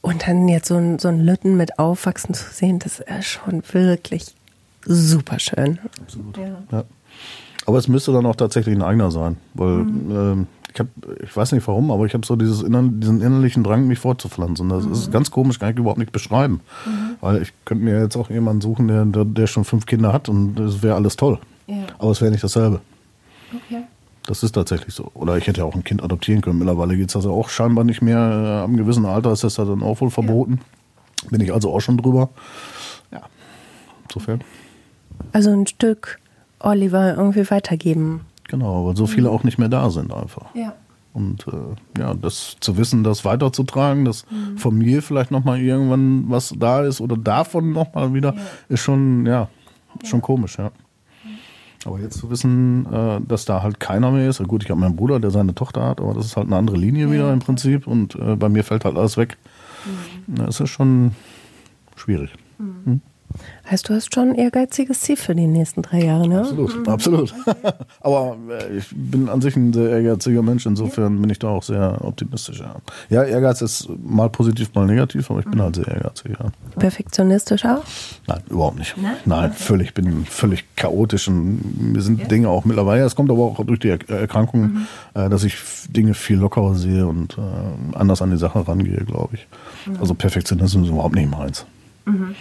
und 0.02 0.28
dann 0.28 0.48
jetzt 0.48 0.68
so 0.68 0.76
ein, 0.76 1.00
so 1.00 1.08
ein 1.08 1.20
Lütten 1.20 1.58
mit 1.58 1.78
aufwachsen 1.80 2.34
zu 2.34 2.52
sehen, 2.52 2.80
das 2.80 3.00
ist 3.00 3.26
schon 3.26 3.64
wirklich 3.72 4.36
super 4.86 5.40
schön. 5.40 5.80
Absolut. 6.02 6.38
Ja. 6.38 6.64
ja. 6.72 6.84
Aber 7.68 7.78
es 7.78 7.88
müsste 7.88 8.12
dann 8.12 8.26
auch 8.26 8.36
tatsächlich 8.36 8.76
ein 8.76 8.82
eigener 8.82 9.12
sein, 9.12 9.38
weil 9.54 9.78
mhm. 9.78 10.12
ähm, 10.12 10.48
ich 10.74 10.80
habe, 10.80 10.90
ich 11.24 11.36
weiß 11.36 11.52
nicht 11.52 11.68
warum, 11.68 11.92
aber 11.92 12.06
ich 12.06 12.14
habe 12.14 12.26
so 12.26 12.36
dieses 12.36 12.62
inner, 12.62 12.84
diesen 12.84 13.22
innerlichen 13.22 13.64
Drang, 13.64 13.88
mich 13.88 14.00
fortzupflanzen. 14.00 14.70
Das 14.70 14.86
mhm. 14.86 14.94
ist 14.94 15.12
ganz 15.12 15.32
komisch, 15.32 15.60
kann 15.60 15.72
ich 15.72 15.78
überhaupt 15.78 16.00
nicht 16.00 16.12
beschreiben. 16.12 16.62
Mhm. 16.86 17.16
Weil 17.20 17.42
ich 17.42 17.54
könnte 17.66 17.84
mir 17.84 18.02
jetzt 18.02 18.16
auch 18.16 18.30
jemanden 18.30 18.62
suchen, 18.62 18.88
der, 18.88 19.06
der, 19.06 19.26
der 19.26 19.48
schon 19.48 19.66
fünf 19.66 19.86
Kinder 19.86 20.14
hat 20.14 20.30
und 20.30 20.56
das 20.56 20.82
wäre 20.82 20.96
alles 20.96 21.18
toll. 21.18 21.40
Ja. 21.68 21.84
Aber 22.00 22.12
es 22.12 22.22
wäre 22.22 22.32
nicht 22.32 22.44
dasselbe. 22.44 22.82
Okay. 23.54 23.84
Das 24.26 24.44
ist 24.44 24.54
tatsächlich 24.54 24.94
so. 24.94 25.12
Oder 25.14 25.38
ich 25.38 25.48
hätte 25.48 25.66
auch 25.66 25.76
ein 25.76 25.84
Kind 25.84 26.04
adoptieren 26.04 26.42
können. 26.42 26.60
Mittlerweile 26.60 26.96
geht 26.96 27.10
es 27.10 27.16
also 27.16 27.34
auch 27.34 27.50
scheinbar 27.50 27.84
nicht 27.84 28.02
mehr. 28.02 28.18
Äh, 28.18 28.64
einem 28.64 28.78
gewissen 28.78 29.06
Alter 29.06 29.32
ist 29.32 29.44
das 29.44 29.56
dann 29.56 29.84
auch 29.84 30.00
wohl 30.00 30.12
verboten. 30.12 30.60
Ja. 31.24 31.30
Bin 31.32 31.42
ich 31.42 31.54
also 31.54 31.74
auch 31.74 31.82
schon 31.82 31.98
drüber. 31.98 32.30
Ja, 33.12 33.22
insofern. 34.04 34.42
Also 35.34 35.52
ein 35.52 35.68
Stück 35.68 36.20
Oliver 36.60 37.16
irgendwie 37.16 37.50
weitergeben 37.50 38.22
Genau, 38.52 38.86
weil 38.86 38.98
so 38.98 39.08
viele 39.08 39.30
mhm. 39.30 39.36
auch 39.36 39.44
nicht 39.46 39.58
mehr 39.58 39.70
da 39.70 39.90
sind 39.90 40.14
einfach. 40.14 40.54
Ja. 40.54 40.74
Und 41.14 41.48
äh, 41.48 42.00
ja, 42.00 42.14
das 42.14 42.58
zu 42.60 42.78
wissen, 42.78 43.06
das 43.06 43.24
weiterzutragen, 43.24 44.04
dass 44.04 44.26
mhm. 44.30 44.58
von 44.58 44.78
mir 44.78 45.02
vielleicht 45.02 45.32
nochmal 45.32 45.62
irgendwann 45.62 46.26
was 46.30 46.54
da 46.58 46.84
ist 46.84 47.00
oder 47.00 47.16
davon 47.16 47.72
nochmal 47.72 48.14
wieder, 48.14 48.34
ja. 48.36 48.42
ist 48.68 48.82
schon, 48.82 49.26
ja, 49.26 49.48
ja, 50.02 50.10
schon 50.10 50.22
komisch, 50.22 50.58
ja. 50.58 50.72
Aber 51.86 52.00
jetzt 52.00 52.18
zu 52.18 52.30
wissen, 52.30 52.86
äh, 52.92 53.22
dass 53.26 53.46
da 53.46 53.64
halt 53.64 53.80
keiner 53.80 54.12
mehr 54.12 54.30
ist, 54.30 54.46
gut, 54.46 54.64
ich 54.64 54.70
habe 54.70 54.82
meinen 54.82 54.98
Bruder, 54.98 55.22
der 55.22 55.32
seine 55.32 55.56
Tochter 55.56 55.84
hat, 55.88 56.02
aber 56.02 56.14
das 56.14 56.26
ist 56.26 56.36
halt 56.36 56.48
eine 56.48 56.58
andere 56.58 56.76
Linie 56.76 57.06
ja. 57.06 57.12
wieder 57.14 57.32
im 57.32 57.40
Prinzip 57.40 57.88
und 57.88 58.16
äh, 58.16 58.36
bei 58.36 58.50
mir 58.50 58.66
fällt 58.66 58.84
halt 58.84 58.98
alles 58.98 59.16
weg. 59.16 59.38
Mhm. 60.28 60.36
Das 60.36 60.60
ist 60.60 60.70
schon 60.70 61.16
schwierig. 61.96 62.32
Mhm. 62.60 63.00
Heißt, 63.70 63.88
du 63.88 63.94
hast 63.94 64.14
schon 64.14 64.30
ein 64.30 64.36
ehrgeiziges 64.36 65.02
Ziel 65.02 65.16
für 65.16 65.34
die 65.36 65.48
nächsten 65.48 65.82
drei 65.82 66.04
Jahre, 66.04 66.28
ne? 66.28 66.42
Absolut, 66.42 66.78
mhm. 66.78 66.88
absolut. 66.88 67.34
Aber 68.02 68.38
äh, 68.50 68.78
ich 68.78 68.88
bin 68.92 69.30
an 69.30 69.42
sich 69.42 69.56
ein 69.56 69.72
sehr 69.72 69.90
ehrgeiziger 69.90 70.42
Mensch, 70.42 70.66
insofern 70.66 71.22
bin 71.22 71.30
ich 71.30 71.40
da 71.40 71.50
auch 71.50 71.64
sehr 71.64 71.98
optimistisch. 72.04 72.60
Ja, 72.60 72.76
ja 73.10 73.24
Ehrgeiz 73.24 73.62
ist 73.62 73.90
mal 74.04 74.30
positiv, 74.30 74.74
mal 74.74 74.86
negativ, 74.86 75.30
aber 75.30 75.40
ich 75.40 75.46
bin 75.46 75.60
mhm. 75.60 75.64
halt 75.64 75.76
sehr 75.76 75.88
ehrgeizig, 75.88 76.32
ja. 76.40 76.52
Perfektionistisch 76.78 77.66
auch? 77.66 77.84
Nein, 78.28 78.42
überhaupt 78.50 78.80
nicht. 78.80 78.96
Nein, 78.98 79.16
Nein 79.26 79.54
völlig, 79.54 79.90
ich 79.90 79.94
bin 79.94 80.26
völlig 80.26 80.66
chaotisch 80.76 81.28
und 81.28 81.94
mir 81.94 82.02
sind 82.02 82.20
ja. 82.20 82.28
Dinge 82.28 82.50
auch 82.50 82.66
mittlerweile, 82.66 83.04
es 83.04 83.16
kommt 83.16 83.30
aber 83.30 83.44
auch 83.44 83.64
durch 83.66 83.80
die 83.80 83.90
Erkrankung, 83.90 84.62
mhm. 84.62 84.88
Äh, 85.14 85.30
dass 85.30 85.44
ich 85.44 85.56
Dinge 85.90 86.14
viel 86.14 86.38
lockerer 86.38 86.76
sehe 86.76 87.06
und 87.06 87.38
äh, 87.38 87.98
anders 87.98 88.22
an 88.22 88.32
die 88.32 88.38
Sache 88.38 88.66
rangehe, 88.66 89.04
glaube 89.06 89.36
ich. 89.36 89.48
Mhm. 89.86 89.98
Also 90.00 90.14
Perfektionismus 90.14 90.86
ist 90.86 90.92
überhaupt 90.92 91.16
nicht 91.16 91.30
meins. 91.30 91.66
Mhm. 92.06 92.36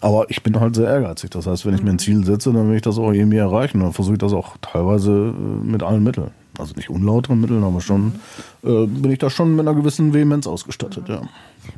Aber 0.00 0.30
ich 0.30 0.42
bin 0.42 0.58
halt 0.60 0.76
sehr 0.76 0.88
ehrgeizig. 0.88 1.30
Das 1.30 1.46
heißt, 1.46 1.66
wenn 1.66 1.74
ich 1.74 1.82
mir 1.82 1.90
ein 1.90 1.98
Ziel 1.98 2.24
setze, 2.24 2.52
dann 2.52 2.68
will 2.68 2.76
ich 2.76 2.82
das 2.82 2.98
auch 2.98 3.12
irgendwie 3.12 3.38
erreichen. 3.38 3.80
Dann 3.80 3.92
versuche 3.92 4.14
ich 4.14 4.20
das 4.20 4.32
auch 4.32 4.56
teilweise 4.60 5.34
äh, 5.36 5.64
mit 5.64 5.82
allen 5.82 6.04
Mitteln. 6.04 6.30
Also 6.58 6.74
nicht 6.74 6.90
unlauteren 6.90 7.40
Mitteln, 7.40 7.62
aber 7.64 7.80
schon 7.80 8.14
äh, 8.64 8.86
bin 8.86 9.10
ich 9.10 9.18
da 9.18 9.30
schon 9.30 9.54
mit 9.56 9.66
einer 9.66 9.76
gewissen 9.76 10.12
Vehemenz 10.12 10.46
ausgestattet, 10.46 11.08
ja. 11.08 11.22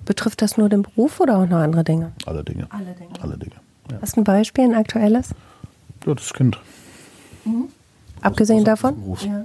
Betrifft 0.04 0.40
das 0.42 0.56
nur 0.56 0.68
den 0.68 0.82
Beruf 0.82 1.20
oder 1.20 1.38
auch 1.38 1.46
noch 1.46 1.58
andere 1.58 1.84
Dinge? 1.84 2.12
Alle 2.26 2.44
Dinge. 2.44 2.66
Alle 2.70 2.94
Dinge. 2.94 3.10
Alle 3.20 3.36
Dinge. 3.36 3.56
Ja. 3.90 3.98
Hast 4.00 4.16
du 4.16 4.20
ein 4.20 4.24
Beispiel, 4.24 4.64
ein 4.64 4.74
aktuelles? 4.74 5.30
Ja, 6.06 6.14
das 6.14 6.32
Kind. 6.32 6.58
Mhm. 7.44 7.68
Abgesehen 8.22 8.64
davon? 8.64 8.94
Ja. 9.22 9.44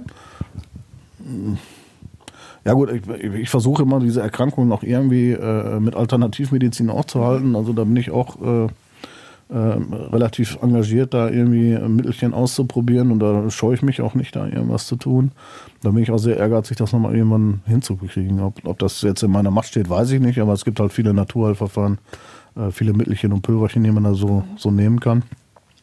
Ja 2.66 2.72
gut, 2.72 2.90
ich, 2.90 3.22
ich 3.22 3.48
versuche 3.48 3.84
immer 3.84 4.00
diese 4.00 4.20
Erkrankung 4.20 4.66
noch 4.66 4.82
irgendwie 4.82 5.30
äh, 5.30 5.78
mit 5.78 5.94
Alternativmedizin 5.94 6.90
aufzuhalten. 6.90 7.54
Also 7.54 7.72
da 7.72 7.84
bin 7.84 7.94
ich 7.94 8.10
auch 8.10 8.42
äh, 8.42 8.64
äh, 8.64 9.78
relativ 10.12 10.58
engagiert, 10.60 11.14
da 11.14 11.28
irgendwie 11.28 11.78
Mittelchen 11.88 12.34
auszuprobieren 12.34 13.12
und 13.12 13.20
da 13.20 13.48
scheue 13.50 13.76
ich 13.76 13.82
mich 13.82 14.00
auch 14.00 14.14
nicht, 14.14 14.34
da 14.34 14.48
irgendwas 14.48 14.88
zu 14.88 14.96
tun. 14.96 15.30
Da 15.80 15.92
bin 15.92 16.02
ich 16.02 16.10
auch 16.10 16.18
sehr 16.18 16.38
ehrgeizig, 16.38 16.76
das 16.76 16.92
nochmal 16.92 17.14
irgendwann 17.14 17.60
hinzukriegen. 17.66 18.40
Ob, 18.40 18.54
ob 18.64 18.80
das 18.80 19.00
jetzt 19.02 19.22
in 19.22 19.30
meiner 19.30 19.52
Macht 19.52 19.68
steht, 19.68 19.88
weiß 19.88 20.10
ich 20.10 20.20
nicht, 20.20 20.40
aber 20.40 20.52
es 20.52 20.64
gibt 20.64 20.80
halt 20.80 20.92
viele 20.92 21.14
Naturheilverfahren, 21.14 21.98
äh, 22.56 22.72
viele 22.72 22.94
Mittelchen 22.94 23.32
und 23.32 23.42
Pülverchen, 23.42 23.84
die 23.84 23.92
man 23.92 24.02
da 24.02 24.14
so, 24.14 24.42
so 24.56 24.72
nehmen 24.72 24.98
kann. 24.98 25.22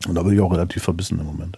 Und 0.05 0.15
da 0.15 0.23
bin 0.23 0.33
ich 0.33 0.41
auch 0.41 0.51
relativ 0.51 0.83
verbissen 0.83 1.17
im 1.17 1.27
Moment. 1.27 1.57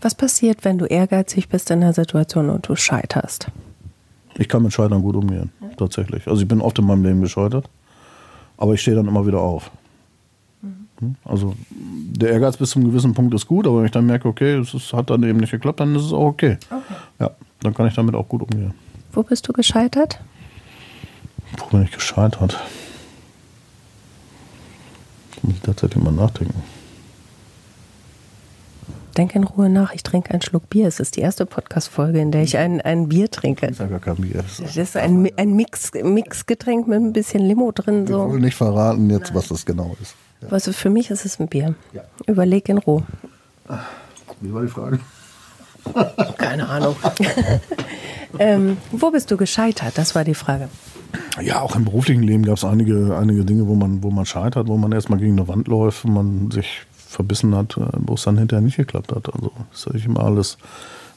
Was 0.00 0.16
passiert, 0.16 0.64
wenn 0.64 0.78
du 0.78 0.86
ehrgeizig 0.86 1.48
bist 1.48 1.70
in 1.70 1.80
der 1.80 1.92
Situation 1.92 2.50
und 2.50 2.66
du 2.66 2.74
scheiterst? 2.74 3.52
Ich 4.40 4.48
kann 4.48 4.62
mit 4.62 4.72
Scheitern 4.72 5.02
gut 5.02 5.16
umgehen, 5.16 5.52
ja. 5.60 5.68
tatsächlich. 5.76 6.26
Also 6.26 6.40
ich 6.40 6.48
bin 6.48 6.62
oft 6.62 6.78
in 6.78 6.86
meinem 6.86 7.04
Leben 7.04 7.20
gescheitert, 7.20 7.68
aber 8.56 8.72
ich 8.72 8.80
stehe 8.80 8.96
dann 8.96 9.06
immer 9.06 9.26
wieder 9.26 9.38
auf. 9.38 9.70
Mhm. 10.62 10.88
Hm? 10.98 11.14
Also 11.26 11.54
der 11.68 12.30
Ehrgeiz 12.30 12.56
bis 12.56 12.70
zum 12.70 12.84
gewissen 12.84 13.12
Punkt 13.12 13.34
ist 13.34 13.46
gut, 13.46 13.66
aber 13.66 13.80
wenn 13.80 13.84
ich 13.84 13.90
dann 13.90 14.06
merke, 14.06 14.26
okay, 14.26 14.54
es 14.54 14.72
ist, 14.72 14.94
hat 14.94 15.10
dann 15.10 15.22
eben 15.24 15.40
nicht 15.40 15.50
geklappt, 15.50 15.80
dann 15.80 15.94
ist 15.94 16.06
es 16.06 16.14
auch 16.14 16.24
okay. 16.24 16.56
okay. 16.70 16.94
Ja, 17.18 17.32
dann 17.60 17.74
kann 17.74 17.86
ich 17.86 17.94
damit 17.94 18.14
auch 18.14 18.26
gut 18.26 18.40
umgehen. 18.40 18.72
Wo 19.12 19.22
bist 19.22 19.46
du 19.46 19.52
gescheitert? 19.52 20.18
Wo 21.58 21.66
bin 21.66 21.82
ich 21.82 21.90
gescheitert? 21.90 22.58
muss 25.42 25.54
ich 25.54 25.60
tatsächlich 25.60 26.02
mal 26.02 26.12
nachdenken. 26.12 26.62
Denk 29.20 29.34
in 29.34 29.44
Ruhe 29.44 29.68
nach, 29.68 29.92
ich 29.92 30.02
trinke 30.02 30.30
einen 30.30 30.40
Schluck 30.40 30.70
Bier. 30.70 30.88
Es 30.88 30.98
ist 30.98 31.14
die 31.14 31.20
erste 31.20 31.44
Podcast-Folge, 31.44 32.20
in 32.20 32.32
der 32.32 32.42
ich 32.42 32.56
ein, 32.56 32.80
ein 32.80 33.10
Bier 33.10 33.30
trinke. 33.30 33.66
Das 33.66 33.72
ist 33.72 33.80
ja 33.80 33.86
gar 33.86 34.00
kein 34.00 34.16
Bier. 34.16 34.42
Das 34.42 34.74
ist 34.74 34.96
ein, 34.96 35.30
ein 35.36 35.52
Mix, 35.52 35.90
Mixgetränk 35.92 36.88
mit 36.88 37.02
ein 37.02 37.12
bisschen 37.12 37.42
Limo 37.42 37.70
drin. 37.70 38.06
So. 38.06 38.28
Ich 38.28 38.32
will 38.32 38.40
nicht 38.40 38.56
verraten 38.56 39.10
jetzt, 39.10 39.24
Nein. 39.26 39.34
was 39.34 39.48
das 39.48 39.66
genau 39.66 39.94
ist. 40.00 40.14
Ja. 40.40 40.48
Also 40.48 40.72
für 40.72 40.88
mich 40.88 41.10
ist 41.10 41.26
es 41.26 41.38
ein 41.38 41.48
Bier. 41.48 41.74
Ja. 41.92 42.00
Überleg 42.26 42.70
in 42.70 42.78
Ruhe. 42.78 43.02
Wie 44.40 44.54
war 44.54 44.62
die 44.62 44.68
Frage? 44.68 45.00
Keine 46.38 46.66
Ahnung. 46.70 46.96
ähm, 48.38 48.78
wo 48.90 49.10
bist 49.10 49.30
du 49.30 49.36
gescheitert? 49.36 49.98
Das 49.98 50.14
war 50.14 50.24
die 50.24 50.34
Frage. 50.34 50.70
Ja, 51.42 51.60
auch 51.60 51.76
im 51.76 51.84
beruflichen 51.84 52.22
Leben 52.22 52.44
gab 52.44 52.56
es 52.56 52.64
einige, 52.64 53.14
einige 53.18 53.44
Dinge, 53.44 53.66
wo 53.66 53.74
man, 53.74 54.02
wo 54.02 54.10
man 54.10 54.24
scheitert, 54.24 54.68
wo 54.68 54.78
man 54.78 54.92
erstmal 54.92 55.18
gegen 55.18 55.38
eine 55.38 55.46
Wand 55.46 55.68
läuft, 55.68 56.06
wo 56.06 56.08
man 56.08 56.50
sich 56.50 56.86
verbissen 57.10 57.54
hat, 57.54 57.76
äh, 57.76 57.86
wo 57.98 58.14
es 58.14 58.22
dann 58.22 58.38
hinterher 58.38 58.62
nicht 58.62 58.76
geklappt 58.76 59.12
hat. 59.12 59.34
Also 59.34 59.52
ist 59.72 59.86
ja 59.86 59.92
nicht 59.92 60.06
immer 60.06 60.24
alles 60.24 60.58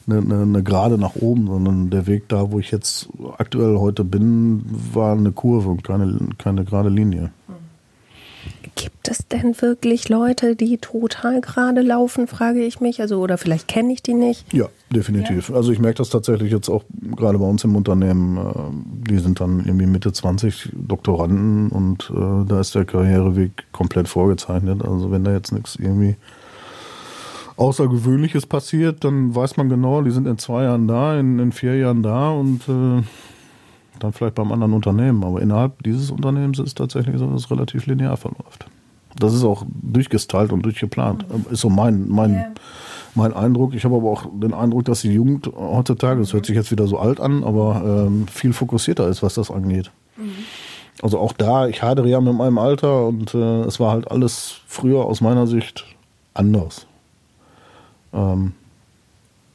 eine, 0.06 0.18
eine, 0.18 0.42
eine 0.42 0.62
Gerade 0.62 0.98
nach 0.98 1.14
oben, 1.16 1.46
sondern 1.46 1.90
der 1.90 2.06
Weg 2.06 2.28
da, 2.28 2.50
wo 2.50 2.58
ich 2.58 2.70
jetzt 2.70 3.08
aktuell 3.38 3.78
heute 3.78 4.04
bin, 4.04 4.64
war 4.92 5.12
eine 5.12 5.32
Kurve 5.32 5.70
und 5.70 5.84
keine, 5.84 6.18
keine 6.36 6.64
gerade 6.64 6.88
Linie. 6.88 7.30
Gibt 8.76 9.08
es 9.08 9.28
denn 9.28 9.60
wirklich 9.62 10.08
Leute, 10.08 10.56
die 10.56 10.78
total 10.78 11.40
gerade 11.40 11.80
laufen, 11.80 12.26
frage 12.26 12.64
ich 12.64 12.80
mich. 12.80 13.00
Also, 13.00 13.20
oder 13.20 13.38
vielleicht 13.38 13.68
kenne 13.68 13.92
ich 13.92 14.02
die 14.02 14.14
nicht. 14.14 14.52
Ja, 14.52 14.68
definitiv. 14.94 15.50
Ja. 15.50 15.56
Also 15.56 15.72
ich 15.72 15.78
merke 15.78 15.98
das 15.98 16.10
tatsächlich 16.10 16.50
jetzt 16.50 16.68
auch 16.68 16.84
gerade 17.16 17.38
bei 17.38 17.44
uns 17.44 17.64
im 17.64 17.76
Unternehmen. 17.76 18.36
Äh, 18.36 19.10
die 19.10 19.18
sind 19.18 19.40
dann 19.40 19.64
irgendwie 19.64 19.86
Mitte 19.86 20.12
20 20.12 20.70
Doktoranden 20.72 21.68
und 21.68 22.10
äh, 22.14 22.46
da 22.46 22.60
ist 22.60 22.74
der 22.74 22.84
Karriereweg 22.84 23.64
komplett 23.72 24.08
vorgezeichnet. 24.08 24.82
Also 24.82 25.10
wenn 25.10 25.24
da 25.24 25.32
jetzt 25.32 25.52
nichts 25.52 25.76
irgendwie 25.76 26.16
Außergewöhnliches 27.56 28.46
passiert, 28.46 29.04
dann 29.04 29.34
weiß 29.34 29.56
man 29.56 29.68
genau, 29.68 30.02
die 30.02 30.10
sind 30.10 30.26
in 30.26 30.38
zwei 30.38 30.64
Jahren 30.64 30.88
da, 30.88 31.18
in, 31.18 31.38
in 31.38 31.52
vier 31.52 31.76
Jahren 31.76 32.02
da 32.02 32.30
und 32.30 32.68
äh, 32.68 33.02
dann 34.00 34.12
vielleicht 34.12 34.34
beim 34.34 34.50
anderen 34.50 34.72
Unternehmen. 34.72 35.22
Aber 35.22 35.40
innerhalb 35.40 35.82
dieses 35.82 36.10
Unternehmens 36.10 36.58
ist 36.58 36.68
es 36.68 36.74
tatsächlich 36.74 37.18
so, 37.18 37.30
dass 37.30 37.44
es 37.44 37.50
relativ 37.50 37.86
linear 37.86 38.16
verläuft. 38.16 38.66
Das 39.18 39.32
ist 39.32 39.44
auch 39.44 39.64
durchgestylt 39.68 40.52
und 40.52 40.62
durchgeplant. 40.62 41.24
Ist 41.50 41.60
so 41.60 41.70
mein, 41.70 42.08
mein, 42.08 42.32
yeah. 42.32 42.50
mein 43.14 43.32
Eindruck. 43.32 43.74
Ich 43.74 43.84
habe 43.84 43.96
aber 43.96 44.10
auch 44.10 44.26
den 44.32 44.54
Eindruck, 44.54 44.84
dass 44.84 45.02
die 45.02 45.12
Jugend 45.12 45.50
heutzutage, 45.54 46.20
das 46.20 46.32
hört 46.32 46.46
sich 46.46 46.56
jetzt 46.56 46.70
wieder 46.70 46.86
so 46.86 46.98
alt 46.98 47.20
an, 47.20 47.44
aber 47.44 48.06
ähm, 48.06 48.26
viel 48.28 48.52
fokussierter 48.52 49.08
ist, 49.08 49.22
was 49.22 49.34
das 49.34 49.50
angeht. 49.50 49.90
Mhm. 50.16 50.32
Also 51.02 51.18
auch 51.18 51.32
da, 51.32 51.66
ich 51.66 51.82
hadere 51.82 52.08
ja 52.08 52.20
mit 52.20 52.34
meinem 52.34 52.58
Alter 52.58 53.06
und 53.06 53.34
äh, 53.34 53.62
es 53.62 53.80
war 53.80 53.92
halt 53.92 54.10
alles 54.10 54.60
früher 54.66 55.04
aus 55.04 55.20
meiner 55.20 55.46
Sicht 55.46 55.84
anders. 56.34 56.86
Ähm, 58.12 58.52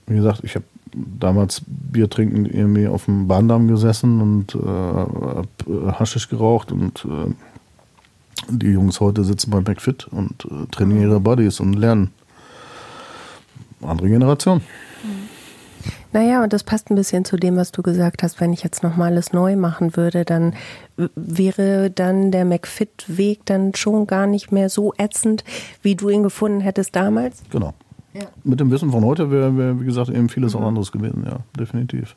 wie 0.05 0.15
gesagt, 0.15 0.43
ich 0.43 0.55
habe 0.55 0.65
damals 0.93 1.61
Bier 1.65 2.09
trinken 2.09 2.45
irgendwie 2.45 2.87
auf 2.87 3.05
dem 3.05 3.27
Bahndamm 3.27 3.67
gesessen 3.67 4.21
und 4.21 4.55
äh, 4.55 4.59
hab 4.59 5.47
äh, 5.67 5.91
Haschisch 5.93 6.29
geraucht 6.29 6.71
und 6.71 7.05
äh, 7.05 7.31
die 8.47 8.67
Jungs 8.67 8.99
heute 8.99 9.23
sitzen 9.23 9.51
bei 9.51 9.61
McFit 9.61 10.07
und 10.07 10.45
äh, 10.45 10.65
trainieren 10.71 11.01
ihre 11.01 11.19
Buddies 11.19 11.59
und 11.59 11.73
lernen. 11.73 12.11
Andere 13.81 14.09
Generation. 14.09 14.61
Naja, 16.11 16.43
und 16.43 16.53
das 16.53 16.63
passt 16.63 16.89
ein 16.89 16.95
bisschen 16.95 17.23
zu 17.23 17.37
dem, 17.37 17.55
was 17.55 17.71
du 17.71 17.83
gesagt 17.83 18.23
hast. 18.23 18.41
Wenn 18.41 18.51
ich 18.51 18.63
jetzt 18.63 18.81
nochmal 18.81 19.11
alles 19.11 19.31
neu 19.31 19.55
machen 19.55 19.95
würde, 19.95 20.25
dann 20.25 20.55
wäre 21.15 21.91
dann 21.91 22.31
der 22.31 22.45
McFit-Weg 22.45 23.45
dann 23.45 23.75
schon 23.75 24.07
gar 24.07 24.25
nicht 24.25 24.51
mehr 24.51 24.69
so 24.69 24.93
ätzend, 24.97 25.43
wie 25.83 25.95
du 25.95 26.09
ihn 26.09 26.23
gefunden 26.23 26.61
hättest 26.61 26.95
damals? 26.95 27.43
Genau. 27.51 27.73
Ja. 28.13 28.23
Mit 28.43 28.59
dem 28.59 28.71
Wissen 28.71 28.91
von 28.91 29.05
heute 29.05 29.29
wäre, 29.29 29.55
wär, 29.55 29.79
wie 29.79 29.85
gesagt, 29.85 30.09
eben 30.09 30.29
vieles 30.29 30.55
mhm. 30.55 30.61
auch 30.61 30.67
anderes 30.67 30.91
gewesen, 30.91 31.25
ja, 31.25 31.39
definitiv. 31.57 32.15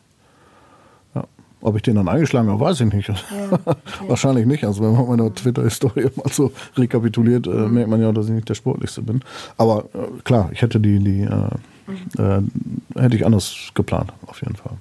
Ob 1.62 1.76
ich 1.76 1.82
den 1.82 1.94
dann 1.94 2.08
eingeschlagen 2.08 2.50
habe, 2.50 2.60
weiß 2.60 2.80
ich 2.80 2.92
nicht. 2.92 3.08
Ja. 3.32 3.76
Wahrscheinlich 4.08 4.46
nicht. 4.46 4.64
Also 4.64 4.82
wenn 4.82 4.92
man 4.92 5.06
meine 5.06 5.32
Twitter-Historie 5.32 6.10
mal 6.16 6.30
so 6.30 6.52
rekapituliert, 6.76 7.46
äh, 7.46 7.50
mhm. 7.50 7.74
merkt 7.74 7.90
man 7.90 8.00
ja, 8.00 8.12
dass 8.12 8.26
ich 8.26 8.32
nicht 8.32 8.48
der 8.48 8.54
Sportlichste 8.54 9.02
bin. 9.02 9.20
Aber 9.56 9.84
äh, 9.94 10.20
klar, 10.24 10.50
ich 10.52 10.60
hätte 10.62 10.80
die, 10.80 10.98
die 10.98 11.22
äh, 11.22 11.48
mhm. 11.86 12.50
äh, 12.96 13.00
hätte 13.00 13.16
ich 13.16 13.24
anders 13.24 13.70
geplant, 13.74 14.12
auf 14.26 14.40
jeden 14.42 14.56
Fall. 14.56 14.72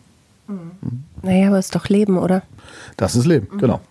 Mhm. 0.47 0.55
mhm. 0.81 1.03
Naja, 1.21 1.47
aber 1.47 1.59
es 1.59 1.65
ist 1.65 1.75
doch 1.75 1.87
Leben, 1.87 2.17
oder? 2.17 2.41
Das 2.97 3.15
ist 3.15 3.25
Leben, 3.25 3.47
mhm. 3.51 3.59
genau. 3.59 3.81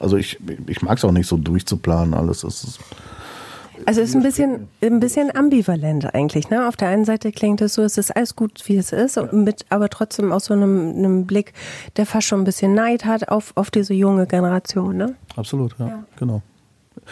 Also 0.00 0.16
ich, 0.16 0.38
ich 0.66 0.82
mag 0.82 0.98
es 0.98 1.04
auch 1.04 1.12
nicht 1.12 1.26
so 1.26 1.36
durchzuplanen, 1.36 2.14
alles. 2.14 2.40
Das 2.40 2.64
ist, 2.64 2.80
also 3.84 4.00
es 4.00 4.10
ist 4.10 4.16
ein 4.16 4.22
bisschen, 4.22 4.68
ein 4.82 5.00
bisschen 5.00 5.34
ambivalent 5.34 6.14
eigentlich. 6.14 6.50
Ne? 6.50 6.66
Auf 6.66 6.76
der 6.76 6.88
einen 6.88 7.04
Seite 7.04 7.32
klingt 7.32 7.60
es 7.60 7.74
so, 7.74 7.82
es 7.82 7.98
ist 7.98 8.14
alles 8.16 8.36
gut, 8.36 8.62
wie 8.66 8.76
es 8.76 8.92
ist, 8.92 9.20
mit, 9.32 9.66
aber 9.68 9.88
trotzdem 9.88 10.32
aus 10.32 10.46
so 10.46 10.54
einem, 10.54 10.94
einem 10.96 11.26
Blick, 11.26 11.52
der 11.96 12.06
fast 12.06 12.26
schon 12.26 12.40
ein 12.40 12.44
bisschen 12.44 12.74
Neid 12.74 13.04
hat 13.04 13.28
auf, 13.28 13.52
auf 13.56 13.70
diese 13.70 13.94
junge 13.94 14.26
Generation. 14.26 14.96
Ne? 14.96 15.14
Absolut, 15.36 15.78
ja, 15.78 15.88
ja. 15.88 16.04
genau. 16.18 16.42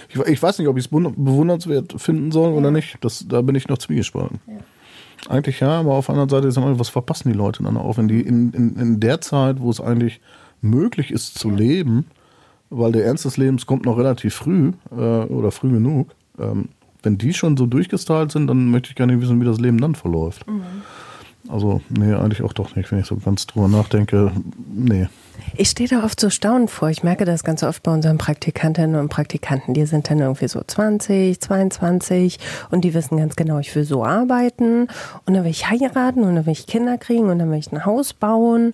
Ich, 0.09 0.19
ich, 0.19 0.43
weiß 0.43 0.59
nicht, 0.59 0.69
ob 0.69 0.77
ich 0.77 0.87
es 0.87 0.89
bewundernswert 0.89 2.01
finden 2.01 2.33
soll 2.33 2.51
ja. 2.51 2.57
oder 2.57 2.71
nicht. 2.71 2.97
Das, 3.03 3.27
da 3.29 3.43
bin 3.43 3.55
ich 3.55 3.69
noch 3.69 3.79
zwiegespalten. 3.79 4.41
Ja. 4.47 4.55
Eigentlich 5.29 5.61
ja, 5.61 5.81
aber 5.81 5.95
auf 5.95 6.07
der 6.07 6.15
anderen 6.15 6.29
Seite 6.29 6.49
ist 6.49 6.57
immer, 6.57 6.79
was 6.79 6.89
verpassen 6.89 7.31
die 7.31 7.37
Leute 7.37 7.63
dann 7.63 7.77
auch, 7.77 7.97
wenn 7.97 8.09
die 8.09 8.21
in, 8.21 8.53
in, 8.53 8.77
in 8.77 9.01
der 9.01 9.21
Zeit, 9.21 9.61
wo 9.61 9.71
es 9.71 9.81
eigentlich 9.81 10.21
möglich 10.61 11.11
ist 11.11 11.39
zu 11.39 11.51
leben, 11.51 12.07
weil 12.71 12.93
der 12.93 13.05
Ernst 13.05 13.25
des 13.25 13.37
Lebens 13.37 13.67
kommt 13.67 13.85
noch 13.87 13.97
relativ 13.97 14.35
früh 14.35 14.73
äh, 14.91 14.95
oder 14.95 15.51
früh 15.51 15.71
genug, 15.71 16.15
ähm, 16.39 16.69
wenn 17.03 17.19
die 17.19 17.35
schon 17.35 17.57
so 17.57 17.67
durchgestylt 17.67 18.33
sind, 18.33 18.47
dann 18.47 18.71
möchte 18.71 18.91
ich 18.91 18.97
gar 18.97 19.07
nicht 19.07 19.21
wissen, 19.21 19.41
wie 19.41 19.45
das 19.45 19.61
Leben 19.61 19.79
dann 19.81 19.95
verläuft. 19.95 20.47
Mhm. 20.49 20.63
Also, 21.49 21.83
nee, 21.91 22.15
eigentlich 22.15 22.43
auch 22.43 22.55
doch 22.55 22.75
nicht, 22.75 22.91
wenn 22.91 23.01
ich 23.01 23.07
so 23.07 23.17
ganz 23.17 23.47
drüber 23.47 23.69
nachdenke. 23.69 24.33
Nee. 24.75 25.09
Ich 25.57 25.69
stehe 25.69 25.89
da 25.89 26.03
oft 26.03 26.19
so 26.19 26.31
staunend 26.31 26.71
vor. 26.71 26.89
Ich 26.89 27.03
merke 27.03 27.27
das 27.27 27.45
ganz 27.45 27.63
oft 27.63 27.83
bei 27.83 27.93
unseren 27.93 28.17
Praktikantinnen 28.17 28.97
und 28.97 29.11
Praktikanten. 29.11 29.75
Die 29.75 29.85
sind 29.85 30.09
dann 30.09 30.21
irgendwie 30.21 30.49
so 30.49 30.63
20, 30.67 31.39
22 31.39 32.39
und 32.71 32.83
die 32.83 32.95
wissen 32.95 33.19
ganz 33.19 33.37
genau, 33.37 33.59
ich 33.59 33.75
will 33.77 33.85
so 33.85 34.05
arbeiten 34.05 34.89
und 35.27 35.35
dann 35.35 35.45
will 35.45 35.51
ich 35.51 35.69
heiraten 35.69 36.25
und 36.25 36.35
dann 36.35 36.47
will 36.47 36.53
ich 36.53 36.67
Kinder 36.67 36.97
kriegen 36.97 37.29
und 37.29 37.39
dann 37.39 37.51
will 37.51 37.59
ich 37.59 37.71
ein 37.73 37.85
Haus 37.85 38.15
bauen 38.15 38.73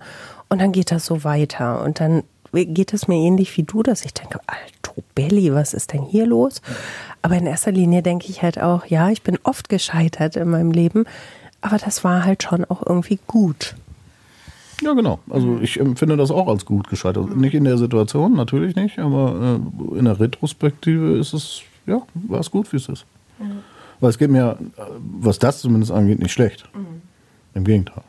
und 0.49 0.61
dann 0.61 0.71
geht 0.71 0.93
das 0.93 1.07
so 1.07 1.25
weiter. 1.25 1.83
Und 1.83 1.99
dann 1.99 2.23
geht 2.53 2.93
es 2.93 3.09
mir 3.09 3.17
ähnlich 3.17 3.57
wie 3.57 3.63
du, 3.63 3.83
dass 3.83 4.05
ich 4.05 4.15
denke, 4.15 4.41
Alto 4.47 5.03
Belli, 5.15 5.53
was 5.55 5.75
ist 5.75 5.93
denn 5.93 6.03
hier 6.03 6.27
los? 6.27 6.63
Aber 7.23 7.37
in 7.37 7.47
erster 7.47 7.73
Linie 7.73 8.03
denke 8.03 8.29
ich 8.29 8.43
halt 8.43 8.61
auch, 8.61 8.87
ja, 8.87 9.11
ich 9.11 9.23
bin 9.23 9.39
oft 9.43 9.69
gescheitert 9.69 10.37
in 10.37 10.51
meinem 10.51 10.71
Leben, 10.71 11.05
aber 11.61 11.79
das 11.79 12.05
war 12.05 12.25
halt 12.25 12.43
schon 12.43 12.65
auch 12.65 12.85
irgendwie 12.87 13.19
gut. 13.27 13.75
Ja, 14.83 14.95
genau. 14.95 15.19
Also 15.29 15.59
ich 15.61 15.79
empfinde 15.79 16.17
das 16.17 16.31
auch 16.31 16.49
als 16.49 16.65
gut 16.65 16.89
gescheitert. 16.89 17.37
Nicht 17.37 17.55
in 17.55 17.65
der 17.65 17.77
Situation, 17.77 18.35
natürlich 18.35 18.77
nicht, 18.77 18.99
aber 18.99 19.61
äh, 19.95 19.99
in 19.99 20.07
der 20.07 20.19
Retrospektive 20.19 21.19
ist 21.19 21.35
es, 21.35 21.61
ja, 21.87 22.01
war 22.15 22.41
es 22.41 22.51
gut, 22.51 22.73
wie 22.73 22.79
es 22.79 22.89
ist. 22.89 23.05
Mhm. 23.39 23.59
Weil 24.01 24.11
es 24.11 24.19
geht 24.19 24.31
mir, 24.31 24.57
was 25.21 25.39
das 25.39 25.61
zumindest 25.61 25.93
angeht, 25.93 26.19
nicht 26.19 26.33
schlecht. 26.33 26.67
Mhm. 26.75 27.03
Im 27.55 27.65
Gegenteil. 27.65 28.03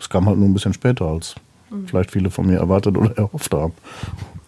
Es 0.00 0.08
kam 0.08 0.26
halt 0.26 0.38
nur 0.38 0.48
ein 0.48 0.54
bisschen 0.54 0.72
später, 0.72 1.04
als 1.06 1.36
mhm. 1.36 1.45
Vielleicht 1.86 2.10
viele 2.10 2.30
von 2.30 2.46
mir 2.46 2.58
erwartet 2.58 2.96
oder 2.96 3.10
erhofft 3.16 3.52
haben. 3.54 3.72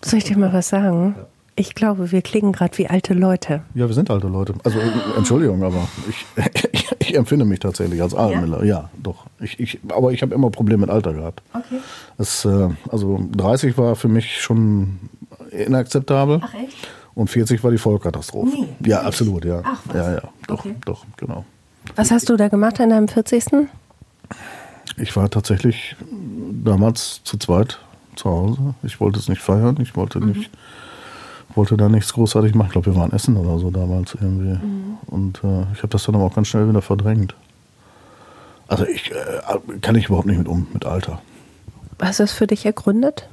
Soll 0.03 0.19
ich 0.19 0.25
dir 0.25 0.39
mal 0.39 0.53
was 0.53 0.69
sagen? 0.69 1.15
Ja. 1.17 1.27
Ich 1.57 1.75
glaube, 1.75 2.13
wir 2.13 2.23
klingen 2.23 2.53
gerade 2.53 2.79
wie 2.79 2.87
alte 2.87 3.15
Leute. 3.15 3.63
Ja, 3.75 3.89
wir 3.89 3.95
sind 3.95 4.11
alte 4.11 4.29
Leute. 4.29 4.55
Also 4.63 4.79
Entschuldigung, 5.17 5.65
aber 5.65 5.89
ich, 6.09 6.25
ich, 6.73 6.89
ich 7.01 7.15
empfinde 7.17 7.45
mich 7.45 7.59
tatsächlich 7.59 8.01
als 8.01 8.15
Altmiller. 8.15 8.63
Ja? 8.63 8.83
ja, 8.83 8.91
doch. 9.03 9.27
Ich, 9.41 9.59
ich, 9.59 9.81
aber 9.89 10.13
ich 10.13 10.23
habe 10.23 10.33
immer 10.35 10.51
Probleme 10.51 10.83
mit 10.83 10.91
Alter 10.91 11.13
gehabt. 11.13 11.43
Okay. 11.53 11.81
Das, 12.17 12.45
äh, 12.45 12.69
also 12.91 13.21
30 13.33 13.77
war 13.77 13.97
für 13.97 14.07
mich 14.07 14.41
schon 14.41 15.01
inakzeptabel. 15.51 16.41
Ach 16.45 16.55
echt? 16.55 16.77
Und 17.17 17.29
40 17.29 17.65
war 17.65 17.73
die 17.73 17.79
Vollkatastrophe. 17.79 18.57
Nee, 18.57 18.91
ja, 18.91 19.01
absolut, 19.01 19.45
ja. 19.45 19.63
Ach, 19.65 19.81
was? 19.87 19.97
Ja, 19.97 20.13
ja, 20.13 20.23
doch, 20.47 20.61
okay. 20.61 20.77
doch, 20.85 21.05
genau. 21.17 21.45
Was 21.97 22.13
hast 22.13 22.29
du 22.29 22.37
da 22.37 22.47
gemacht 22.47 22.81
an 22.81 22.91
deinem 22.91 23.09
40.? 23.09 23.67
Ich 24.97 25.15
war 25.17 25.29
tatsächlich 25.31 25.97
damals 26.65 27.23
zu 27.25 27.37
zweit 27.39 27.79
zu 28.17 28.31
Hause. 28.31 28.75
Ich 28.83 29.01
wollte 29.01 29.19
es 29.19 29.29
nicht 29.29 29.43
feiern, 29.43 29.79
ich 29.81 29.97
wollte 29.97 30.21
mhm. 30.21 30.33
nicht 30.33 30.51
wollte 31.55 31.77
da 31.77 31.89
nichts 31.89 32.13
großartig 32.13 32.55
machen. 32.55 32.69
Ich 32.69 32.73
glaube, 32.73 32.95
wir 32.95 32.97
waren 32.97 33.13
essen 33.13 33.37
oder 33.37 33.59
so 33.59 33.71
damals 33.71 34.15
irgendwie. 34.15 34.65
Mhm. 34.65 34.99
Und 35.07 35.45
äh, 35.45 35.63
ich 35.75 35.79
habe 35.79 35.89
das 35.89 36.05
dann 36.05 36.15
aber 36.15 36.25
auch 36.25 36.35
ganz 36.35 36.49
schnell 36.49 36.69
wieder 36.69 36.83
verdrängt. 36.83 37.35
Also 38.69 38.87
ich 38.87 39.11
äh, 39.11 39.79
kann 39.81 39.97
ich 39.97 40.07
überhaupt 40.07 40.27
nicht 40.27 40.39
mit 40.39 40.49
um, 40.49 40.67
mit 40.73 40.85
Alter. 40.85 41.21
Was 41.99 42.21
ist 42.21 42.33
für 42.33 42.47
dich 42.47 42.65
ergründet? 42.65 43.29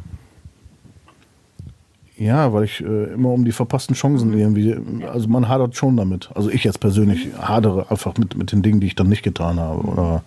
Ja, 2.17 2.53
weil 2.53 2.63
ich 2.63 2.81
äh, 2.81 3.13
immer 3.13 3.29
um 3.29 3.43
die 3.43 3.51
verpassten 3.51 3.95
Chancen 3.95 4.33
irgendwie, 4.33 4.75
also 5.05 5.27
man 5.27 5.49
hadert 5.49 5.75
schon 5.75 5.97
damit. 5.97 6.29
Also 6.33 6.49
ich 6.49 6.63
jetzt 6.63 6.79
persönlich 6.79 7.27
hadere 7.37 7.91
einfach 7.91 8.17
mit, 8.17 8.37
mit 8.37 8.53
den 8.53 8.61
Dingen, 8.61 8.79
die 8.79 8.87
ich 8.87 8.95
dann 8.95 9.09
nicht 9.09 9.23
getan 9.23 9.59
habe 9.59 9.81
oder 9.81 10.23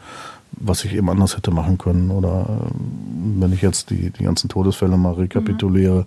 was 0.53 0.84
ich 0.84 0.94
eben 0.94 1.09
anders 1.11 1.36
hätte 1.36 1.51
machen 1.51 1.78
können 1.78 2.11
oder 2.11 2.46
äh, 2.49 3.40
wenn 3.40 3.53
ich 3.53 3.62
jetzt 3.62 3.90
die, 3.90 4.11
die 4.11 4.24
ganzen 4.24 4.49
Todesfälle 4.49 4.96
mal 4.96 5.14
rekapituliere, 5.14 6.07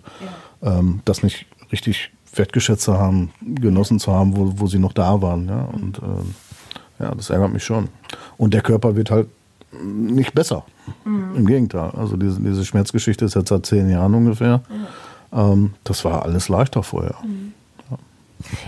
mhm. 0.60 0.66
ja. 0.66 0.78
ähm, 0.78 1.00
das 1.04 1.22
nicht 1.22 1.46
richtig 1.70 2.10
wertgeschätzt 2.34 2.82
zu 2.82 2.98
haben, 2.98 3.30
genossen 3.40 3.98
zu 3.98 4.12
haben, 4.12 4.36
wo, 4.36 4.52
wo 4.56 4.66
sie 4.66 4.78
noch 4.78 4.92
da 4.92 5.20
waren. 5.20 5.48
Ja? 5.48 5.62
Und 5.72 5.98
äh, 5.98 7.02
ja, 7.02 7.14
das 7.14 7.30
ärgert 7.30 7.52
mich 7.52 7.64
schon. 7.64 7.88
Und 8.36 8.54
der 8.54 8.62
Körper 8.62 8.96
wird 8.96 9.10
halt 9.10 9.28
nicht 9.82 10.34
besser. 10.34 10.64
Mhm. 11.04 11.36
Im 11.36 11.46
Gegenteil. 11.46 11.90
Also 11.90 12.16
diese, 12.16 12.40
diese 12.40 12.64
Schmerzgeschichte 12.64 13.24
ist 13.24 13.34
jetzt 13.34 13.48
seit 13.48 13.66
zehn 13.66 13.88
Jahren 13.88 14.14
ungefähr. 14.14 14.58
Mhm. 14.68 15.38
Ähm, 15.38 15.74
das 15.84 16.04
war 16.04 16.22
alles 16.22 16.48
leichter 16.48 16.82
vorher. 16.82 17.16
Mhm. 17.24 17.52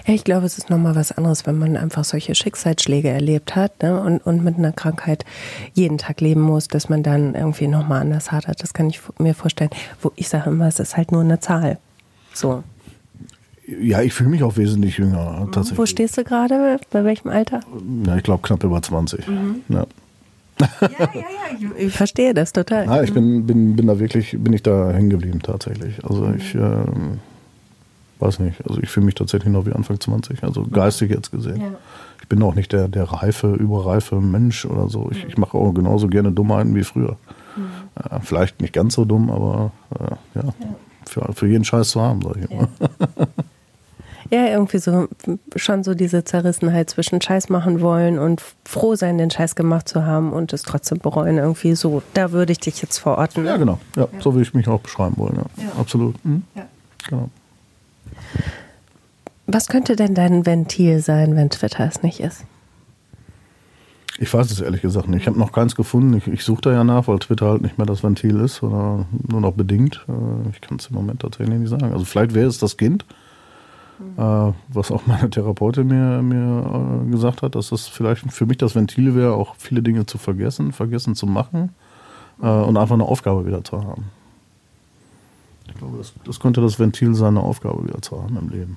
Ja, 0.06 0.14
ich 0.14 0.24
glaube, 0.24 0.46
es 0.46 0.58
ist 0.58 0.70
nochmal 0.70 0.94
was 0.94 1.12
anderes, 1.12 1.46
wenn 1.46 1.58
man 1.58 1.76
einfach 1.76 2.04
solche 2.04 2.34
Schicksalsschläge 2.34 3.08
erlebt 3.08 3.56
hat 3.56 3.82
ne? 3.82 4.00
und, 4.00 4.18
und 4.18 4.44
mit 4.44 4.56
einer 4.56 4.72
Krankheit 4.72 5.24
jeden 5.74 5.98
Tag 5.98 6.20
leben 6.20 6.40
muss, 6.40 6.68
dass 6.68 6.88
man 6.88 7.02
dann 7.02 7.34
irgendwie 7.34 7.68
nochmal 7.68 8.00
anders 8.00 8.32
hat. 8.32 8.46
Das 8.62 8.74
kann 8.74 8.88
ich 8.88 9.00
mir 9.18 9.34
vorstellen. 9.34 9.70
Wo 10.00 10.12
ich 10.16 10.28
sage 10.28 10.50
immer, 10.50 10.68
es 10.68 10.80
ist 10.80 10.96
halt 10.96 11.12
nur 11.12 11.22
eine 11.22 11.40
Zahl. 11.40 11.78
So. 12.32 12.62
Ja, 13.66 14.02
ich 14.02 14.12
fühle 14.12 14.30
mich 14.30 14.42
auch 14.42 14.56
wesentlich 14.56 14.98
jünger. 14.98 15.48
Tatsächlich. 15.50 15.78
Wo 15.78 15.86
stehst 15.86 16.18
du 16.18 16.24
gerade? 16.24 16.78
Bei 16.90 17.04
welchem 17.04 17.28
Alter? 17.30 17.60
Ja, 18.06 18.16
ich 18.16 18.22
glaube 18.22 18.42
knapp 18.42 18.62
über 18.62 18.82
20. 18.82 19.26
Mhm. 19.26 19.62
Ja. 19.68 19.86
ja, 20.60 20.68
ja, 20.80 21.08
ja, 21.12 21.18
ich, 21.58 21.78
ich, 21.86 21.92
verstehe 21.92 22.34
das 22.34 22.52
total. 22.52 22.86
Ja, 22.86 23.02
ich 23.02 23.14
bin, 23.14 23.46
bin, 23.46 23.74
bin 23.74 23.86
da 23.86 23.98
wirklich, 23.98 24.36
bin 24.38 24.52
ich 24.52 24.62
da 24.62 24.92
hängen 24.92 25.10
geblieben 25.10 25.40
tatsächlich. 25.42 26.04
Also 26.04 26.26
mhm. 26.26 26.36
ich 26.36 26.54
äh, 26.54 26.58
weiß 28.18 28.38
nicht, 28.40 28.66
also 28.66 28.80
ich 28.80 28.90
fühle 28.90 29.06
mich 29.06 29.14
tatsächlich 29.14 29.52
noch 29.52 29.66
wie 29.66 29.72
Anfang 29.72 30.00
20, 30.00 30.42
also 30.42 30.64
geistig 30.64 31.10
jetzt 31.10 31.30
gesehen. 31.30 31.60
Ja. 31.60 31.68
Ich 32.20 32.28
bin 32.28 32.42
auch 32.42 32.54
nicht 32.54 32.72
der, 32.72 32.88
der 32.88 33.04
reife, 33.04 33.54
überreife 33.54 34.20
Mensch 34.20 34.64
oder 34.64 34.88
so. 34.88 35.08
Ich, 35.10 35.24
mhm. 35.24 35.30
ich 35.30 35.38
mache 35.38 35.58
auch 35.58 35.72
genauso 35.72 36.08
gerne 36.08 36.32
Dummheiten 36.32 36.74
wie 36.74 36.84
früher. 36.84 37.16
Mhm. 37.56 37.66
Ja, 38.10 38.20
vielleicht 38.20 38.60
nicht 38.60 38.72
ganz 38.72 38.94
so 38.94 39.04
dumm, 39.04 39.30
aber 39.30 39.72
äh, 39.98 40.38
ja, 40.38 40.54
Für, 41.06 41.32
für 41.34 41.46
jeden 41.46 41.64
Scheiß 41.64 41.90
zu 41.90 42.00
haben, 42.00 42.22
sag 42.22 42.36
ich 42.36 42.50
immer. 42.50 42.68
Ja, 44.30 44.46
irgendwie 44.46 44.78
so 44.78 45.08
schon 45.56 45.84
so 45.84 45.94
diese 45.94 46.24
Zerrissenheit 46.24 46.90
zwischen 46.90 47.20
Scheiß 47.20 47.50
machen 47.50 47.80
wollen 47.80 48.18
und 48.18 48.42
froh 48.64 48.94
sein, 48.94 49.18
den 49.18 49.30
Scheiß 49.30 49.54
gemacht 49.54 49.88
zu 49.88 50.04
haben 50.04 50.32
und 50.32 50.52
es 50.52 50.62
trotzdem 50.62 50.98
bereuen. 50.98 51.38
Irgendwie 51.38 51.74
so, 51.74 52.02
da 52.14 52.32
würde 52.32 52.52
ich 52.52 52.58
dich 52.58 52.80
jetzt 52.80 52.98
verorten. 52.98 53.44
Ja, 53.44 53.56
genau. 53.56 53.78
Ja, 53.96 54.08
ja. 54.10 54.20
so 54.20 54.32
würde 54.32 54.42
ich 54.42 54.54
mich 54.54 54.66
auch 54.68 54.80
beschreiben 54.80 55.16
wollen. 55.18 55.36
Ja, 55.36 55.64
ja. 55.64 55.72
absolut. 55.78 56.22
Mhm. 56.24 56.42
Ja. 56.54 56.66
Genau. 57.08 57.28
Was 59.46 59.68
könnte 59.68 59.96
denn 59.96 60.14
dein 60.14 60.46
Ventil 60.46 61.00
sein, 61.00 61.36
wenn 61.36 61.50
Twitter 61.50 61.86
es 61.86 62.02
nicht 62.02 62.20
ist? 62.20 62.44
Ich 64.18 64.32
weiß 64.32 64.50
es 64.50 64.60
ehrlich 64.60 64.80
gesagt 64.80 65.08
nicht. 65.08 65.22
Ich 65.22 65.26
habe 65.26 65.38
noch 65.38 65.52
keins 65.52 65.74
gefunden. 65.74 66.16
Ich, 66.16 66.28
ich 66.28 66.44
suche 66.44 66.62
da 66.62 66.72
ja 66.72 66.84
nach, 66.84 67.08
weil 67.08 67.18
Twitter 67.18 67.48
halt 67.48 67.62
nicht 67.62 67.78
mehr 67.78 67.86
das 67.86 68.04
Ventil 68.04 68.38
ist 68.40 68.62
oder 68.62 69.06
nur 69.28 69.40
noch 69.40 69.52
bedingt. 69.52 70.04
Äh, 70.08 70.50
ich 70.50 70.60
kann 70.60 70.78
es 70.78 70.86
im 70.86 70.94
Moment 70.94 71.20
tatsächlich 71.20 71.58
nicht 71.58 71.68
sagen. 71.68 71.92
Also 71.92 72.04
vielleicht 72.04 72.32
wäre 72.32 72.46
es 72.46 72.58
das 72.58 72.76
Kind, 72.76 73.04
mhm. 73.98 74.54
was 74.68 74.92
auch 74.92 75.06
meine 75.06 75.30
Therapeutin 75.30 75.88
mir, 75.88 76.22
mir 76.22 77.04
äh, 77.06 77.10
gesagt 77.10 77.42
hat, 77.42 77.56
dass 77.56 77.70
das 77.70 77.88
vielleicht 77.88 78.30
für 78.32 78.46
mich 78.46 78.58
das 78.58 78.74
Ventil 78.74 79.16
wäre, 79.16 79.34
auch 79.34 79.56
viele 79.58 79.82
Dinge 79.82 80.06
zu 80.06 80.16
vergessen, 80.16 80.72
vergessen 80.72 81.14
zu 81.14 81.26
machen 81.26 81.74
und 82.38 82.76
einfach 82.76 82.94
eine 82.94 83.04
Aufgabe 83.04 83.46
wieder 83.46 83.62
zu 83.62 83.84
haben. 83.84 84.06
Ich 85.68 85.74
glaube, 85.74 85.98
das, 85.98 86.12
das 86.24 86.40
könnte 86.40 86.60
das 86.60 86.80
Ventil 86.80 87.14
sein, 87.14 87.38
eine 87.38 87.40
Aufgabe 87.40 87.84
wieder 87.86 88.02
zu 88.02 88.20
haben 88.20 88.36
im 88.36 88.48
Leben. 88.48 88.76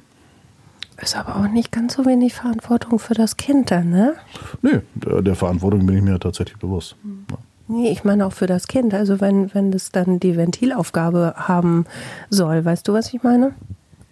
Ist 1.00 1.16
aber 1.16 1.36
auch 1.36 1.48
nicht 1.48 1.72
ganz 1.72 1.94
so 1.94 2.06
wenig 2.06 2.34
Verantwortung 2.34 2.98
für 2.98 3.14
das 3.14 3.38
Kind 3.38 3.70
dann, 3.70 3.90
ne? 3.92 4.16
Nee, 4.62 4.80
der, 4.96 5.22
der 5.22 5.36
Verantwortung 5.36 5.86
bin 5.86 5.98
ich 5.98 6.04
mir 6.04 6.20
tatsächlich 6.20 6.58
bewusst. 6.58 6.96
Mhm. 7.04 7.26
Ja. 7.30 7.38
Nee, 7.70 7.92
ich 7.92 8.04
meine 8.04 8.26
auch 8.26 8.34
für 8.34 8.48
das 8.48 8.68
Kind. 8.68 8.94
Also 8.94 9.20
wenn, 9.20 9.54
wenn 9.54 9.72
das 9.72 9.92
dann 9.92 10.20
die 10.20 10.38
Ventilaufgabe 10.38 11.34
haben 11.36 11.86
soll, 12.30 12.64
weißt 12.64 12.88
du, 12.88 12.94
was 12.94 13.14
ich 13.14 13.24
meine? 13.24 13.54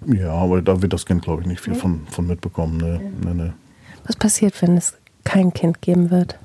Ja, 0.06 0.34
aber 0.34 0.62
da 0.62 0.82
wird 0.82 0.94
das 0.94 1.06
Kind, 1.06 1.24
glaube 1.24 1.42
ich, 1.42 1.48
nicht 1.48 1.62
viel 1.62 1.74
nee. 1.74 1.80
von, 1.80 2.06
von 2.08 2.28
mitbekommen. 2.28 2.78
Nee, 2.78 3.00
nee, 3.24 3.44
nee. 3.44 3.52
Was 4.06 4.16
passiert, 4.16 4.62
wenn 4.62 4.78
es 4.78 4.94
kein 5.24 5.54
Kind 5.54 5.82
geben 5.82 6.12
wird? 6.12 6.38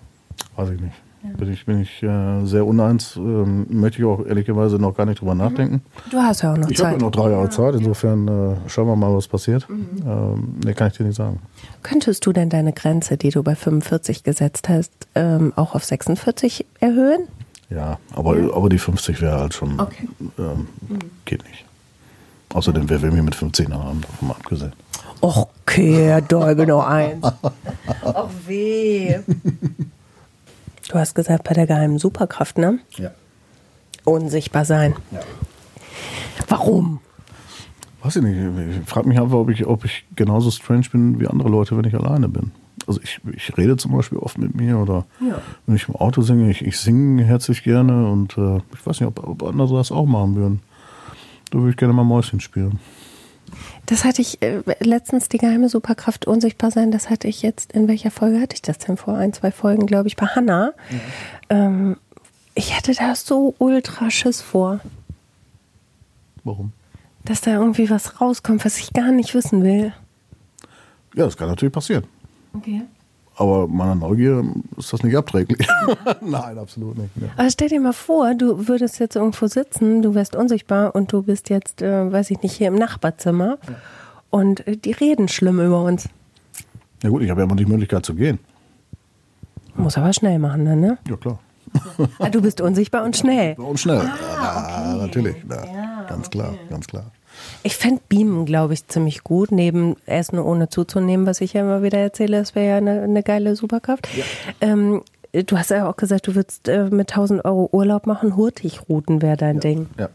Weiß 0.57 0.71
ich 0.71 0.81
nicht. 0.81 0.95
Ja. 1.23 1.37
Bin 1.37 1.53
ich, 1.53 1.67
bin 1.67 1.81
ich 1.83 2.03
äh, 2.03 2.45
sehr 2.47 2.67
uneins. 2.67 3.17
Ähm, 3.17 3.67
möchte 3.69 3.99
ich 3.99 4.05
auch 4.07 4.25
ehrlicherweise 4.25 4.77
noch 4.77 4.97
gar 4.97 5.05
nicht 5.05 5.21
drüber 5.21 5.35
mhm. 5.35 5.41
nachdenken. 5.41 5.83
Du 6.11 6.19
hast 6.19 6.43
ja 6.43 6.53
auch 6.53 6.57
noch 6.57 6.71
ich 6.71 6.79
Zeit. 6.79 6.87
Ich 6.87 6.93
habe 6.93 6.99
ja 6.99 7.05
noch 7.05 7.11
drei 7.11 7.31
Jahre 7.31 7.45
ja. 7.45 7.51
Zeit, 7.51 7.75
insofern 7.75 8.29
äh, 8.29 8.69
schauen 8.69 8.87
wir 8.87 8.97
mal, 8.97 9.15
was 9.15 9.29
passiert. 9.29 9.69
Mhm. 9.69 9.89
Ähm, 10.07 10.55
nee, 10.65 10.73
kann 10.73 10.89
ich 10.89 10.97
dir 10.97 11.05
nicht 11.05 11.17
sagen. 11.17 11.41
Könntest 11.83 12.25
du 12.25 12.33
denn 12.33 12.49
deine 12.49 12.73
Grenze, 12.73 13.17
die 13.17 13.31
du 13.31 13.43
bei 13.43 13.55
45 13.55 14.25
gesetzt 14.25 14.69
hast, 14.69 14.93
ähm, 15.15 15.53
auch 15.57 15.75
auf 15.75 15.85
46 15.85 16.65
erhöhen? 16.81 17.29
Ja, 17.69 17.99
aber, 18.15 18.39
ja. 18.39 18.53
aber 18.55 18.69
die 18.69 18.79
50 18.79 19.21
wäre 19.21 19.39
halt 19.39 19.55
schon. 19.55 19.79
Okay. 19.79 20.09
Ähm, 20.39 20.69
mhm. 20.89 20.99
Geht 21.27 21.45
nicht. 21.45 21.65
Außerdem, 22.53 22.89
wer 22.89 23.01
will 23.03 23.13
mich 23.13 23.23
mit 23.23 23.35
15 23.35 23.73
haben, 23.73 24.01
davon 24.01 24.29
mal 24.29 24.35
abgesehen. 24.35 24.73
Okay, 25.21 26.21
Däubel 26.29 26.67
noch 26.67 26.87
eins. 26.87 27.25
Ach 28.03 28.29
weh. 28.47 29.19
Du 30.91 30.99
hast 30.99 31.15
gesagt, 31.15 31.45
bei 31.45 31.55
der 31.55 31.69
geheimen 31.69 31.99
Superkraft, 31.99 32.59
ne? 32.59 32.81
Ja. 32.97 33.13
Unsichtbar 34.05 34.65
sein. 34.65 34.97
Ja. 35.13 35.21
Warum? 36.49 36.99
Weiß 38.03 38.17
ich 38.17 38.23
nicht. 38.23 38.37
Ich 38.83 38.89
frage 38.89 39.07
mich 39.07 39.21
einfach, 39.21 39.37
ob 39.37 39.51
ich, 39.51 39.67
ob 39.67 39.85
ich 39.85 40.05
genauso 40.17 40.51
strange 40.51 40.87
bin 40.91 41.21
wie 41.21 41.29
andere 41.29 41.49
Leute, 41.49 41.77
wenn 41.77 41.85
ich 41.85 41.95
alleine 41.95 42.29
bin. 42.29 42.51
Also 42.89 43.01
ich, 43.05 43.21
ich 43.33 43.57
rede 43.57 43.77
zum 43.77 43.93
Beispiel 43.93 44.19
oft 44.19 44.37
mit 44.39 44.57
mir 44.57 44.79
oder 44.79 45.07
ja. 45.21 45.41
wenn 45.65 45.77
ich 45.77 45.89
im 45.89 45.95
Auto 45.95 46.23
singe, 46.23 46.51
ich, 46.51 46.63
ich 46.63 46.81
singe 46.81 47.23
herzlich 47.23 47.63
gerne 47.63 48.11
und 48.11 48.37
äh, 48.37 48.57
ich 48.75 48.85
weiß 48.85 48.99
nicht, 48.99 49.07
ob, 49.07 49.25
ob 49.25 49.45
andere 49.45 49.77
das 49.77 49.93
auch 49.93 50.07
machen 50.07 50.35
würden. 50.35 50.61
Da 51.51 51.59
würde 51.59 51.71
ich 51.71 51.77
gerne 51.77 51.95
mal 51.95 52.03
Mäuschen 52.03 52.41
spielen. 52.41 52.81
Das 53.87 54.05
hatte 54.05 54.23
ich 54.23 54.43
äh, 54.43 54.63
letztens, 54.81 55.29
die 55.29 55.39
geheime 55.39 55.69
Superkraft 55.69 56.27
unsichtbar 56.27 56.71
sein, 56.71 56.91
das 56.91 57.11
hatte 57.11 57.29
ich 57.29 57.43
jetzt, 57.43 57.73
in 57.73 57.89
welcher 57.89 58.11
Folge 58.11 58.41
hatte 58.41 58.55
ich 58.55 58.63
das 58.63 58.79
denn? 58.79 58.97
Vor 58.97 59.17
ein, 59.17 59.33
zwei 59.33 59.51
Folgen, 59.51 59.87
glaube 59.87 60.09
ich, 60.09 60.17
bei 60.17 60.27
Hannah. 60.27 60.73
Mhm. 60.91 61.01
Ähm, 61.51 61.97
ich 62.55 62.77
hätte 62.77 62.95
da 62.95 63.15
so 63.15 63.55
ultra 63.59 64.11
Schiss 64.11 64.41
vor. 64.41 64.81
Warum? 66.45 66.73
Dass 67.25 67.41
da 67.41 67.53
irgendwie 67.53 67.91
was 67.91 68.21
rauskommt, 68.21 68.65
was 68.65 68.79
ich 68.79 68.93
gar 68.93 69.13
nicht 69.13 69.35
wissen 69.35 69.63
will. 69.63 69.93
Ja, 71.15 71.25
das 71.25 71.37
kann 71.37 71.49
natürlich 71.49 71.73
passieren. 71.73 72.05
Okay. 72.53 72.83
Aber 73.41 73.67
meiner 73.67 73.95
Neugier 73.95 74.45
ist 74.77 74.93
das 74.93 75.03
nicht 75.03 75.17
abträglich. 75.17 75.67
Nein, 76.21 76.59
absolut 76.59 76.99
nicht. 76.99 77.09
Ja. 77.17 77.29
Aber 77.39 77.51
stell 77.51 77.71
dir 77.71 77.81
mal 77.81 77.95
vor, 77.95 78.35
du 78.35 78.69
würdest 78.69 79.01
jetzt 79.01 79.17
irgendwo 79.17 79.47
sitzen, 79.47 80.03
du 80.03 80.15
wärst 80.15 80.37
unsichtbar 80.37 80.95
und 80.95 81.11
du 81.11 81.23
bist 81.23 81.49
jetzt, 81.49 81.81
äh, 81.81 82.13
weiß 82.13 82.31
ich 82.33 82.43
nicht, 82.43 82.53
hier 82.53 82.69
im 82.69 82.75
Nachbarzimmer 82.75 83.57
ja. 83.67 83.75
und 84.29 84.67
äh, 84.67 84.77
die 84.77 84.93
reden 84.93 85.27
schlimm 85.29 85.59
über 85.59 85.83
uns. 85.83 86.11
Ja 87.03 87.09
gut, 87.09 87.23
ich 87.23 87.31
habe 87.31 87.41
ja 87.41 87.47
immer 87.47 87.57
die 87.57 87.65
Möglichkeit 87.65 88.05
zu 88.05 88.15
gehen. 88.15 88.39
Muss 89.75 89.97
aber 89.97 90.13
schnell 90.13 90.39
machen 90.39 90.67
dann, 90.67 90.81
ne? 90.81 90.99
Ja, 91.09 91.17
klar. 91.17 91.39
ah, 92.19 92.29
du 92.29 92.43
bist 92.43 92.61
unsichtbar 92.61 93.05
und 93.05 93.17
schnell. 93.17 93.55
Und 93.55 93.81
schnell. 93.81 94.03
Ah, 94.39 94.65
okay. 94.65 94.99
ja, 94.99 95.07
natürlich. 95.07 95.37
Ja, 95.49 96.05
ganz 96.07 96.27
okay. 96.27 96.39
klar, 96.39 96.55
ganz 96.69 96.87
klar. 96.87 97.11
Ich 97.63 97.77
fände 97.77 98.01
Beamen, 98.09 98.45
glaube 98.45 98.75
ich, 98.75 98.87
ziemlich 98.87 99.23
gut, 99.23 99.53
neben 99.53 99.97
Essen 100.07 100.39
ohne 100.39 100.69
zuzunehmen, 100.69 101.27
was 101.27 101.41
ich 101.41 101.53
ja 101.53 101.63
immer 101.63 101.83
wieder 101.83 101.99
erzähle. 101.99 102.39
Das 102.39 102.55
wäre 102.55 102.69
ja 102.69 102.77
eine, 102.77 103.03
eine, 103.03 103.23
geile 103.23 103.57
Superkraft. 103.57 104.09
Ja. 104.17 104.25
Ähm, 104.61 105.03
du 105.33 105.59
hast 105.59 105.71
ja 105.71 105.89
auch 105.89 105.97
gesagt, 105.97 106.27
du 106.27 106.35
würdest 106.35 106.69
äh, 106.69 106.85
mit 106.91 107.11
1000 107.11 107.45
Euro 107.45 107.69
Urlaub 107.73 108.07
machen. 108.07 108.37
Hurtigruten 108.37 109.23
wäre 109.23 109.37
dein 109.37 109.57
ja. 109.57 109.61
Ding. 109.61 109.87
Ja, 109.99 110.09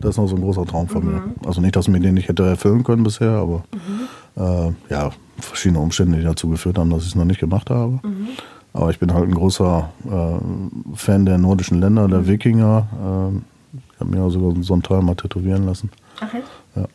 das 0.00 0.10
ist 0.10 0.16
noch 0.18 0.28
so 0.28 0.36
ein 0.36 0.42
großer 0.42 0.66
Traum 0.66 0.88
von 0.88 1.04
mhm. 1.04 1.12
mir. 1.12 1.22
Also 1.46 1.60
nicht, 1.60 1.76
dass 1.76 1.86
ich 1.86 1.92
mir 1.92 2.00
den 2.00 2.14
nicht 2.14 2.28
hätte 2.28 2.44
erfüllen 2.44 2.84
können 2.84 3.04
bisher, 3.04 3.30
aber 3.30 3.64
mhm. 3.72 4.42
äh, 4.42 4.72
ja, 4.90 5.10
verschiedene 5.38 5.80
Umstände, 5.80 6.18
die 6.18 6.24
dazu 6.24 6.48
geführt 6.48 6.78
haben, 6.78 6.90
dass 6.90 7.02
ich 7.02 7.08
es 7.08 7.14
noch 7.14 7.24
nicht 7.24 7.40
gemacht 7.40 7.70
habe. 7.70 8.00
Mhm. 8.02 8.28
Aber 8.72 8.90
ich 8.90 8.98
bin 8.98 9.14
halt 9.14 9.28
ein 9.28 9.34
großer 9.34 9.88
äh, 10.04 10.96
Fan 10.96 11.26
der 11.26 11.38
nordischen 11.38 11.80
Länder, 11.80 12.08
der 12.08 12.20
mhm. 12.20 12.26
Wikinger. 12.26 12.88
Äh, 12.92 13.78
ich 13.94 14.00
habe 14.00 14.10
mir 14.10 14.30
sogar 14.30 14.62
so 14.62 14.74
einen 14.74 14.82
Teil 14.82 15.02
mal 15.02 15.14
tätowieren 15.14 15.66
lassen. 15.66 15.90
Okay. 16.22 16.42
Ja. 16.76 16.86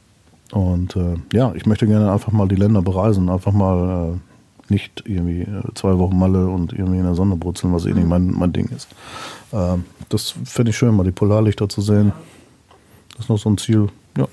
Und 0.51 0.95
äh, 0.95 1.15
ja, 1.33 1.53
ich 1.55 1.65
möchte 1.65 1.87
gerne 1.87 2.11
einfach 2.11 2.31
mal 2.31 2.47
die 2.47 2.55
Länder 2.55 2.81
bereisen, 2.81 3.29
einfach 3.29 3.51
mal 3.51 4.13
äh, 4.13 4.71
nicht 4.71 5.03
irgendwie 5.05 5.41
äh, 5.41 5.61
zwei 5.75 5.97
Wochen 5.97 6.17
Malle 6.17 6.47
und 6.47 6.73
irgendwie 6.73 6.99
in 6.99 7.05
der 7.05 7.15
Sonne 7.15 7.35
brutzeln, 7.35 7.73
was 7.73 7.85
eh 7.85 7.93
nicht 7.93 8.03
mhm. 8.03 8.09
mein, 8.09 8.31
mein 8.31 8.53
Ding 8.53 8.69
ist. 8.69 8.87
Ähm, 9.53 9.85
das 10.09 10.33
fände 10.45 10.71
ich 10.71 10.77
schön, 10.77 10.95
mal 10.95 11.03
die 11.03 11.11
Polarlichter 11.11 11.69
zu 11.69 11.81
sehen. 11.81 12.11
Das 13.11 13.25
ist 13.25 13.29
noch 13.29 13.37
so 13.37 13.49
ein 13.49 13.57
Ziel. 13.57 13.89
Ja. 14.17 14.27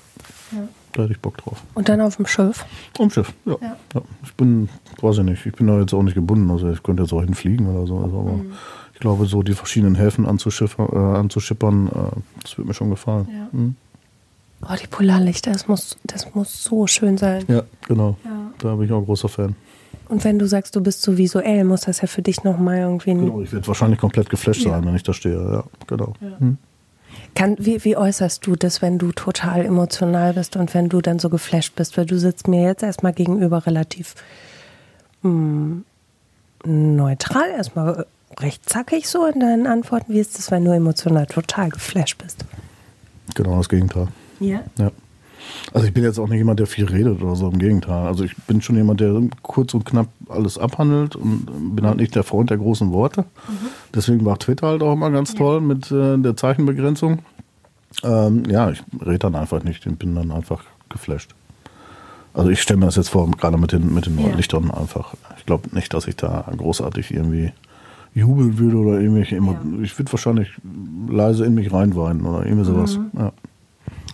ja. 0.51 0.67
Da 0.93 1.03
hätte 1.03 1.13
ich 1.13 1.19
Bock 1.19 1.37
drauf. 1.37 1.61
Und 1.75 1.89
dann 1.89 2.01
auf 2.01 2.15
dem 2.15 2.25
Schiff? 2.25 2.65
Auf 2.93 2.97
dem 2.97 3.09
Schiff, 3.11 3.33
ja. 3.45 3.57
ja. 3.61 3.77
ja. 3.93 4.01
Ich 4.23 4.33
bin, 4.33 4.69
weiß 5.01 5.19
ich 5.19 5.23
nicht, 5.23 5.45
ich 5.45 5.53
bin 5.53 5.67
da 5.67 5.79
jetzt 5.79 5.93
auch 5.93 6.03
nicht 6.03 6.15
gebunden. 6.15 6.49
Also 6.49 6.69
ich 6.71 6.81
könnte 6.81 7.03
jetzt 7.03 7.13
auch 7.13 7.21
hinfliegen 7.21 7.67
oder 7.67 7.85
so. 7.85 7.99
Also, 7.99 8.19
aber 8.19 8.31
mhm. 8.31 8.53
ich 8.93 8.99
glaube, 8.99 9.25
so 9.25 9.43
die 9.43 9.53
verschiedenen 9.53 9.95
Häfen 9.95 10.25
anzuschippern, 10.25 10.89
äh, 10.91 11.17
anzuschippern 11.17 11.87
äh, 11.87 12.19
das 12.41 12.57
würde 12.57 12.69
mir 12.69 12.73
schon 12.73 12.89
gefallen. 12.89 13.27
Ja. 13.31 13.47
Mhm. 13.51 13.75
Oh, 14.61 14.73
die 14.81 14.87
Polarlichter, 14.87 15.51
das 15.51 15.67
muss, 15.67 15.97
das 16.03 16.33
muss 16.33 16.63
so 16.63 16.87
schön 16.87 17.17
sein. 17.17 17.45
Ja, 17.47 17.63
genau. 17.87 18.17
Ja. 18.25 18.51
Da 18.59 18.75
bin 18.75 18.85
ich 18.85 18.91
auch 18.91 18.99
ein 18.99 19.05
großer 19.05 19.29
Fan. 19.29 19.55
Und 20.09 20.23
wenn 20.23 20.39
du 20.39 20.47
sagst, 20.47 20.75
du 20.75 20.81
bist 20.81 21.01
so 21.01 21.17
visuell, 21.17 21.63
muss 21.63 21.81
das 21.81 22.01
ja 22.01 22.07
für 22.07 22.21
dich 22.21 22.43
nochmal 22.43 22.79
irgendwie. 22.79 23.13
Genau, 23.13 23.41
ich 23.41 23.51
werde 23.51 23.67
wahrscheinlich 23.67 23.99
komplett 23.99 24.29
geflasht 24.29 24.63
ja. 24.63 24.71
sein, 24.71 24.85
wenn 24.85 24.95
ich 24.95 25.03
da 25.03 25.13
stehe. 25.13 25.35
Ja, 25.35 25.63
genau. 25.85 26.13
Ja. 26.21 26.39
Hm. 26.39 26.57
Kann, 27.35 27.55
wie, 27.59 27.83
wie 27.83 27.97
äußerst 27.97 28.45
du 28.45 28.55
das, 28.55 28.81
wenn 28.81 28.97
du 28.97 29.11
total 29.11 29.65
emotional 29.65 30.33
bist 30.33 30.55
und 30.55 30.73
wenn 30.73 30.89
du 30.89 31.01
dann 31.01 31.19
so 31.19 31.29
geflasht 31.29 31.75
bist? 31.75 31.97
Weil 31.97 32.05
du 32.05 32.17
sitzt 32.17 32.47
mir 32.47 32.63
jetzt 32.63 32.83
erstmal 32.83 33.13
gegenüber 33.13 33.65
relativ 33.65 34.15
mh, 35.21 35.83
hm, 36.63 36.95
neutral, 36.95 37.49
erstmal 37.51 38.05
recht 38.39 38.67
zackig 38.67 39.07
so 39.07 39.25
in 39.25 39.39
deinen 39.39 39.67
Antworten. 39.67 40.13
Wie 40.13 40.19
ist 40.19 40.39
es, 40.39 40.51
wenn 40.51 40.65
du 40.65 40.71
emotional 40.71 41.25
total 41.25 41.69
geflasht 41.69 42.17
bist? 42.17 42.45
Genau 43.35 43.57
das 43.57 43.69
Gegenteil. 43.69 44.07
Ja? 44.39 44.61
Ja. 44.77 44.91
Also 45.73 45.87
ich 45.87 45.93
bin 45.93 46.03
jetzt 46.03 46.19
auch 46.19 46.27
nicht 46.27 46.37
jemand, 46.39 46.59
der 46.59 46.67
viel 46.67 46.85
redet 46.85 47.21
oder 47.21 47.35
so, 47.35 47.47
im 47.47 47.59
Gegenteil. 47.59 48.07
Also 48.07 48.23
ich 48.23 48.35
bin 48.35 48.61
schon 48.61 48.75
jemand, 48.75 48.99
der 48.99 49.21
kurz 49.43 49.73
und 49.73 49.85
knapp 49.85 50.07
alles 50.29 50.57
abhandelt 50.57 51.15
und 51.15 51.75
bin 51.75 51.85
halt 51.85 51.97
nicht 51.97 52.15
der 52.15 52.23
Freund 52.23 52.49
der 52.49 52.57
großen 52.57 52.91
Worte. 52.91 53.21
Mhm. 53.21 53.67
Deswegen 53.93 54.25
war 54.25 54.39
Twitter 54.39 54.67
halt 54.67 54.81
auch 54.81 54.93
immer 54.93 55.11
ganz 55.11 55.33
ja. 55.33 55.39
toll 55.39 55.61
mit 55.61 55.91
äh, 55.91 56.17
der 56.17 56.35
Zeichenbegrenzung. 56.35 57.19
Ähm, 58.03 58.43
ja, 58.49 58.69
ich 58.69 58.83
rede 59.05 59.19
dann 59.19 59.35
einfach 59.35 59.63
nicht, 59.63 59.85
ich 59.85 59.95
bin 59.97 60.15
dann 60.15 60.31
einfach 60.31 60.63
geflasht. 60.89 61.33
Also 62.33 62.49
ich 62.49 62.61
stelle 62.61 62.79
mir 62.79 62.85
das 62.85 62.97
jetzt 62.97 63.09
vor, 63.09 63.29
gerade 63.31 63.57
mit 63.57 63.71
den, 63.71 63.93
mit 63.93 64.05
den 64.05 64.19
ja. 64.19 64.35
Lichtern 64.35 64.69
einfach. 64.69 65.15
Ich 65.37 65.45
glaube 65.45 65.69
nicht, 65.75 65.93
dass 65.93 66.07
ich 66.07 66.15
da 66.15 66.45
großartig 66.55 67.11
irgendwie 67.11 67.51
jubeln 68.13 68.59
würde 68.59 68.77
oder 68.77 68.99
irgendwelche 68.99 69.35
ja. 69.35 69.61
Ich 69.81 69.97
würde 69.97 70.11
wahrscheinlich 70.11 70.49
leise 71.09 71.45
in 71.45 71.55
mich 71.55 71.71
reinweinen 71.71 72.25
oder 72.25 72.45
irgendwie 72.45 72.65
sowas. 72.65 72.97
Mhm. 72.97 73.09
Ja. 73.17 73.31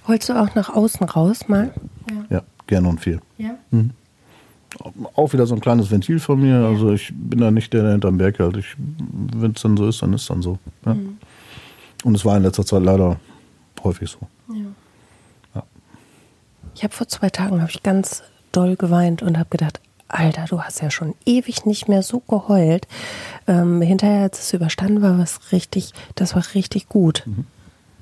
Holst 0.08 0.30
du 0.30 0.34
auch 0.34 0.54
nach 0.56 0.70
außen 0.70 1.08
raus 1.08 1.48
mal? 1.48 1.74
Ja, 2.10 2.38
ja 2.38 2.44
gerne 2.68 2.88
und 2.90 3.00
viel. 3.00 3.20
Ja. 3.38 3.56
Mhm. 3.72 3.92
Auch 5.16 5.34
wieder 5.34 5.46
so 5.46 5.54
ein 5.54 5.62
kleines 5.62 5.92
Ventil 5.92 6.20
von 6.20 6.42
mir. 6.42 6.62
Ja. 6.62 6.68
Also 6.68 6.92
ich 6.92 7.14
bin 7.14 7.40
da 7.40 7.52
nicht 7.52 7.74
der, 7.74 7.84
der 7.84 7.92
hinterm 7.92 8.18
Berg 8.18 8.40
hält. 8.40 8.58
Wenn 8.78 9.52
es 9.52 9.62
dann 9.62 9.78
so 9.78 9.88
ist, 9.88 10.02
dann 10.02 10.14
ist 10.14 10.24
es 10.24 10.28
dann 10.28 10.42
so. 10.42 10.58
Ja. 10.86 10.96
Mhm. 10.96 11.18
Und 12.04 12.16
es 12.16 12.26
war 12.26 12.36
in 12.38 12.44
letzter 12.44 12.66
Zeit 12.66 12.84
leider 12.84 13.18
häufig 13.84 14.10
so. 14.10 14.20
Ja. 14.54 14.66
ja. 15.56 15.64
Ich 16.76 16.84
habe 16.84 16.94
vor 16.94 17.08
zwei 17.08 17.30
Tagen 17.30 17.62
habe 17.62 17.72
ich 17.72 17.84
ganz 17.84 18.24
doll 18.52 18.76
geweint 18.76 19.22
und 19.22 19.38
habe 19.38 19.50
gedacht, 19.50 19.80
Alter, 20.08 20.46
du 20.48 20.62
hast 20.62 20.82
ja 20.82 20.92
schon 20.92 21.16
ewig 21.26 21.66
nicht 21.66 21.88
mehr 21.88 22.04
so 22.04 22.20
geheult. 22.20 22.88
Ähm, 23.48 23.82
hinterher, 23.82 24.24
als 24.24 24.40
es 24.40 24.54
überstanden 24.54 25.02
war, 25.02 25.18
war 25.18 25.24
es 25.24 25.52
richtig, 25.52 25.92
das 26.16 26.36
war 26.36 26.44
richtig 26.54 26.88
gut. 26.88 27.24
Mhm. 27.26 27.46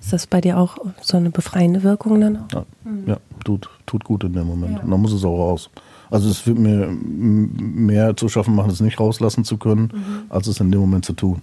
Ist 0.01 0.13
das 0.13 0.27
bei 0.27 0.41
dir 0.41 0.57
auch 0.57 0.77
so 1.01 1.17
eine 1.17 1.29
befreiende 1.29 1.83
Wirkung 1.83 2.19
dann 2.19 2.37
auch? 2.37 2.51
Ja, 2.51 2.65
mhm. 2.83 3.03
ja 3.07 3.17
tut, 3.45 3.69
tut 3.85 4.03
gut 4.03 4.23
in 4.23 4.33
dem 4.33 4.47
Moment. 4.47 4.77
Ja. 4.77 4.83
Und 4.83 4.91
dann 4.91 5.01
muss 5.01 5.13
es 5.13 5.23
auch 5.23 5.37
raus. 5.37 5.69
Also 6.09 6.29
es 6.29 6.45
wird 6.45 6.57
mir 6.57 6.89
mehr 6.91 8.17
zu 8.17 8.27
schaffen 8.27 8.55
machen, 8.55 8.71
es 8.71 8.81
nicht 8.81 8.99
rauslassen 8.99 9.45
zu 9.45 9.57
können, 9.57 9.91
mhm. 9.93 10.23
als 10.29 10.47
es 10.47 10.59
in 10.59 10.71
dem 10.71 10.81
Moment 10.81 11.05
zu 11.05 11.13
tun. 11.13 11.41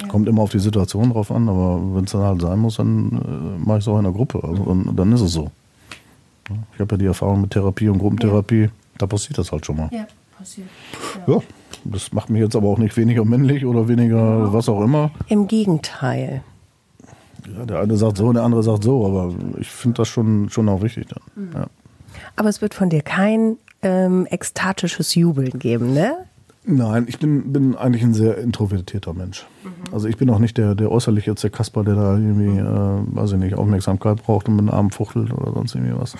Ja. 0.00 0.08
Kommt 0.08 0.28
immer 0.28 0.42
auf 0.42 0.50
die 0.50 0.60
Situation 0.60 1.10
drauf 1.10 1.30
an, 1.30 1.48
aber 1.48 1.80
wenn 1.94 2.04
es 2.04 2.12
dann 2.12 2.22
halt 2.22 2.40
sein 2.40 2.58
muss, 2.58 2.76
dann 2.76 3.58
äh, 3.58 3.66
mache 3.66 3.78
ich 3.78 3.84
es 3.84 3.88
auch 3.88 3.98
in 3.98 4.04
der 4.04 4.12
Gruppe. 4.12 4.42
Also, 4.42 4.62
und 4.62 4.96
dann 4.96 5.12
ist 5.12 5.20
es 5.20 5.32
so. 5.32 5.50
Ich 6.74 6.80
habe 6.80 6.94
ja 6.94 6.98
die 6.98 7.06
Erfahrung 7.06 7.42
mit 7.42 7.50
Therapie 7.50 7.88
und 7.88 7.98
Gruppentherapie, 7.98 8.70
da 8.98 9.06
passiert 9.06 9.38
das 9.38 9.52
halt 9.52 9.66
schon 9.66 9.76
mal. 9.76 9.88
Ja, 9.92 10.06
passiert. 10.38 10.68
Ja. 11.26 11.40
das 11.84 12.12
macht 12.12 12.30
mich 12.30 12.40
jetzt 12.40 12.56
aber 12.56 12.68
auch 12.68 12.78
nicht 12.78 12.96
weniger 12.96 13.24
männlich 13.24 13.64
oder 13.64 13.88
weniger 13.88 14.52
was 14.52 14.68
auch 14.68 14.82
immer. 14.82 15.10
Im 15.28 15.48
Gegenteil. 15.48 16.42
Ja, 17.46 17.66
der 17.66 17.80
eine 17.80 17.96
sagt 17.96 18.18
so, 18.18 18.32
der 18.32 18.42
andere 18.42 18.62
sagt 18.62 18.84
so, 18.84 19.06
aber 19.06 19.34
ich 19.58 19.68
finde 19.68 19.98
das 19.98 20.08
schon, 20.08 20.48
schon 20.50 20.68
auch 20.68 20.82
wichtig 20.82 21.06
dann. 21.08 21.44
Mhm. 21.44 21.52
Ja. 21.52 21.66
Aber 22.36 22.48
es 22.48 22.60
wird 22.60 22.74
von 22.74 22.90
dir 22.90 23.02
kein 23.02 23.56
ähm, 23.82 24.26
ekstatisches 24.30 25.14
Jubeln 25.14 25.58
geben, 25.58 25.92
ne? 25.92 26.14
Nein, 26.64 27.06
ich 27.08 27.18
bin, 27.18 27.52
bin 27.52 27.74
eigentlich 27.74 28.04
ein 28.04 28.14
sehr 28.14 28.38
introvertierter 28.38 29.14
Mensch. 29.14 29.46
Mhm. 29.64 29.92
Also 29.92 30.06
ich 30.06 30.16
bin 30.16 30.30
auch 30.30 30.38
nicht 30.38 30.56
der, 30.56 30.76
der 30.76 30.92
äußerlich 30.92 31.26
jetzt 31.26 31.42
der 31.42 31.50
Kasper, 31.50 31.82
der 31.82 31.96
da 31.96 32.16
irgendwie, 32.16 32.58
äh, 32.58 33.16
weiß 33.16 33.32
ich 33.32 33.38
nicht, 33.38 33.54
Aufmerksamkeit 33.54 34.22
braucht 34.22 34.48
und 34.48 34.56
mit 34.56 34.62
einem 34.62 34.74
Arm 34.74 34.90
fuchtelt 34.90 35.32
oder 35.32 35.52
sonst 35.52 35.74
irgendwie 35.74 35.98
was. 35.98 36.14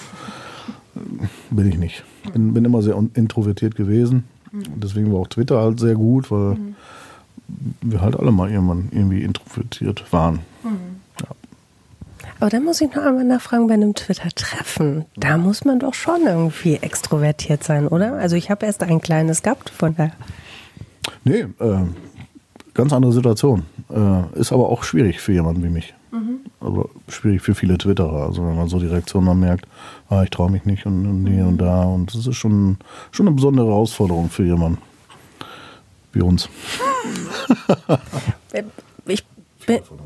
bin 1.51 1.68
ich 1.68 1.79
nicht. 1.79 2.05
Bin, 2.33 2.55
bin 2.55 2.64
immer 2.64 2.83
sehr 2.83 2.97
introvertiert 3.14 3.77
gewesen. 3.77 4.25
Mhm. 4.51 4.62
Deswegen 4.77 5.12
war 5.12 5.20
auch 5.20 5.29
Twitter 5.29 5.61
halt 5.61 5.79
sehr 5.79 5.95
gut, 5.95 6.31
weil 6.33 6.57
mhm. 6.57 6.75
wir 7.81 8.01
halt 8.01 8.18
alle 8.18 8.33
mal 8.33 8.51
irgendwann 8.51 8.89
irgendwie 8.91 9.23
introvertiert 9.23 10.12
waren. 10.12 10.41
Aber 12.43 12.51
dann 12.51 12.64
muss 12.64 12.80
ich 12.80 12.93
noch 12.93 13.05
einmal 13.05 13.22
nachfragen 13.22 13.68
bei 13.68 13.74
einem 13.74 13.95
Twitter-Treffen. 13.95 15.05
Da 15.14 15.38
muss 15.38 15.64
man 15.64 15.78
doch 15.78 15.95
schon 15.95 16.22
irgendwie 16.26 16.74
extrovertiert 16.74 17.62
sein, 17.62 17.86
oder? 17.86 18.14
Also 18.14 18.34
ich 18.34 18.51
habe 18.51 18.66
erst 18.66 18.82
ein 18.82 19.01
kleines 19.01 19.45
gehabt 19.45 19.70
von 19.70 19.95
daher. 19.95 20.11
Nee, 21.22 21.47
äh, 21.61 21.84
ganz 22.74 22.93
andere 22.93 23.12
Situation. 23.12 23.62
Äh, 23.90 24.40
ist 24.40 24.51
aber 24.51 24.70
auch 24.70 24.82
schwierig 24.82 25.20
für 25.20 25.30
jemanden 25.30 25.62
wie 25.62 25.68
mich. 25.68 25.95
Mhm. 26.11 26.40
Also 26.59 26.90
schwierig 27.07 27.43
für 27.43 27.55
viele 27.55 27.78
Twitterer. 27.78 28.26
Also 28.26 28.45
wenn 28.45 28.57
man 28.57 28.66
so 28.66 28.80
die 28.80 28.88
Reaktion 28.88 29.24
dann 29.24 29.38
merkt, 29.38 29.68
ah, 30.09 30.24
ich 30.24 30.30
traue 30.30 30.51
mich 30.51 30.64
nicht 30.64 30.84
und, 30.84 31.07
und 31.07 31.26
hier 31.28 31.45
mhm. 31.45 31.49
und 31.51 31.59
da. 31.59 31.84
Und 31.84 32.12
das 32.12 32.26
ist 32.26 32.34
schon, 32.34 32.76
schon 33.12 33.28
eine 33.28 33.36
besondere 33.36 33.68
Herausforderung 33.68 34.30
für 34.30 34.43
jemanden 34.43 34.78
wie 36.12 36.22
uns. 36.22 36.49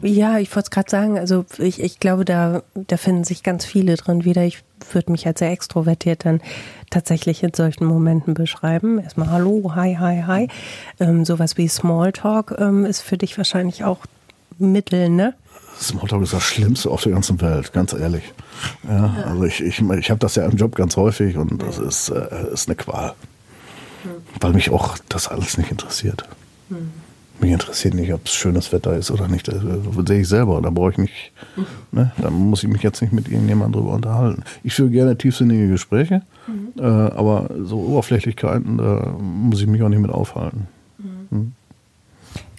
ich 0.03 0.17
ja, 0.17 0.39
ich 0.39 0.55
wollte 0.55 0.67
es 0.67 0.71
gerade 0.71 0.91
sagen, 0.91 1.19
also 1.19 1.45
ich, 1.59 1.81
ich 1.81 2.01
glaube, 2.01 2.25
da, 2.25 2.63
da 2.75 2.97
finden 2.97 3.25
sich 3.25 3.43
ganz 3.43 3.65
viele 3.65 3.97
drin 3.97 4.25
wieder. 4.25 4.45
Ich 4.45 4.63
würde 4.93 5.11
mich 5.11 5.27
als 5.27 5.39
sehr 5.39 5.51
extrovertiert 5.51 6.25
dann 6.25 6.41
tatsächlich 6.91 7.43
in 7.43 7.55
solchen 7.55 7.87
Momenten 7.87 8.35
beschreiben. 8.35 8.99
Erstmal 8.99 9.31
Hallo, 9.31 9.73
hi, 9.75 9.97
hi, 9.99 10.23
hi. 10.27 10.49
Ähm, 11.01 11.25
sowas 11.25 11.57
wie 11.57 11.69
Smalltalk 11.69 12.55
ähm, 12.59 12.85
ist 12.85 13.01
für 13.01 13.19
dich 13.19 13.37
wahrscheinlich 13.37 13.85
auch 13.85 14.01
Mittel, 14.59 15.09
ne? 15.09 15.35
Smalltalk 15.81 16.23
ist 16.23 16.33
das 16.33 16.43
Schlimmste 16.43 16.91
auf 16.91 17.03
der 17.03 17.13
ganzen 17.13 17.41
Welt, 17.41 17.73
ganz 17.73 17.93
ehrlich. 17.93 18.33
Ja, 18.89 19.15
also 19.27 19.45
ich, 19.45 19.63
ich, 19.63 19.81
ich 19.81 20.11
habe 20.11 20.21
das 20.21 20.37
ja 20.37 20.47
im 20.47 20.57
Job 20.57 20.75
ganz 20.75 20.97
häufig 20.97 21.37
und 21.37 21.61
das 21.63 21.79
ist, 21.79 22.09
äh, 22.09 22.53
ist 22.53 22.69
eine 22.69 22.77
Qual. 22.77 23.15
Hm. 24.03 24.11
Weil 24.41 24.53
mich 24.53 24.71
auch 24.71 24.97
das 25.09 25.29
alles 25.29 25.59
nicht 25.59 25.71
interessiert. 25.71 26.25
Hm. 26.69 26.93
Mich 27.41 27.53
interessiert 27.53 27.95
nicht, 27.95 28.13
ob 28.13 28.25
es 28.25 28.33
schönes 28.33 28.73
Wetter 28.73 28.97
ist 28.97 29.11
oder 29.11 29.29
nicht. 29.29 29.49
Das 29.49 29.57
sehe 30.07 30.21
ich 30.21 30.29
selber. 30.29 30.61
Da 30.63 30.71
brauche 30.71 30.93
ich 30.93 30.99
nicht, 30.99 31.33
ne? 31.93 32.13
da 32.19 32.31
muss 32.31 32.63
ich 32.63 32.71
mich 32.71 32.83
jetzt 32.83 33.03
nicht 33.03 33.13
mit 33.13 33.29
irgendjemandem 33.29 33.81
drüber 33.81 33.95
unterhalten. 33.95 34.43
Ich 34.65 34.75
führe 34.75 34.91
gerne 34.91 35.19
tiefsinnige 35.19 35.69
Gespräche, 35.69 36.23
mhm. 36.47 36.73
äh, 36.79 36.83
aber 36.83 37.51
so 37.63 37.79
Oberflächlichkeiten, 37.79 38.79
da 38.79 39.15
muss 39.19 39.61
ich 39.61 39.67
mich 39.67 39.83
auch 39.83 39.89
nicht 39.89 40.01
mit 40.01 40.11
aufhalten. 40.11 40.67
Mhm. 41.31 41.53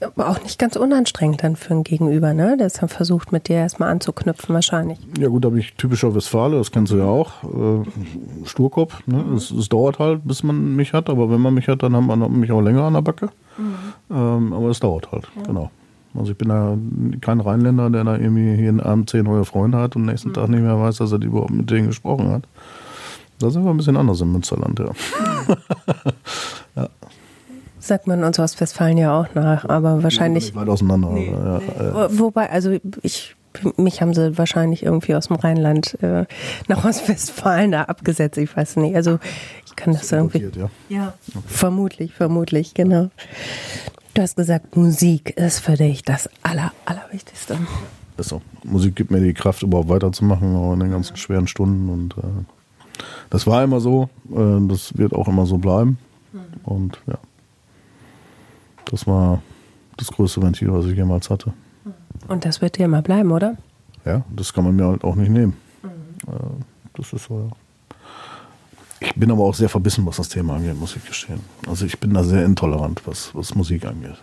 Aber 0.02 0.30
auch 0.30 0.42
nicht 0.44 0.60
ganz 0.60 0.76
unanstrengend 0.76 1.44
dann 1.44 1.56
für 1.56 1.74
ein 1.74 1.84
Gegenüber, 1.84 2.34
ne? 2.34 2.56
Der 2.58 2.68
ist 2.68 2.82
dann 2.82 2.90
versucht, 2.90 3.32
mit 3.32 3.48
dir 3.48 3.56
erstmal 3.56 3.90
anzuknüpfen, 3.90 4.54
wahrscheinlich. 4.54 5.00
Ja, 5.20 5.28
gut, 5.28 5.44
da 5.44 5.50
bin 5.50 5.60
ich 5.60 5.74
typischer 5.74 6.14
Westfale, 6.14 6.58
das 6.58 6.72
kennst 6.72 6.92
du 6.92 6.98
ja 6.98 7.06
auch. 7.06 7.44
Äh, 7.44 8.46
Sturkopf, 8.46 9.06
ne? 9.08 9.24
Es, 9.36 9.50
es, 9.50 9.70
dauert 9.70 10.00
halt, 10.00 10.22
bis 10.24 10.44
man 10.44 10.76
mich 10.76 10.94
hat, 10.94 11.10
aber 11.10 11.32
wenn 11.32 11.42
man 11.42 11.54
mich 11.54 11.68
hat, 11.68 11.82
dann 11.82 11.96
hat 11.96 12.04
man 12.04 12.40
mich 12.40 12.52
auch 12.52 12.62
länger 12.62 12.84
an 12.84 12.94
der 12.94 13.02
Backe. 13.02 13.30
Mhm. 13.58 14.16
Ähm, 14.16 14.54
aber 14.54 14.70
es 14.70 14.80
dauert 14.80 15.12
halt, 15.12 15.28
ja. 15.36 15.44
genau. 15.44 15.72
Also 16.14 16.32
ich 16.32 16.38
bin 16.38 16.50
da 16.50 16.78
kein 17.22 17.40
Rheinländer, 17.40 17.90
der 17.90 18.04
da 18.04 18.18
irgendwie 18.18 18.56
jeden 18.56 18.80
Abend 18.80 19.10
zehn 19.10 19.24
neue 19.24 19.46
Freunde 19.46 19.78
hat 19.78 19.96
und 19.96 20.06
nächsten 20.06 20.30
mhm. 20.30 20.34
Tag 20.34 20.50
nicht 20.50 20.62
mehr 20.62 20.80
weiß, 20.80 20.98
dass 20.98 21.12
er 21.12 21.22
überhaupt 21.22 21.52
mit 21.52 21.70
denen 21.70 21.88
gesprochen 21.88 22.30
hat. 22.30 22.44
Da 23.40 23.52
sind 23.52 23.64
wir 23.64 23.70
ein 23.70 23.78
bisschen 23.78 23.98
anders 23.98 24.22
im 24.22 24.32
Münsterland, 24.32 24.80
ja. 24.80 24.92
Sagt 27.88 28.06
man 28.06 28.26
uns 28.26 28.38
Ostwestfalen 28.38 28.98
ja 28.98 29.18
auch 29.18 29.34
nach, 29.34 29.64
aber 29.64 30.04
wahrscheinlich. 30.04 30.54
Weit 30.54 30.68
auseinander. 30.68 31.10
Nee, 31.10 31.32
ja, 31.32 31.60
nee. 31.60 32.20
Wobei, 32.20 32.50
also 32.50 32.78
ich 33.02 33.38
mich 33.78 34.02
haben 34.02 34.14
sie 34.14 34.38
wahrscheinlich 34.38 34.84
irgendwie 34.84 35.16
aus 35.16 35.28
dem 35.28 35.38
Rheinland 35.38 35.98
äh, 36.04 36.26
nach 36.68 36.84
Ostwestfalen 36.84 37.72
da 37.72 37.84
abgesetzt. 37.84 38.38
Ich 38.38 38.56
weiß 38.56 38.76
nicht. 38.76 38.96
Also 38.96 39.20
ich 39.66 39.76
kann 39.76 39.94
das, 39.94 40.02
das 40.02 40.12
irgendwie. 40.12 40.50
Ja, 40.56 40.70
ja 40.90 41.14
okay. 41.30 41.40
vermutlich, 41.48 42.14
vermutlich, 42.14 42.74
genau. 42.74 43.10
Du 44.14 44.22
hast 44.22 44.36
gesagt, 44.36 44.76
Musik 44.76 45.38
ist 45.38 45.60
für 45.60 45.76
dich 45.76 46.02
das 46.04 46.30
Aller, 46.44 46.72
Allerwichtigste. 46.86 47.58
Ist 48.18 48.30
so. 48.30 48.42
Musik 48.64 48.96
gibt 48.96 49.12
mir 49.12 49.22
die 49.22 49.34
Kraft, 49.34 49.64
überhaupt 49.64 49.90
weiterzumachen, 49.90 50.56
auch 50.56 50.74
in 50.74 50.80
den 50.80 50.92
ganzen 50.92 51.16
schweren 51.18 51.48
Stunden. 51.48 51.90
Und 51.90 52.18
äh, 52.18 53.04
das 53.30 53.48
war 53.48 53.64
immer 53.64 53.80
so. 53.80 54.10
Äh, 54.30 54.68
das 54.68 54.98
wird 54.98 55.14
auch 55.14 55.28
immer 55.28 55.46
so 55.46 55.58
bleiben. 55.58 56.00
Mhm. 56.34 56.40
Und 56.64 57.02
ja, 57.08 57.18
das 58.90 59.08
war 59.08 59.42
das 59.98 60.08
größte 60.08 60.42
Ventil, 60.42 60.72
was 60.72 60.86
ich 60.86 60.96
jemals 60.96 61.30
hatte. 61.30 61.54
Und 62.28 62.46
das 62.46 62.62
wird 62.62 62.78
dir 62.78 62.86
immer 62.86 63.02
bleiben, 63.02 63.32
oder? 63.32 63.58
Ja, 64.06 64.24
das 64.30 64.54
kann 64.54 64.64
man 64.64 64.76
mir 64.76 64.86
halt 64.86 65.04
auch 65.04 65.16
nicht 65.16 65.30
nehmen. 65.30 65.56
Mhm. 65.84 65.90
Äh, 66.28 66.64
das 66.96 67.14
ist 67.14 67.26
so, 67.26 67.40
ja. 67.40 67.58
Ich 69.00 69.14
bin 69.14 69.32
aber 69.32 69.44
auch 69.44 69.54
sehr 69.54 69.70
verbissen, 69.70 70.06
was 70.06 70.18
das 70.18 70.30
Thema 70.30 70.56
angeht, 70.56 70.80
muss 70.80 70.96
ich 70.96 71.06
gestehen. 71.06 71.42
Also 71.68 71.86
ich 71.86 72.00
bin 72.00 72.14
da 72.14 72.24
sehr 72.24 72.44
intolerant, 72.46 73.02
was, 73.06 73.30
was 73.34 73.54
Musik 73.54 73.86
angeht. 73.86 74.18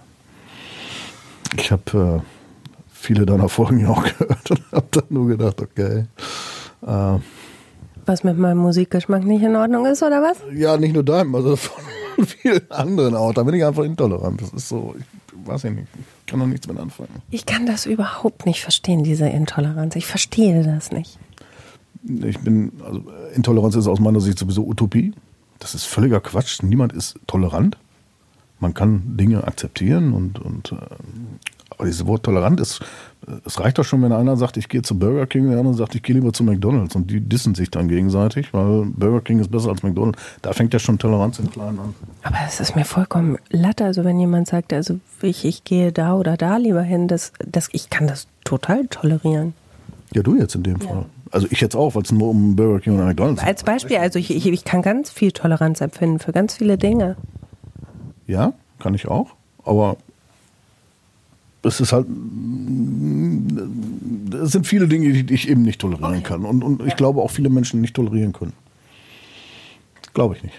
Ich 1.57 1.71
habe 1.71 2.23
äh, 2.23 2.85
viele 2.93 3.25
deiner 3.25 3.49
Folgen 3.49 3.87
auch 3.87 4.03
gehört 4.19 4.51
und 4.51 4.73
habe 4.73 4.87
dann 4.91 5.05
nur 5.11 5.29
gedacht, 5.29 5.61
okay. 5.61 6.07
Äh, 6.85 7.19
was 8.07 8.25
mit 8.25 8.37
meinem 8.37 8.59
Musikgeschmack 8.59 9.25
nicht 9.25 9.43
in 9.43 9.57
Ordnung 9.57 9.87
ist, 9.87 10.03
oder 10.03 10.21
was? 10.21 10.39
Ja, 10.53 10.77
nicht 10.77 10.93
nur 10.93 11.05
deinem, 11.05 11.35
also 11.35 11.57
von 11.57 11.84
vielen 12.27 12.71
anderen 12.71 13.15
auch. 13.15 13.33
Da 13.33 13.43
bin 13.43 13.55
ich 13.55 13.65
einfach 13.65 13.85
intolerant. 13.85 14.41
Das 14.41 14.53
ist 14.53 14.69
so, 14.69 14.95
ich 14.99 15.49
weiß 15.49 15.65
ich 15.65 15.73
nicht 15.73 15.89
kann 16.27 16.41
doch 16.41 16.47
nichts 16.47 16.67
mit 16.67 16.79
anfangen. 16.79 17.23
Ich 17.31 17.47
kann 17.47 17.67
das 17.67 17.87
überhaupt 17.87 18.47
nicht 18.47 18.63
verstehen, 18.63 19.05
diese 19.05 19.29
Intoleranz. 19.29 19.95
Ich 19.97 20.07
verstehe 20.07 20.63
das 20.63 20.91
nicht. 20.91 21.19
Ich 22.03 22.39
bin, 22.41 22.73
also 22.85 23.05
Intoleranz 23.35 23.77
ist 23.77 23.87
aus 23.87 24.01
meiner 24.01 24.21
Sicht 24.21 24.39
sowieso 24.39 24.67
Utopie. 24.67 25.15
Das 25.59 25.75
ist 25.75 25.85
völliger 25.85 26.21
Quatsch. 26.21 26.63
Niemand 26.63 26.93
ist 26.93 27.19
tolerant. 27.27 27.79
Man 28.59 28.75
kann 28.75 29.17
Dinge 29.17 29.45
akzeptieren 29.45 30.13
und, 30.13 30.39
und 30.39 30.73
äh, 30.73 30.77
aber 31.71 31.87
dieses 31.87 32.07
Wort 32.07 32.25
tolerant 32.25 32.61
ist, 32.61 32.81
es 33.45 33.61
reicht 33.61 33.79
doch 33.79 33.85
schon, 33.85 34.03
wenn 34.03 34.13
einer 34.13 34.37
sagt, 34.37 34.57
ich 34.57 34.69
gehe 34.69 34.83
zu 34.83 34.99
Burger 34.99 35.27
King, 35.27 35.49
der 35.49 35.59
andere 35.59 35.75
sagt, 35.75 35.95
ich 35.95 36.03
gehe 36.03 36.15
lieber 36.15 36.33
zu 36.33 36.45
McDonalds. 36.45 36.95
Und 36.95 37.11
die 37.11 37.21
dissen 37.21 37.55
sich 37.55 37.71
dann 37.71 37.89
gegenseitig, 37.89 38.53
weil 38.53 38.87
Burger 38.87 39.21
King 39.21 39.39
ist 39.41 39.51
besser 39.51 39.71
als 39.71 39.83
McDonalds. 39.83 40.19
Da 40.43 40.53
fängt 40.53 40.73
ja 40.73 40.79
schon 40.79 40.99
Toleranz 40.99 41.39
im 41.39 41.51
Kleinen 41.51 41.79
an. 41.79 41.95
Aber 42.23 42.37
es 42.47 42.61
ist 42.61 42.77
mir 42.77 42.85
vollkommen 42.85 43.39
latte. 43.51 43.85
Also 43.85 44.05
wenn 44.05 44.19
jemand 44.19 44.49
sagt, 44.49 44.73
also 44.73 44.99
ich, 45.23 45.45
ich 45.45 45.65
gehe 45.65 45.93
da 45.93 46.15
oder 46.15 46.37
da 46.37 46.57
lieber 46.57 46.83
hin, 46.83 47.09
das, 47.09 47.33
das, 47.47 47.69
ich 47.73 47.91
kann 47.91 48.07
das 48.07 48.27
total 48.45 48.87
tolerieren. 48.89 49.55
Ja, 50.13 50.23
du 50.23 50.37
jetzt 50.37 50.55
in 50.55 50.63
dem 50.63 50.79
ja. 50.81 50.89
Fall. 50.89 51.07
Also 51.31 51.49
ich 51.51 51.61
jetzt 51.61 51.75
auch, 51.75 51.95
weil 51.95 52.03
es 52.03 52.13
nur 52.13 52.29
um 52.29 52.55
Burger 52.55 52.81
King 52.81 52.95
oder 52.95 53.07
McDonalds 53.07 53.41
geht. 53.41 53.49
Als 53.49 53.65
Beispiel, 53.65 53.97
also 53.97 54.19
ich, 54.19 54.35
ich, 54.35 54.47
ich 54.47 54.65
kann 54.65 54.83
ganz 54.83 55.11
viel 55.11 55.33
Toleranz 55.33 55.81
empfinden 55.81 56.19
für 56.19 56.33
ganz 56.33 56.55
viele 56.55 56.79
Dinge. 56.79 57.17
Ja, 58.27 58.53
kann 58.79 58.95
ich 58.95 59.09
auch. 59.09 59.31
Aber 59.65 59.97
es 61.65 61.81
ist 61.81 61.93
halt, 61.93 62.07
es 64.43 64.53
sind 64.53 64.67
viele 64.67 64.89
Dinge, 64.89 65.25
die 65.25 65.35
ich 65.35 65.49
eben 65.49 65.63
nicht 65.63 65.81
tolerieren 65.81 66.15
okay. 66.15 66.23
kann. 66.23 66.45
Und, 66.45 66.63
und 66.63 66.83
ich 66.83 66.91
ja. 66.91 66.95
glaube 66.95 67.23
auch 67.23 67.31
viele 67.31 67.49
Menschen 67.49 67.81
nicht 67.81 67.95
tolerieren 67.95 68.33
können. 68.33 68.53
Glaube 70.13 70.37
ich 70.37 70.43
nicht. 70.43 70.55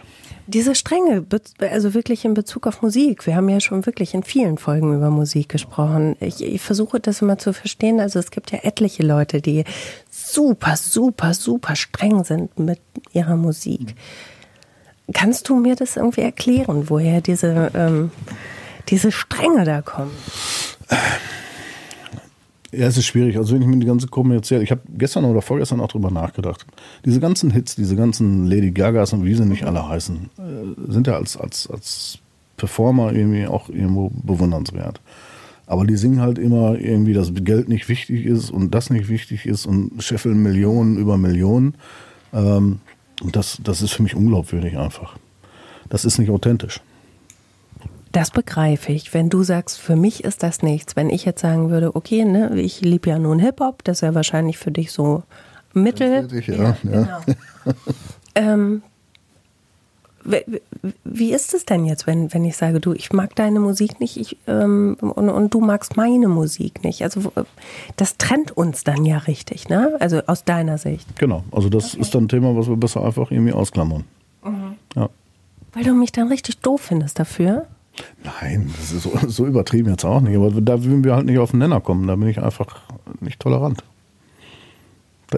Diese 0.48 0.76
Strenge, 0.76 1.26
also 1.60 1.96
wirklich 1.96 2.24
in 2.24 2.36
Bezug 2.36 2.68
auf 2.68 2.84
Musik. 2.84 3.26
Wir 3.26 3.36
haben 3.36 3.50
ja 3.50 3.60
schon 3.60 3.86
wirklich 3.88 4.14
in 4.14 4.22
vielen 4.22 4.60
Folgen 4.60 4.96
über 4.96 5.10
Musik 5.10 5.50
gesprochen. 5.50 6.16
Ich, 6.20 6.44
ich 6.44 6.62
versuche 6.62 7.00
das 7.00 7.22
immer 7.24 7.40
zu 7.40 7.52
verstehen. 7.52 8.00
Also 8.00 8.20
es 8.20 8.30
gibt 8.30 8.52
ja 8.52 8.60
etliche 8.62 9.02
Leute, 9.02 9.42
die 9.42 9.64
super, 10.12 10.76
super, 10.76 11.34
super 11.34 11.76
streng 11.76 12.24
sind 12.24 12.60
mit 12.60 12.80
ihrer 13.12 13.36
Musik. 13.36 13.96
Kannst 15.14 15.50
du 15.50 15.56
mir 15.56 15.76
das 15.76 15.98
irgendwie 15.98 16.22
erklären, 16.22 16.90
woher 16.90 17.22
diese, 17.22 17.72
ähm, 17.74 18.12
diese 18.90 19.12
Stränge 19.12 19.64
da 19.64 19.82
kommen? 19.82 20.12
Ja, 22.76 22.88
es 22.88 22.98
ist 22.98 23.06
schwierig. 23.06 23.38
Also 23.38 23.56
wenn 23.56 23.62
ich 23.62 23.68
mir 23.68 23.78
die 23.78 23.86
ganze 23.86 24.08
kommerziell, 24.08 24.62
ich 24.62 24.72
habe 24.72 24.82
gestern 24.98 25.24
oder 25.26 25.42
vorgestern 25.42 25.80
auch 25.80 25.88
drüber 25.88 26.12
nachgedacht. 26.12 26.66
Diese 27.06 27.22
ganzen 27.22 27.52
Hits, 27.52 27.76
diese 27.76 27.96
ganzen 27.96 28.48
Lady 28.48 28.72
Gagas 28.72 29.14
und 29.14 29.24
wie 29.24 29.34
sie 29.34 29.46
nicht 29.46 29.64
alle 29.64 29.88
heißen, 29.88 30.30
äh, 30.38 30.92
sind 30.92 31.08
ja 31.08 31.16
als, 31.16 31.38
als, 31.38 31.70
als 31.70 32.20
Performer 32.58 33.14
irgendwie 33.14 33.48
auch 33.48 33.70
irgendwo 33.70 34.12
bewundernswert. 34.14 35.00
Aber 35.68 35.86
die 35.86 35.96
singen 35.96 36.22
halt 36.22 36.38
immer 36.38 36.78
irgendwie, 36.78 37.14
dass 37.14 37.32
Geld 37.34 37.70
nicht 37.70 37.88
wichtig 37.88 38.26
ist 38.26 38.52
und 38.52 38.76
das 38.76 38.90
nicht 38.90 39.08
wichtig 39.08 39.46
ist 39.46 39.66
und 39.66 40.04
scheffeln 40.04 40.44
Millionen 40.44 40.98
über 40.98 41.18
Millionen. 41.18 41.76
Ähm, 42.34 42.80
und 43.24 43.36
das, 43.36 43.60
das 43.64 43.82
ist 43.82 43.94
für 43.94 44.04
mich 44.04 44.16
unglaubwürdig 44.16 44.78
einfach. 44.78 45.18
Das 45.90 46.04
ist 46.04 46.18
nicht 46.18 46.30
authentisch. 46.30 46.82
Das 48.16 48.32
begreife 48.32 48.94
ich. 48.94 49.14
Wenn 49.14 49.30
du 49.30 49.44
sagst, 49.44 49.78
für 49.78 49.98
mich 49.98 50.24
ist 50.24 50.42
das 50.42 50.64
nichts. 50.64 50.96
Wenn 50.96 51.10
ich 51.10 51.26
jetzt 51.26 51.42
sagen 51.42 51.70
würde, 51.70 51.96
okay, 51.96 52.24
ne, 52.24 52.60
ich 52.60 52.80
liebe 52.80 53.10
ja 53.10 53.20
nun 53.20 53.40
Hip-Hop, 53.40 53.84
das 53.84 53.98
ist 53.98 54.02
ja 54.02 54.16
wahrscheinlich 54.16 54.58
für 54.58 54.72
dich 54.72 54.94
so 54.94 55.24
Mittel. 55.74 56.26
Ja, 56.48 56.54
ja, 56.54 56.54
ja. 56.56 56.78
Genau. 56.82 57.76
ähm, 58.36 58.82
wie 61.04 61.34
ist 61.34 61.54
es 61.54 61.66
denn 61.66 61.86
jetzt, 61.86 62.08
wenn, 62.08 62.34
wenn 62.34 62.46
ich 62.46 62.56
sage, 62.56 62.80
du, 62.80 62.94
ich 62.94 63.12
mag 63.12 63.36
deine 63.36 63.60
Musik 63.60 64.00
nicht 64.00 64.16
ich, 64.16 64.38
ähm, 64.48 64.96
und, 65.02 65.30
und 65.30 65.54
du 65.54 65.60
magst 65.60 65.98
meine 65.98 66.30
Musik 66.30 66.86
nicht? 66.86 67.04
Also 67.04 67.34
das 67.98 68.18
trennt 68.18 68.56
uns 68.56 68.86
dann 68.86 69.04
ja 69.04 69.18
richtig, 69.18 69.68
ne? 69.68 69.98
Also 70.00 70.22
aus 70.26 70.46
deiner 70.46 70.78
Sicht. 70.78 71.20
Genau, 71.20 71.44
also 71.52 71.68
das 71.68 71.94
okay. 71.94 72.02
ist 72.02 72.16
dann 72.16 72.24
ein 72.24 72.30
Thema, 72.30 72.56
was 72.56 72.70
wir 72.70 72.78
besser 72.78 73.04
einfach 73.04 73.30
irgendwie 73.30 73.54
ausklammern. 73.54 74.06
Mhm. 74.44 74.78
Ja. 74.96 75.10
Weil 75.74 75.84
du 75.84 75.94
mich 75.94 76.14
dann 76.14 76.30
richtig 76.30 76.60
doof 76.60 76.82
findest 76.82 77.20
dafür? 77.20 77.68
Nein, 78.24 78.72
das 78.78 78.92
ist 78.92 79.04
so, 79.04 79.14
so, 79.28 79.46
übertrieben 79.46 79.90
jetzt 79.90 80.06
auch 80.06 80.22
nicht. 80.22 80.36
Aber 80.36 80.50
da 80.62 80.84
würden 80.84 81.04
wir 81.04 81.16
halt 81.16 81.26
nicht 81.26 81.40
auf 81.40 81.52
den 81.52 81.60
Nenner 81.60 81.82
kommen. 81.82 82.08
Da 82.08 82.16
bin 82.16 82.28
ich 82.28 82.42
einfach 82.42 82.82
nicht 83.22 83.40
tolerant. 83.40 83.84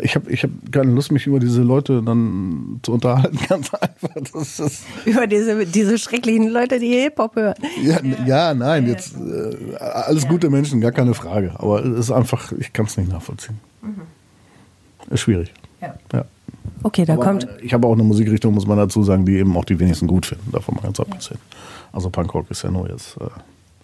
Ich 0.02 0.16
habe 0.16 0.30
ich 0.30 0.44
hab 0.44 0.52
keine 0.72 0.92
Lust, 0.92 1.12
mich 1.12 1.26
über 1.28 1.40
diese 1.40 1.62
Leute 1.62 2.04
dann 2.04 2.80
zu 2.84 2.94
unterhalten, 2.94 3.40
ganz 3.50 3.74
einfach. 3.74 4.10
Das 4.34 4.60
ist 4.60 4.84
über 5.06 5.28
diese, 5.28 5.66
diese 5.66 5.98
schrecklichen 5.98 6.50
Leute, 6.50 6.80
die 6.80 6.90
Hip-Hop 6.90 7.36
hören. 7.36 7.56
Ja, 7.82 8.02
ja, 8.04 8.26
ja 8.26 8.54
nein, 8.54 8.84
ja, 8.84 8.92
jetzt 8.92 9.16
äh, 9.16 9.76
alles 9.78 10.24
ja. 10.24 10.30
gute 10.30 10.50
Menschen, 10.50 10.82
gar 10.82 10.92
keine 10.92 11.14
Frage. 11.14 11.54
Aber 11.58 11.84
es 11.84 12.00
ist 12.00 12.12
einfach, 12.12 12.52
ich 12.52 12.74
kann 12.74 12.86
es 12.86 12.98
nicht 12.98 13.10
nachvollziehen. 13.12 13.60
Mhm. 13.82 15.14
Ist 15.14 15.22
schwierig. 15.22 15.54
Ja. 15.82 15.96
ja. 16.14 16.26
Okay, 16.84 17.06
da 17.06 17.14
Aber 17.14 17.24
kommt. 17.24 17.48
Ich 17.62 17.74
habe 17.74 17.88
auch 17.88 17.94
eine 17.94 18.04
Musikrichtung, 18.04 18.54
muss 18.54 18.68
man 18.68 18.78
dazu 18.78 19.04
sagen, 19.04 19.26
die 19.26 19.38
eben 19.38 19.56
auch 19.58 19.66
die 19.66 19.80
wenigsten 19.80 20.08
gut 20.08 20.26
finden. 20.26 20.52
Davon 20.52 20.76
mal 20.76 20.82
ganz 20.82 21.00
abgesehen. 21.00 21.40
Also 21.98 22.12
Punkrock 22.12 22.52
ist 22.52 22.62
ja 22.62 22.70
nur 22.70 22.88
jetzt 22.88 23.18
äh, 23.20 23.24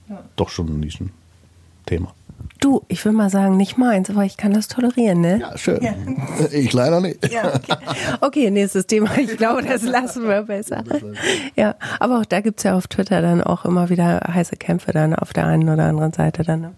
ja. 0.07 0.23
doch 0.35 0.49
schon 0.49 0.67
ein 0.67 0.79
Nischenthema. 0.79 2.13
Du, 2.59 2.83
ich 2.87 3.03
will 3.05 3.11
mal 3.11 3.31
sagen, 3.31 3.57
nicht 3.57 3.79
meins, 3.79 4.07
aber 4.11 4.23
ich 4.23 4.37
kann 4.37 4.53
das 4.53 4.67
tolerieren, 4.67 5.19
ne? 5.19 5.39
Ja, 5.39 5.57
schön. 5.57 5.81
Ja. 5.81 5.95
Ich 6.51 6.71
leider 6.73 7.01
nicht. 7.01 7.33
Ja, 7.33 7.55
okay. 7.55 7.75
okay, 8.21 8.51
nächstes 8.51 8.85
Thema. 8.85 9.17
Ich 9.17 9.35
glaube, 9.37 9.63
das 9.63 9.81
lassen 9.81 10.27
wir 10.27 10.43
besser. 10.43 10.83
Ja, 11.55 11.73
aber 11.99 12.19
auch 12.19 12.25
da 12.25 12.41
gibt 12.41 12.59
es 12.59 12.65
ja 12.65 12.77
auf 12.77 12.85
Twitter 12.85 13.19
dann 13.23 13.41
auch 13.41 13.65
immer 13.65 13.89
wieder 13.89 14.21
heiße 14.31 14.57
Kämpfe 14.57 14.91
dann 14.91 15.15
auf 15.15 15.33
der 15.33 15.47
einen 15.47 15.67
oder 15.67 15.85
anderen 15.85 16.13
Seite 16.13 16.43
dann. 16.43 16.61
Ne? 16.61 16.73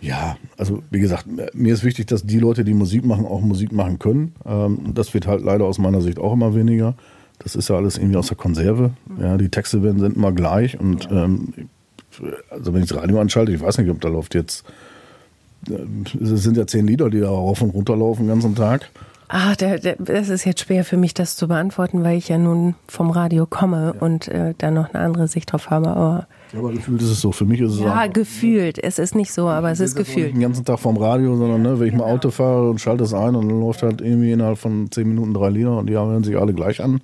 Ja, 0.00 0.36
also 0.58 0.82
wie 0.90 0.98
gesagt, 0.98 1.26
mir 1.54 1.74
ist 1.74 1.84
wichtig, 1.84 2.08
dass 2.08 2.26
die 2.26 2.40
Leute, 2.40 2.64
die 2.64 2.74
Musik 2.74 3.04
machen, 3.04 3.24
auch 3.24 3.40
Musik 3.40 3.70
machen 3.70 4.00
können. 4.00 4.34
Ähm, 4.44 4.94
das 4.94 5.14
wird 5.14 5.28
halt 5.28 5.44
leider 5.44 5.64
aus 5.64 5.78
meiner 5.78 6.00
Sicht 6.00 6.18
auch 6.18 6.32
immer 6.32 6.56
weniger. 6.56 6.96
Das 7.38 7.54
ist 7.54 7.68
ja 7.68 7.76
alles 7.76 7.98
irgendwie 7.98 8.16
aus 8.16 8.28
der 8.28 8.36
Konserve. 8.36 8.92
Ja, 9.20 9.36
die 9.36 9.48
Texte 9.48 9.82
werden, 9.82 10.00
sind 10.00 10.16
immer 10.16 10.32
gleich 10.32 10.78
und 10.78 11.08
ähm, 11.10 11.52
also 12.50 12.72
wenn 12.72 12.82
ich 12.82 12.88
das 12.88 12.98
Radio 12.98 13.20
anschalte, 13.20 13.52
ich 13.52 13.60
weiß 13.60 13.78
nicht, 13.78 13.90
ob 13.90 14.00
da 14.00 14.08
läuft 14.08 14.34
jetzt, 14.34 14.64
äh, 15.68 15.74
es 16.22 16.42
sind 16.42 16.56
ja 16.56 16.66
zehn 16.66 16.86
Lieder, 16.86 17.10
die 17.10 17.20
da 17.20 17.28
rauf 17.28 17.62
und 17.62 17.70
runter 17.70 17.96
laufen 17.96 18.22
den 18.22 18.28
ganzen 18.28 18.54
Tag. 18.54 18.90
Ah, 19.28 19.54
der, 19.56 19.78
der, 19.78 19.96
das 19.98 20.28
ist 20.28 20.44
jetzt 20.44 20.60
schwer 20.60 20.84
für 20.84 20.96
mich, 20.96 21.12
das 21.12 21.36
zu 21.36 21.48
beantworten, 21.48 22.04
weil 22.04 22.16
ich 22.16 22.28
ja 22.28 22.38
nun 22.38 22.76
vom 22.86 23.10
Radio 23.10 23.44
komme 23.46 23.94
ja. 23.94 24.00
und 24.00 24.28
äh, 24.28 24.54
da 24.56 24.70
noch 24.70 24.94
eine 24.94 25.02
andere 25.02 25.26
Sicht 25.26 25.52
drauf 25.52 25.70
habe. 25.70 25.88
Aber, 25.88 26.26
aber 26.56 26.72
gefühlt 26.72 27.02
ist 27.02 27.10
es 27.10 27.20
so. 27.20 27.32
Für 27.32 27.44
mich 27.44 27.60
ist 27.60 27.72
es 27.72 27.80
Ja, 27.80 28.04
auch, 28.04 28.12
gefühlt. 28.12 28.82
Es 28.82 28.98
ist 28.98 29.14
nicht 29.14 29.32
so, 29.32 29.48
aber 29.48 29.70
es 29.70 29.80
ist 29.80 29.96
gefühlt. 29.96 30.26
Nicht 30.26 30.36
den 30.36 30.42
ganzen 30.42 30.64
Tag 30.64 30.78
vom 30.78 30.96
Radio, 30.96 31.36
sondern 31.36 31.62
ne, 31.62 31.78
wenn 31.78 31.86
ich 31.86 31.92
genau. 31.92 32.06
mal 32.06 32.12
Auto 32.12 32.30
fahre 32.30 32.70
und 32.70 32.80
schalte 32.80 33.04
es 33.04 33.14
ein 33.14 33.34
und 33.34 33.48
dann 33.48 33.60
läuft 33.60 33.82
halt 33.82 34.00
irgendwie 34.00 34.32
innerhalb 34.32 34.58
von 34.58 34.90
zehn 34.90 35.08
Minuten 35.08 35.34
drei 35.34 35.50
Lieder 35.50 35.76
und 35.78 35.88
die 35.88 35.94
hören 35.94 36.24
sich 36.24 36.36
alle 36.36 36.54
gleich 36.54 36.82
an 36.82 37.00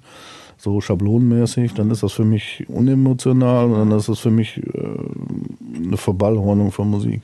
so 0.62 0.80
schablonenmäßig, 0.80 1.74
dann 1.74 1.90
ist 1.90 2.04
das 2.04 2.12
für 2.12 2.24
mich 2.24 2.64
unemotional 2.68 3.64
und 3.64 3.90
dann 3.90 3.98
ist 3.98 4.08
das 4.08 4.20
für 4.20 4.30
mich 4.30 4.58
äh, 4.58 5.84
eine 5.84 5.96
Verballhornung 5.96 6.70
von 6.70 6.88
Musik. 6.88 7.22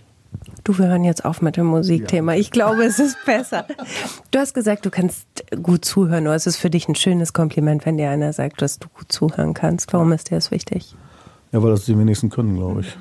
Du, 0.64 0.76
wir 0.76 0.88
hören 0.88 1.04
jetzt 1.04 1.24
auf 1.24 1.40
mit 1.40 1.56
dem 1.56 1.66
Musikthema. 1.66 2.34
Ich 2.34 2.50
glaube, 2.50 2.84
es 2.84 2.98
ist 2.98 3.16
besser. 3.24 3.64
Du 4.30 4.38
hast 4.38 4.54
gesagt, 4.54 4.84
du 4.84 4.90
kannst 4.90 5.26
gut 5.62 5.84
zuhören. 5.84 6.26
Oder 6.26 6.34
es 6.34 6.46
ist 6.46 6.56
für 6.56 6.68
dich 6.68 6.88
ein 6.88 6.94
schönes 6.96 7.32
Kompliment, 7.32 7.86
wenn 7.86 7.96
dir 7.96 8.10
einer 8.10 8.32
sagt, 8.32 8.60
dass 8.60 8.78
du 8.78 8.88
gut 8.88 9.10
zuhören 9.10 9.54
kannst. 9.54 9.92
Warum 9.92 10.12
ist 10.12 10.30
dir 10.30 10.34
das 10.34 10.50
wichtig? 10.50 10.94
Ja, 11.52 11.62
weil 11.62 11.70
das 11.70 11.84
die 11.84 11.98
wenigsten 11.98 12.30
können, 12.30 12.56
glaube 12.56 12.82
ich. 12.82 12.96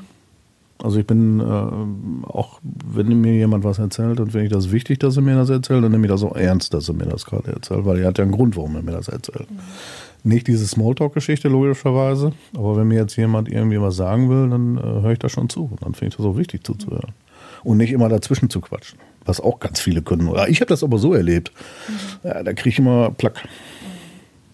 Also 0.84 1.00
ich 1.00 1.08
bin 1.08 1.40
äh, 1.40 1.44
auch, 1.44 2.60
wenn 2.62 3.08
mir 3.20 3.34
jemand 3.34 3.64
was 3.64 3.80
erzählt 3.80 4.20
und 4.20 4.32
finde 4.32 4.46
ich 4.46 4.52
das 4.52 4.72
wichtig, 4.72 5.00
dass 5.00 5.16
er 5.16 5.24
mir 5.24 5.36
das 5.36 5.50
erzählt, 5.50 5.84
dann 5.84 5.92
nehme 5.92 6.06
ich 6.06 6.12
das 6.12 6.24
auch 6.24 6.36
ernst, 6.36 6.74
dass 6.74 6.88
er 6.88 6.94
mir 6.94 7.06
das 7.06 7.26
gerade 7.26 7.52
erzählt, 7.52 7.86
weil 7.86 8.00
er 8.00 8.08
hat 8.08 8.20
ja 8.20 8.24
einen 8.24 8.32
Grund, 8.32 8.56
warum 8.56 8.76
er 8.76 8.84
mir 8.84 8.92
das 8.92 9.08
erzählt. 9.08 9.50
Mhm. 9.50 9.58
Nicht 10.24 10.48
diese 10.48 10.68
Smalltalk-Geschichte 10.68 11.48
logischerweise, 11.48 12.34
aber 12.56 12.78
wenn 12.78 12.90
mir 12.90 13.00
jetzt 13.00 13.16
jemand 13.16 13.50
irgendwie 13.50 13.82
was 13.82 13.96
sagen 13.96 14.30
will, 14.30 14.50
dann 14.50 14.78
äh, 14.78 15.02
höre 15.02 15.12
ich 15.14 15.20
da 15.20 15.30
schon 15.30 15.50
zu. 15.50 15.72
Dann 15.82 15.96
finde 15.96 16.10
ich 16.10 16.18
das 16.18 16.26
auch 16.26 16.38
wichtig 16.38 16.64
zuzuhören. 16.64 17.12
Und 17.64 17.78
nicht 17.78 17.92
immer 17.92 18.08
dazwischen 18.08 18.52
zu 18.52 18.62
quatschen, 18.62 19.00
was 19.26 19.42
auch 19.42 19.60
ganz 19.60 19.80
viele 19.80 20.04
können. 20.04 20.32
Ich 20.48 20.62
habe 20.62 20.70
das 20.70 20.84
aber 20.84 21.00
so 21.00 21.16
erlebt. 21.16 21.52
Mhm. 21.88 22.30
Ja, 22.30 22.44
da 22.44 22.54
kriege 22.54 22.70
ich 22.70 22.80
immer 22.80 23.10
Plack. 23.10 23.48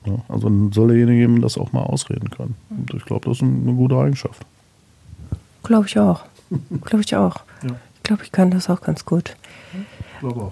Ja, 0.05 0.15
also 0.27 0.49
soll 0.71 0.89
derjenige 0.89 1.39
das 1.39 1.57
auch 1.57 1.71
mal 1.71 1.83
ausreden 1.83 2.29
können. 2.29 2.55
Und 2.69 2.93
ich 2.93 3.05
glaube, 3.05 3.25
das 3.29 3.37
ist 3.37 3.43
eine 3.43 3.73
gute 3.73 3.95
Eigenschaft. 3.97 4.45
Glaube 5.63 5.87
ich 5.87 5.97
auch. 5.97 6.23
glaube 6.83 7.03
ich 7.03 7.15
auch. 7.15 7.37
Ja. 7.63 7.75
Ich 7.95 8.03
glaube, 8.03 8.23
ich 8.23 8.31
kann 8.31 8.51
das 8.51 8.69
auch 8.69 8.81
ganz 8.81 9.05
gut. 9.05 9.35
Ich 10.13 10.19
glaube 10.19 10.41
auch. 10.41 10.51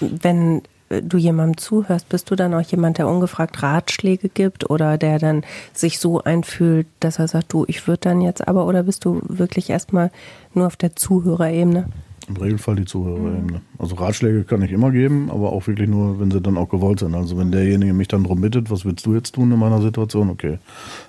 Wenn 0.00 0.62
du 0.88 1.18
jemandem 1.18 1.58
zuhörst, 1.58 2.08
bist 2.08 2.30
du 2.30 2.36
dann 2.36 2.54
auch 2.54 2.62
jemand, 2.62 2.98
der 2.98 3.08
ungefragt 3.08 3.62
Ratschläge 3.62 4.28
gibt 4.28 4.70
oder 4.70 4.96
der 4.96 5.18
dann 5.18 5.44
sich 5.74 5.98
so 5.98 6.22
einfühlt, 6.22 6.86
dass 7.00 7.18
er 7.18 7.28
sagt, 7.28 7.52
du, 7.52 7.64
ich 7.68 7.86
würde 7.86 8.00
dann 8.00 8.20
jetzt 8.22 8.48
aber, 8.48 8.66
oder 8.66 8.84
bist 8.84 9.04
du 9.04 9.20
wirklich 9.24 9.68
erstmal 9.68 10.10
nur 10.54 10.66
auf 10.66 10.76
der 10.76 10.96
Zuhörerebene? 10.96 11.88
Im 12.28 12.36
Regelfall 12.36 12.76
die 12.76 12.84
Zuhörerebene. 12.84 13.62
Also 13.78 13.94
Ratschläge 13.96 14.44
kann 14.44 14.62
ich 14.62 14.72
immer 14.72 14.90
geben, 14.90 15.30
aber 15.30 15.52
auch 15.52 15.66
wirklich 15.66 15.88
nur, 15.88 16.20
wenn 16.20 16.30
sie 16.30 16.40
dann 16.40 16.56
auch 16.58 16.68
gewollt 16.68 17.00
sind. 17.00 17.14
Also 17.14 17.38
wenn 17.38 17.50
derjenige 17.50 17.92
mich 17.94 18.08
dann 18.08 18.24
darum 18.24 18.40
bittet, 18.40 18.70
was 18.70 18.84
willst 18.84 19.06
du 19.06 19.14
jetzt 19.14 19.34
tun 19.34 19.50
in 19.50 19.58
meiner 19.58 19.80
Situation, 19.80 20.28
okay. 20.28 20.58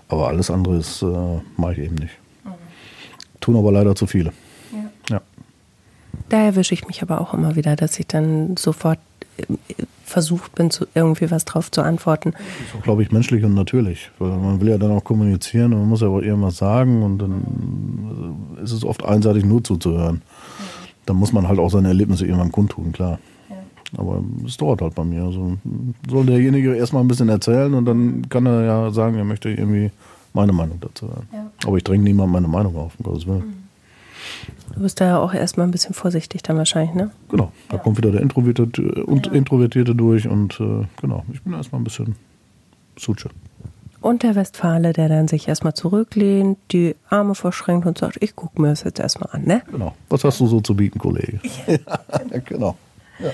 Aber 0.07 0.27
alles 0.27 0.49
andere 0.49 0.77
ist, 0.77 1.01
äh, 1.01 1.39
mache 1.57 1.73
ich 1.73 1.79
eben 1.79 1.95
nicht. 1.95 2.17
Mhm. 2.45 2.51
Tun 3.41 3.57
aber 3.57 3.71
leider 3.71 3.95
zu 3.95 4.07
viele. 4.07 4.31
Ja. 4.71 5.15
ja. 5.15 5.21
Da 6.29 6.37
erwische 6.37 6.73
ich 6.73 6.87
mich 6.87 7.01
aber 7.01 7.19
auch 7.19 7.33
immer 7.33 7.55
wieder, 7.55 7.75
dass 7.75 7.99
ich 7.99 8.07
dann 8.07 8.55
sofort 8.55 8.99
versucht 10.09 10.55
bin, 10.55 10.71
zu, 10.71 10.87
irgendwie 10.95 11.29
was 11.31 11.45
drauf 11.45 11.71
zu 11.71 11.81
antworten. 11.81 12.31
Das 12.31 12.41
ist 12.41 12.75
auch, 12.77 12.83
glaube 12.83 13.03
ich, 13.03 13.11
menschlich 13.11 13.43
und 13.43 13.53
natürlich. 13.53 14.09
Weil 14.19 14.31
man 14.31 14.59
will 14.59 14.69
ja 14.69 14.77
dann 14.77 14.91
auch 14.91 15.03
kommunizieren 15.03 15.73
und 15.73 15.79
man 15.79 15.89
muss 15.89 16.01
ja 16.01 16.07
auch 16.07 16.21
irgendwas 16.21 16.57
sagen 16.57 17.03
und 17.03 17.19
dann 17.19 18.57
ist 18.63 18.71
es 18.71 18.83
oft 18.83 19.05
einseitig 19.05 19.45
nur 19.45 19.63
zuzuhören. 19.63 20.21
Dann 21.09 21.17
muss 21.17 21.33
man 21.33 21.47
halt 21.47 21.57
auch 21.57 21.71
seine 21.71 21.87
Erlebnisse 21.87 22.25
irgendwann 22.25 22.51
kundtun, 22.51 22.91
klar. 22.91 23.17
Aber 23.97 24.23
es 24.45 24.55
dauert 24.57 24.83
halt 24.83 24.93
bei 24.93 25.03
mir. 25.03 25.23
Also 25.23 25.57
soll 26.07 26.27
derjenige 26.27 26.75
erstmal 26.75 27.03
ein 27.03 27.07
bisschen 27.07 27.29
erzählen 27.29 27.73
und 27.73 27.85
dann 27.85 28.29
kann 28.29 28.45
er 28.45 28.63
ja 28.63 28.91
sagen, 28.91 29.17
er 29.17 29.23
möchte 29.23 29.49
irgendwie 29.49 29.89
meine 30.33 30.53
Meinung 30.53 30.77
dazu 30.79 31.07
hören. 31.07 31.27
Ja. 31.33 31.49
Aber 31.65 31.77
ich 31.77 31.83
dränge 31.83 32.03
niemand 32.03 32.31
meine 32.31 32.47
Meinung 32.47 32.75
auf, 32.75 32.93
um 32.99 33.03
Gottes 33.03 33.25
Willen. 33.25 33.39
Mhm. 33.39 33.53
Du 34.75 34.81
bist 34.81 35.01
da 35.01 35.05
ja 35.05 35.17
auch 35.17 35.33
erstmal 35.33 35.65
ein 35.65 35.71
bisschen 35.71 35.95
vorsichtig 35.95 36.43
dann 36.43 36.57
wahrscheinlich, 36.57 36.93
ne? 36.93 37.09
Genau, 37.29 37.51
da 37.69 37.77
ja. 37.77 37.81
kommt 37.81 37.97
wieder 37.97 38.11
der 38.11 38.21
Introvertierte, 38.21 39.03
und 39.05 39.25
ja. 39.25 39.31
Introvertierte 39.31 39.95
durch 39.95 40.27
und 40.27 40.59
äh, 40.59 40.85
genau, 41.01 41.25
ich 41.33 41.41
bin 41.41 41.53
erstmal 41.53 41.81
ein 41.81 41.83
bisschen 41.83 42.15
Suche. 42.95 43.29
Und 44.01 44.23
der 44.23 44.35
Westfale, 44.35 44.93
der 44.93 45.09
dann 45.09 45.27
sich 45.27 45.47
erstmal 45.47 45.73
zurücklehnt, 45.73 46.57
die 46.71 46.95
Arme 47.09 47.35
verschränkt 47.35 47.85
und 47.85 47.97
sagt, 47.97 48.17
ich 48.21 48.35
gucke 48.35 48.61
mir 48.61 48.69
das 48.69 48.83
jetzt 48.83 48.99
erstmal 48.99 49.29
an, 49.33 49.43
ne? 49.43 49.61
Genau. 49.69 49.93
Was 50.09 50.23
hast 50.23 50.39
du 50.39 50.47
so 50.47 50.61
zu 50.61 50.75
bieten, 50.75 50.99
Kollege? 50.99 51.39
Ja, 51.67 52.39
genau. 52.45 52.77
Ja. 53.19 53.31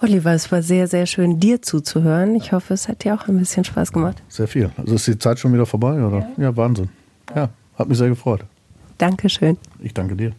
Oliver, 0.00 0.32
es 0.32 0.50
war 0.50 0.62
sehr, 0.62 0.88
sehr 0.88 1.06
schön, 1.06 1.38
dir 1.38 1.62
zuzuhören. 1.62 2.34
Ich 2.34 2.52
hoffe, 2.52 2.74
es 2.74 2.88
hat 2.88 3.04
dir 3.04 3.14
auch 3.14 3.28
ein 3.28 3.38
bisschen 3.38 3.64
Spaß 3.64 3.92
gemacht. 3.92 4.20
Sehr 4.28 4.48
viel. 4.48 4.70
Also 4.76 4.96
ist 4.96 5.06
die 5.06 5.18
Zeit 5.18 5.38
schon 5.38 5.52
wieder 5.52 5.66
vorbei, 5.66 6.02
oder? 6.04 6.18
Ja, 6.36 6.44
ja 6.44 6.56
Wahnsinn. 6.56 6.88
Ja, 7.34 7.50
hat 7.78 7.88
mich 7.88 7.98
sehr 7.98 8.08
gefreut. 8.08 8.44
Dankeschön. 8.98 9.58
Ich 9.80 9.94
danke 9.94 10.16
dir. 10.16 10.32